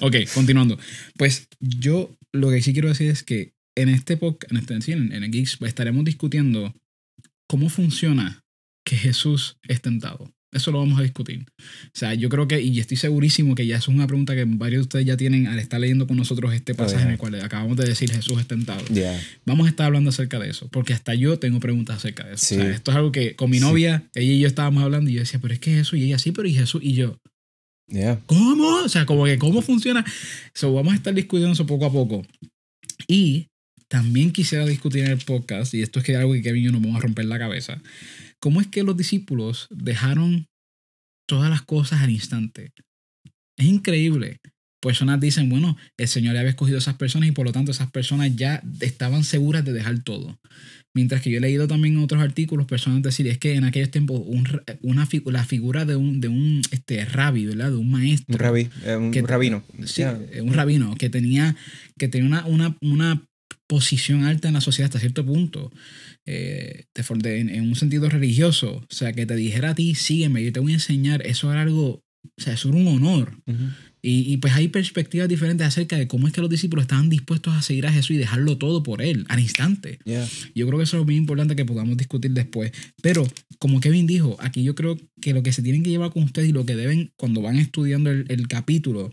Ok, 0.00 0.16
continuando. 0.34 0.78
Pues 1.16 1.48
yo 1.60 2.16
lo 2.32 2.50
que 2.50 2.62
sí 2.62 2.72
quiero 2.72 2.88
decir 2.88 3.10
es 3.10 3.22
que 3.22 3.54
en 3.74 3.88
este 3.88 4.16
podcast, 4.16 4.52
en, 4.52 4.58
este, 4.58 4.92
en, 4.92 5.12
en 5.12 5.24
el 5.24 5.30
Geeks, 5.30 5.58
estaremos 5.62 6.04
discutiendo 6.04 6.74
cómo 7.48 7.68
funciona 7.68 8.44
que 8.84 8.96
Jesús 8.96 9.58
es 9.68 9.80
tentado. 9.80 10.32
Eso 10.52 10.70
lo 10.70 10.80
vamos 10.80 11.00
a 11.00 11.02
discutir. 11.02 11.46
O 11.58 11.90
sea, 11.94 12.12
yo 12.12 12.28
creo 12.28 12.46
que, 12.46 12.60
y 12.60 12.78
estoy 12.78 12.98
segurísimo 12.98 13.54
que 13.54 13.66
ya 13.66 13.78
es 13.78 13.88
una 13.88 14.06
pregunta 14.06 14.34
que 14.34 14.44
varios 14.44 14.80
de 14.80 14.82
ustedes 14.82 15.06
ya 15.06 15.16
tienen 15.16 15.46
al 15.46 15.58
estar 15.58 15.80
leyendo 15.80 16.06
con 16.06 16.18
nosotros 16.18 16.52
este 16.52 16.74
pasaje 16.74 17.04
en 17.04 17.12
el 17.12 17.18
cual 17.18 17.40
acabamos 17.40 17.78
de 17.78 17.86
decir 17.86 18.12
Jesús 18.12 18.38
es 18.38 18.46
tentado. 18.46 18.84
Vamos 19.46 19.66
a 19.66 19.70
estar 19.70 19.86
hablando 19.86 20.10
acerca 20.10 20.38
de 20.38 20.50
eso, 20.50 20.68
porque 20.68 20.92
hasta 20.92 21.14
yo 21.14 21.38
tengo 21.38 21.58
preguntas 21.58 21.96
acerca 21.96 22.26
de 22.26 22.34
eso. 22.34 22.54
O 22.54 22.58
sea, 22.58 22.70
esto 22.70 22.90
es 22.90 22.96
algo 22.98 23.12
que 23.12 23.34
con 23.34 23.50
mi 23.50 23.60
novia, 23.60 24.04
ella 24.14 24.32
y 24.32 24.40
yo 24.40 24.46
estábamos 24.46 24.84
hablando 24.84 25.08
y 25.10 25.14
yo 25.14 25.20
decía, 25.20 25.40
pero 25.40 25.54
es 25.54 25.60
que 25.60 25.70
Jesús, 25.70 25.98
y 25.98 26.04
ella 26.04 26.18
sí, 26.18 26.32
pero 26.32 26.46
y 26.46 26.52
Jesús, 26.52 26.82
y 26.84 26.92
yo. 26.92 27.18
¿Cómo? 28.26 28.82
O 28.84 28.88
sea, 28.90 29.06
como 29.06 29.24
que 29.24 29.38
cómo 29.38 29.62
funciona. 29.62 30.04
So, 30.54 30.72
vamos 30.74 30.92
a 30.92 30.96
estar 30.96 31.14
discutiendo 31.14 31.54
eso 31.54 31.66
poco 31.66 31.86
a 31.86 31.92
poco. 31.92 32.26
Y 33.06 33.48
también 33.88 34.32
quisiera 34.32 34.66
discutir 34.66 35.04
en 35.04 35.12
el 35.12 35.18
podcast, 35.18 35.72
y 35.72 35.80
esto 35.80 35.98
es 35.98 36.04
que 36.04 36.16
algo 36.16 36.34
que 36.34 36.42
Kevin 36.42 36.62
y 36.62 36.66
yo 36.66 36.72
nos 36.72 36.82
vamos 36.82 36.98
a 36.98 37.00
romper 37.00 37.24
la 37.24 37.38
cabeza 37.38 37.80
¿Cómo 38.42 38.60
es 38.60 38.66
que 38.66 38.82
los 38.82 38.96
discípulos 38.96 39.68
dejaron 39.70 40.48
todas 41.28 41.48
las 41.48 41.62
cosas 41.62 42.02
al 42.02 42.10
instante? 42.10 42.72
Es 43.56 43.66
increíble. 43.66 44.40
Personas 44.80 45.20
dicen, 45.20 45.48
bueno, 45.48 45.76
el 45.96 46.08
Señor 46.08 46.36
había 46.36 46.50
escogido 46.50 46.76
a 46.76 46.80
esas 46.80 46.96
personas 46.96 47.28
y 47.28 47.32
por 47.32 47.46
lo 47.46 47.52
tanto 47.52 47.70
esas 47.70 47.92
personas 47.92 48.34
ya 48.34 48.60
estaban 48.80 49.22
seguras 49.22 49.64
de 49.64 49.72
dejar 49.72 50.02
todo. 50.02 50.40
Mientras 50.92 51.22
que 51.22 51.30
yo 51.30 51.38
he 51.38 51.40
leído 51.40 51.68
también 51.68 51.96
otros 51.98 52.20
artículos, 52.20 52.66
personas 52.66 53.00
decir, 53.00 53.28
es 53.28 53.38
que 53.38 53.54
en 53.54 53.62
aquellos 53.62 53.92
tiempos 53.92 54.20
una, 54.26 55.08
la 55.26 55.44
figura 55.44 55.84
de 55.84 55.94
un, 55.94 56.20
de 56.20 56.26
un 56.26 56.62
este, 56.72 57.04
rabbi, 57.04 57.46
¿verdad? 57.46 57.70
De 57.70 57.76
un 57.76 57.92
maestro. 57.92 58.34
Un 58.34 58.40
rabí, 58.40 58.68
eh, 58.84 58.96
un, 58.96 59.28
rabino. 59.28 59.62
Sí, 59.84 60.02
un 60.02 60.52
rabino 60.52 60.96
que 60.96 61.10
tenía, 61.10 61.54
que 61.96 62.08
tenía 62.08 62.26
una, 62.26 62.46
una, 62.46 62.76
una 62.80 63.22
posición 63.68 64.24
alta 64.24 64.48
en 64.48 64.54
la 64.54 64.60
sociedad 64.60 64.88
hasta 64.88 64.98
cierto 64.98 65.24
punto. 65.24 65.72
Eh, 66.26 66.84
en, 66.94 67.62
un 67.62 67.74
sentido 67.74 68.08
religioso, 68.08 68.76
o 68.76 68.94
sea, 68.94 69.12
que 69.12 69.26
te 69.26 69.34
dijera 69.34 69.70
a 69.70 69.74
ti, 69.74 69.94
sígueme, 69.94 70.44
yo 70.44 70.52
te 70.52 70.60
voy 70.60 70.72
a 70.72 70.76
enseñar, 70.76 71.26
eso 71.26 71.50
era 71.50 71.62
algo, 71.62 72.04
o 72.36 72.40
sea, 72.40 72.54
eso 72.54 72.68
era 72.68 72.78
un 72.78 72.86
honor. 72.86 73.42
y, 74.02 74.36
pues 74.36 74.52
hay 74.54 74.68
perspectivas 74.68 75.28
diferentes 75.28 75.66
acerca 75.66 75.96
de 75.96 76.06
cómo 76.06 76.26
es 76.26 76.32
que 76.32 76.40
los 76.40 76.50
discípulos 76.50 76.84
estaban 76.84 77.08
dispuestos 77.08 77.54
a 77.54 77.62
seguir 77.62 77.86
a 77.86 77.92
Jesús 77.92 78.12
y 78.12 78.18
dejarlo 78.18 78.56
todo 78.56 78.82
por 78.82 79.02
él, 79.02 79.24
al 79.28 79.40
instante. 79.40 79.98
Yo 80.54 80.66
creo 80.66 80.78
que 80.78 80.84
eso 80.84 81.00
es 81.00 81.04
muy 81.04 81.16
importante 81.16 81.56
que 81.56 81.64
podamos 81.64 81.96
discutir 81.96 82.30
después. 82.32 82.72
Pero, 83.02 83.26
como 83.58 83.80
Kevin 83.80 84.06
dijo, 84.06 84.36
aquí 84.40 84.62
yo 84.62 84.74
creo 84.74 84.96
que 85.20 85.32
lo 85.32 85.42
que 85.42 85.52
se 85.52 85.62
tienen 85.62 85.82
que 85.82 85.90
llevar 85.90 86.10
con 86.10 86.22
ustedes 86.22 86.48
y 86.48 86.52
lo 86.52 86.66
que 86.66 86.76
deben, 86.76 87.12
cuando 87.16 87.42
van 87.42 87.56
estudiando 87.56 88.10
el, 88.10 88.26
el 88.28 88.46
capítulo, 88.48 89.12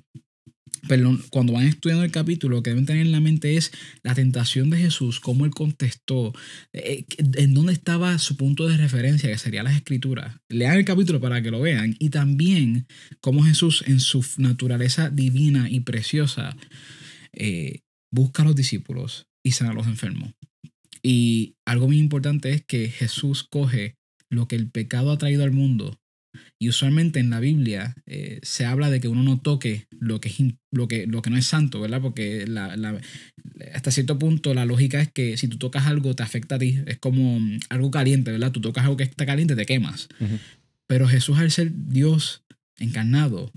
pero 0.88 1.18
cuando 1.30 1.54
van 1.54 1.68
estudiando 1.68 2.04
el 2.04 2.12
capítulo, 2.12 2.58
lo 2.58 2.63
que 2.63 2.72
deben 2.72 2.86
tener 2.86 3.06
en 3.06 3.12
la 3.12 3.20
mente 3.20 3.58
es 3.58 3.72
la 4.04 4.15
tentación 4.15 4.70
de 4.70 4.78
Jesús, 4.78 5.20
cómo 5.20 5.46
él 5.46 5.52
contestó, 5.52 6.34
eh, 6.74 7.06
en 7.18 7.54
dónde 7.54 7.74
estaba 7.74 8.18
su 8.18 8.38
punto 8.38 8.68
de 8.68 8.78
referencia, 8.78 9.30
que 9.30 9.38
sería 9.38 9.63
las 9.63 9.76
escrituras. 9.76 10.38
Lean 10.50 10.78
el 10.78 10.86
capítulo 10.86 11.20
para 11.20 11.42
que 11.42 11.52
lo 11.52 11.62
vean. 11.62 11.96
Y 12.00 12.10
también 12.10 12.88
cómo 13.22 13.44
Jesús, 13.44 13.84
en 13.88 14.00
su 14.00 14.26
naturaleza 14.38 15.10
divina 15.10 15.70
y 15.70 15.82
preciosa, 15.82 16.56
eh, 17.34 17.82
busca 18.12 18.44
a 18.44 18.46
los 18.46 18.56
discípulos 18.56 19.28
y 19.44 19.52
sana 19.52 19.72
a 19.72 19.76
los 19.76 19.88
enfermos. 19.88 20.34
Y 21.02 21.56
algo 21.65 21.88
muy 21.88 21.98
importante 21.98 22.52
es 22.52 22.63
que 22.65 22.89
Jesús 22.89 23.44
coge 23.44 23.96
lo 24.30 24.48
que 24.48 24.56
el 24.56 24.70
pecado 24.70 25.12
ha 25.12 25.18
traído 25.18 25.44
al 25.44 25.52
mundo 25.52 26.00
y 26.62 26.67
usualmente 26.67 27.19
en 27.19 27.30
la 27.30 27.39
Biblia 27.39 27.95
eh, 28.06 28.39
se 28.43 28.65
habla 28.65 28.89
de 28.89 29.00
que 29.00 29.08
uno 29.08 29.24
no 29.24 29.39
toque 29.39 29.88
lo 29.91 30.19
que, 30.19 30.28
es, 30.28 30.36
lo 30.72 30.89
que, 30.89 31.08
lo 31.08 31.22
que 31.22 31.30
no 31.30 31.38
es 31.38 31.45
santo, 31.45 31.80
¿verdad? 31.80 32.02
Porque 32.02 32.45
la, 32.48 32.76
hasta 33.74 33.91
cierto 33.91 34.19
punto 34.19 34.54
la 34.54 34.65
lógica 34.65 35.02
es 35.02 35.10
que 35.10 35.38
si 35.38 35.48
tú 35.48 35.58
tocas 35.58 35.88
algo 35.88 36.15
te 36.15 36.24
afecta 36.24 36.56
a 36.56 36.60
ti. 36.60 36.80
Es 36.86 36.98
como 36.98 37.39
mm, 37.39 37.60
algo 37.69 37.91
caliente, 37.91 38.32
¿verdad? 38.32 38.52
Tú 38.52 38.60
tocas 38.60 38.84
algo 38.84 38.98
que 38.98 39.04
está 39.04 39.26
caliente, 39.26 39.56
te 39.56 39.65
quemas. 39.65 40.10
Pero 40.86 41.08
Jesús 41.08 41.38
al 41.39 41.50
ser 41.50 41.72
Dios 41.74 42.43
encarnado, 42.78 43.54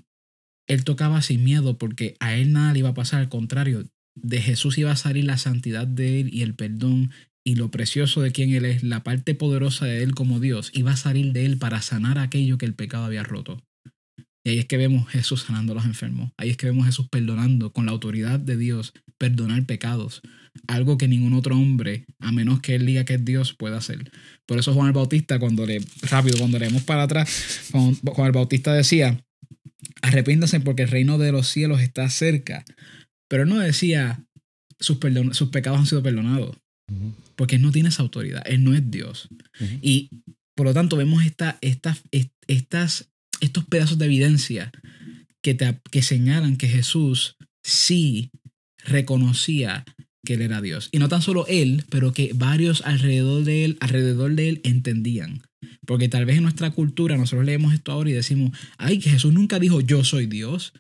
él 0.69 0.85
tocaba 0.85 1.23
sin 1.23 1.43
miedo 1.43 1.79
porque 1.79 2.17
a 2.21 2.37
él 2.37 2.53
nada 2.53 2.73
le 2.73 2.81
iba 2.81 2.91
a 2.91 2.95
pasar. 2.95 3.21
Al 3.21 3.29
contrario, 3.29 3.85
de 4.15 4.41
Jesús 4.41 4.79
iba 4.79 4.93
a 4.93 4.97
salir 4.97 5.25
la 5.25 5.39
santidad 5.39 5.89
de 5.89 6.21
él 6.21 6.33
y 6.33 6.43
el 6.43 6.55
perdón 6.55 7.11
y 7.45 7.57
lo 7.57 7.71
precioso 7.71 8.21
de 8.21 8.33
quien 8.33 8.53
Él 8.53 8.65
es, 8.65 8.83
la 8.83 9.03
parte 9.03 9.35
poderosa 9.35 9.87
de 9.87 10.03
Él 10.03 10.15
como 10.15 10.41
Dios, 10.41 10.71
iba 10.75 10.93
a 10.93 10.97
salir 10.97 11.33
de 11.33 11.45
Él 11.45 11.59
para 11.59 11.83
sanar 11.83 12.19
aquello 12.19 12.59
que 12.59 12.67
el 12.67 12.75
pecado 12.75 13.05
había 13.05 13.23
roto. 13.23 13.63
Y 14.45 14.51
ahí 14.51 14.59
es 14.59 14.67
que 14.67 14.77
vemos 14.77 15.09
Jesús 15.09 15.43
sanando 15.43 15.73
a 15.73 15.77
los 15.77 15.85
enfermos. 15.85 16.33
Ahí 16.37 16.51
es 16.51 16.57
que 16.57 16.67
vemos 16.67 16.87
Jesús 16.87 17.09
perdonando 17.09 17.73
con 17.73 17.87
la 17.87 17.93
autoridad 17.93 18.41
de 18.41 18.57
Dios, 18.57 18.93
perdonar 19.19 19.65
pecados. 19.67 20.21
Algo 20.67 20.99
que 20.99 21.07
ningún 21.07 21.33
otro 21.35 21.57
hombre, 21.57 22.07
a 22.19 22.33
menos 22.33 22.61
que 22.61 22.75
él 22.75 22.85
diga 22.85 23.05
que 23.05 23.15
es 23.15 23.25
Dios, 23.25 23.55
pueda 23.55 23.79
hacer. 23.79 24.11
Por 24.47 24.59
eso 24.59 24.75
Juan 24.75 24.89
el 24.89 24.93
Bautista, 24.93 25.39
cuando 25.39 25.65
le, 25.65 25.81
rápido, 26.03 26.39
cuando 26.39 26.59
leemos 26.59 26.83
para 26.83 27.05
atrás, 27.05 27.71
Juan, 27.71 27.97
el 28.27 28.33
Bautista 28.33 28.75
decía, 28.75 29.25
arrepiéntase 30.03 30.59
porque 30.61 30.83
el 30.83 30.89
reino 30.89 31.19
de 31.19 31.31
los 31.31 31.47
cielos 31.47 31.81
está 31.81 32.11
cerca. 32.11 32.65
Pero 33.29 33.45
él 33.45 33.49
no 33.49 33.61
decía, 33.61 34.25
sus, 34.81 34.99
sus 35.33 35.49
pecados 35.51 35.79
han 35.79 35.87
sido 35.87 36.03
perdonados 36.03 36.57
porque 37.37 37.59
no 37.59 37.73
tiene 37.73 37.89
esa 37.89 38.03
autoridad, 38.03 38.43
Él 38.47 38.65
no 38.65 38.75
es 38.75 38.91
Dios. 38.91 39.29
Y 39.81 40.11
por 40.55 40.67
lo 40.67 40.75
tanto 40.75 40.97
vemos 40.97 41.25
esta, 41.25 41.59
estas, 41.61 42.03
estos 43.41 43.65
pedazos 43.65 43.99
de 43.99 44.07
evidencia 44.07 44.71
que, 45.41 45.55
te, 45.55 45.81
que 45.91 46.03
señalan 46.03 46.57
que 46.57 46.69
Jesús 46.69 47.37
sí 47.63 48.31
reconocía 48.85 49.85
que 50.25 50.35
él 50.35 50.43
era 50.43 50.61
Dios. 50.61 50.89
Y 50.93 50.99
no 50.99 51.09
tan 51.09 51.23
solo 51.23 51.47
él, 51.49 51.85
pero 51.91 52.13
que 52.13 52.33
varios 52.35 52.83
alrededor 52.83 53.45
de 53.45 53.65
él, 53.65 53.77
alrededor 53.81 54.33
de 54.33 54.49
él 54.49 54.61
entendían. 54.63 55.43
Porque 55.87 56.09
tal 56.09 56.25
vez 56.27 56.37
en 56.37 56.45
nuestra 56.45 56.71
cultura 56.71 57.17
nosotros 57.17 57.45
leemos 57.45 57.75
esto 57.75 57.93
ahora 57.93 58.11
y 58.11 58.13
decimos, 58.13 58.57
ay, 58.79 58.99
que 58.99 59.11
Jesús 59.11 59.33
nunca 59.33 59.59
dijo 59.59 59.81
yo 59.81 60.05
soy 60.05 60.27
Dios. 60.27 60.73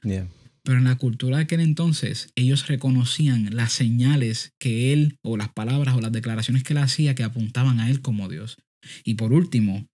Pero 0.64 0.78
en 0.78 0.84
la 0.84 0.96
cultura 0.96 1.38
de 1.38 1.44
aquel 1.44 1.60
entonces, 1.60 2.30
ellos 2.36 2.68
reconocían 2.68 3.54
las 3.54 3.72
señales 3.72 4.54
que 4.58 4.92
él, 4.92 5.18
o 5.22 5.36
las 5.36 5.48
palabras, 5.48 5.96
o 5.96 6.00
las 6.00 6.12
declaraciones 6.12 6.62
que 6.62 6.72
él 6.72 6.78
hacía 6.78 7.14
que 7.14 7.24
apuntaban 7.24 7.80
a 7.80 7.90
él 7.90 8.00
como 8.00 8.28
Dios. 8.28 8.58
Y 9.04 9.14
por 9.14 9.32
último, 9.32 9.88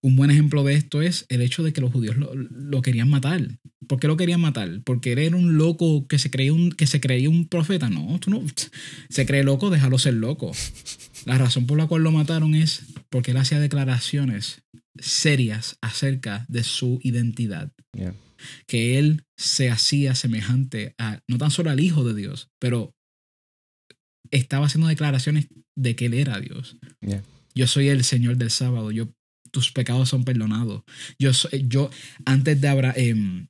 un 0.00 0.16
buen 0.16 0.30
ejemplo 0.30 0.64
de 0.64 0.74
esto 0.74 1.00
es 1.00 1.26
el 1.28 1.42
hecho 1.42 1.62
de 1.62 1.72
que 1.72 1.80
los 1.80 1.92
judíos 1.92 2.16
lo, 2.16 2.82
querían 2.82 3.08
matar. 3.08 3.40
¿Por 3.86 4.00
qué 4.00 4.08
lo 4.08 4.16
querían 4.16 4.40
matar? 4.40 4.80
¿Porque 4.84 5.12
él 5.12 5.18
era 5.18 5.36
un 5.36 5.56
loco 5.56 6.06
que 6.08 6.18
se 6.18 6.30
creía 6.30 6.52
un, 6.52 6.72
que 6.72 6.86
se 6.86 7.00
creía 7.00 7.28
un 7.28 7.46
profeta? 7.46 7.88
No, 7.88 8.18
tú 8.18 8.30
no. 8.30 8.42
Se 9.08 9.26
cree 9.26 9.44
loco, 9.44 9.70
déjalo 9.70 9.98
ser 9.98 10.14
loco. 10.14 10.52
La 11.24 11.38
razón 11.38 11.66
por 11.66 11.78
la 11.78 11.86
cual 11.86 12.02
lo 12.02 12.10
mataron 12.10 12.54
es 12.54 12.82
porque 13.10 13.30
él 13.30 13.36
hacía 13.36 13.60
declaraciones 13.60 14.62
serias 14.98 15.78
acerca 15.80 16.46
de 16.48 16.64
su 16.64 16.98
identidad 17.02 17.72
que 18.66 18.98
él 18.98 19.24
se 19.36 19.70
hacía 19.70 20.14
semejante 20.14 20.94
a, 20.98 21.20
no 21.28 21.38
tan 21.38 21.50
solo 21.50 21.70
al 21.70 21.80
Hijo 21.80 22.04
de 22.04 22.14
Dios, 22.14 22.48
pero 22.60 22.94
estaba 24.30 24.66
haciendo 24.66 24.88
declaraciones 24.88 25.48
de 25.76 25.96
que 25.96 26.06
él 26.06 26.14
era 26.14 26.40
Dios. 26.40 26.76
Yo 27.54 27.66
soy 27.66 27.88
el 27.88 28.04
Señor 28.04 28.36
del 28.36 28.50
sábado, 28.50 28.90
yo, 28.90 29.08
tus 29.50 29.72
pecados 29.72 30.08
son 30.08 30.24
perdonados. 30.24 30.82
Yo, 31.18 31.30
yo 31.66 31.90
antes 32.24 32.60
de 32.60 32.68
Abraham, 32.68 32.94
em, 32.96 33.46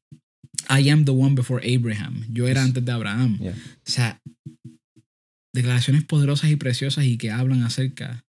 I 0.68 0.88
am 0.90 1.04
the 1.04 1.12
one 1.12 1.34
before 1.34 1.62
Abraham. 1.62 2.24
Yo 2.30 2.48
era 2.48 2.62
antes 2.62 2.84
de 2.84 2.92
Abraham. 2.92 3.38
O 3.42 3.90
sea, 3.90 4.20
declaraciones 5.54 6.04
poderosas 6.04 6.50
y 6.50 6.56
preciosas 6.56 7.04
y 7.04 7.18
que 7.18 7.30
hablan 7.30 7.62
acerca 7.62 8.24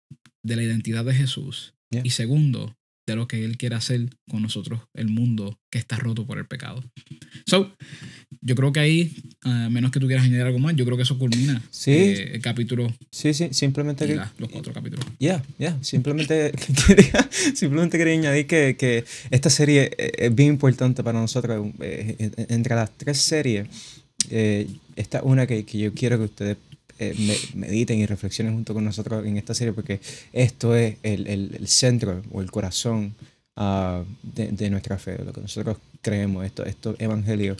de 0.42 0.56
la 0.56 0.62
identidad 0.62 1.04
de 1.04 1.14
Jesús. 1.14 1.74
Y 2.02 2.10
segundo, 2.10 2.76
de 3.10 3.16
lo 3.16 3.28
que 3.28 3.44
Él 3.44 3.56
quiere 3.56 3.76
hacer 3.76 4.08
con 4.28 4.42
nosotros, 4.42 4.80
el 4.94 5.08
mundo 5.08 5.58
que 5.70 5.78
está 5.78 5.96
roto 5.96 6.26
por 6.26 6.38
el 6.38 6.46
pecado. 6.46 6.82
So, 7.46 7.76
yo 8.40 8.54
creo 8.54 8.72
que 8.72 8.80
ahí, 8.80 9.12
a 9.42 9.68
menos 9.68 9.90
que 9.90 10.00
tú 10.00 10.06
quieras 10.06 10.24
añadir 10.24 10.46
algo 10.46 10.58
más, 10.58 10.74
yo 10.76 10.84
creo 10.84 10.96
que 10.96 11.02
eso 11.02 11.18
culmina 11.18 11.62
sí. 11.70 11.92
Eh, 11.92 12.34
el 12.34 12.42
capítulo. 12.42 12.92
Sí, 13.10 13.34
sí, 13.34 13.48
simplemente. 13.52 14.06
Que, 14.06 14.14
los 14.14 14.48
cuatro 14.50 14.72
capítulos. 14.72 15.04
Ya, 15.18 15.42
ya, 15.58 15.76
simplemente, 15.82 16.52
quería, 16.86 17.28
simplemente 17.54 17.98
quería 17.98 18.14
añadir 18.14 18.46
que, 18.46 18.76
que, 18.78 19.04
esta 19.30 19.50
serie 19.50 19.90
es 19.96 20.34
bien 20.34 20.50
importante 20.50 21.02
para 21.02 21.20
nosotros. 21.20 21.68
Eh, 21.80 22.30
entre 22.48 22.74
las 22.74 22.96
tres 22.96 23.18
series, 23.18 23.68
eh, 24.30 24.66
esta 24.96 25.18
es 25.18 25.24
una 25.24 25.46
que, 25.46 25.64
que 25.64 25.78
yo 25.78 25.94
quiero 25.94 26.18
que 26.18 26.24
ustedes 26.24 26.56
eh, 27.00 27.14
mediten 27.54 27.98
y 27.98 28.06
reflexionen 28.06 28.54
junto 28.54 28.74
con 28.74 28.84
nosotros 28.84 29.26
en 29.26 29.36
esta 29.36 29.54
serie, 29.54 29.72
porque 29.72 30.00
esto 30.32 30.76
es 30.76 30.98
el, 31.02 31.26
el, 31.26 31.56
el 31.58 31.66
centro 31.66 32.22
o 32.30 32.40
el 32.40 32.50
corazón 32.50 33.14
uh, 33.56 34.04
de, 34.22 34.48
de, 34.48 34.70
nuestra 34.70 34.98
fe, 34.98 35.16
de 35.16 35.24
lo 35.24 35.32
que 35.32 35.40
nosotros 35.40 35.78
creemos, 36.02 36.44
esto, 36.44 36.64
esto 36.64 36.94
evangelio. 36.98 37.56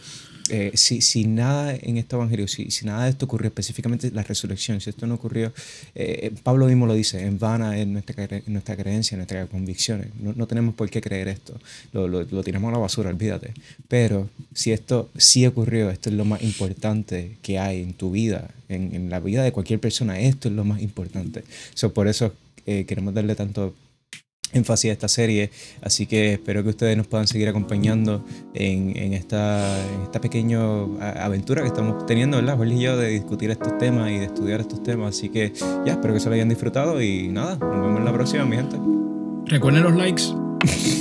Eh, 0.53 0.73
si, 0.75 1.01
si, 1.01 1.27
nada 1.27 1.77
en 1.81 1.97
este 1.97 2.17
evangelio, 2.17 2.49
si, 2.49 2.73
si, 2.73 2.85
nada 2.85 3.05
de 3.05 3.11
esto 3.11 3.27
ocurrió, 3.27 3.49
específicamente 3.49 4.11
la 4.11 4.25
resurrección, 4.25 4.81
si 4.81 4.91
esto 4.91 5.07
no 5.07 5.15
ocurrió, 5.15 5.53
eh, 5.95 6.33
Pablo 6.43 6.67
mismo 6.67 6.87
lo 6.87 6.95
dice, 6.95 7.25
en 7.25 7.39
vana 7.39 7.79
es 7.79 7.87
nuestra, 7.87 8.27
nuestra 8.47 8.77
creencia, 8.77 9.17
nuestras 9.17 9.49
convicciones. 9.49 10.09
No, 10.19 10.33
no, 10.35 10.49
tenemos 10.49 10.75
por 10.75 10.91
qué 10.91 11.01
creer 11.01 11.29
esto, 11.29 11.55
lo, 11.93 12.09
lo, 12.09 12.25
lo, 12.25 12.43
tiramos 12.43 12.71
a 12.71 12.73
la 12.73 12.79
basura, 12.79 13.11
olvídate. 13.11 13.55
Pero 13.87 14.29
si 14.53 14.73
esto 14.73 15.09
sí 15.17 15.47
ocurrió, 15.47 15.89
esto 15.89 16.11
es 16.11 16.17
lo 16.17 16.25
más 16.25 16.43
importante 16.43 17.37
que 17.43 17.61
hay 17.61 17.83
en 17.83 17.93
tu 17.93 18.11
vida, 18.11 18.51
en, 18.69 18.93
en 18.93 19.09
la 19.09 19.21
vida 19.21 19.45
de 19.45 19.53
cualquier 19.53 19.79
persona, 19.79 20.19
esto 20.19 20.49
es 20.49 20.55
lo 20.55 20.65
más 20.65 20.83
importante. 20.83 21.45
So, 21.75 21.95
por 21.95 22.09
eso 22.09 22.35
eh, 22.67 22.87
queremos 22.87 23.15
darle 23.15 23.37
tanto 23.37 23.75
énfasis 24.53 24.91
a 24.91 24.93
esta 24.93 25.09
serie. 25.09 25.51
Así 25.83 26.07
que 26.07 26.35
espero 26.35 26.63
que 26.63 26.71
ustedes 26.71 26.97
nos 26.97 27.07
puedan 27.07 27.27
seguir 27.27 27.49
acompañando 27.49 28.25
en, 28.55 28.97
en 28.97 29.15
esta, 29.15 29.79
en 29.95 30.03
esta 30.03 30.21
pequeña 30.21 30.61
aventura 31.23 31.63
que 31.63 31.69
estamos 31.69 32.07
teniendo, 32.07 32.37
¿verdad? 32.37 32.57
Jorge 32.57 32.75
y 32.75 32.81
yo, 32.81 32.97
de 32.97 33.09
discutir 33.09 33.51
estos 33.51 33.79
temas 33.79 34.11
y 34.11 34.19
de 34.19 34.27
estudiar 34.27 34.61
estos 34.61 34.83
temas. 34.83 35.17
Así 35.17 35.29
que 35.29 35.53
ya, 35.85 35.93
espero 35.93 36.15
que 36.15 36.21
se 36.21 36.29
lo 36.29 36.35
hayan 36.35 36.49
disfrutado 36.49 37.01
y 37.03 37.29
nada, 37.29 37.57
nos 37.57 37.81
vemos 37.81 37.99
en 37.99 38.05
la 38.05 38.13
próxima, 38.13 38.45
mi 38.45 38.57
gente. 38.57 38.77
Recuerden 39.47 39.83
los 39.83 39.95
likes. 39.95 40.23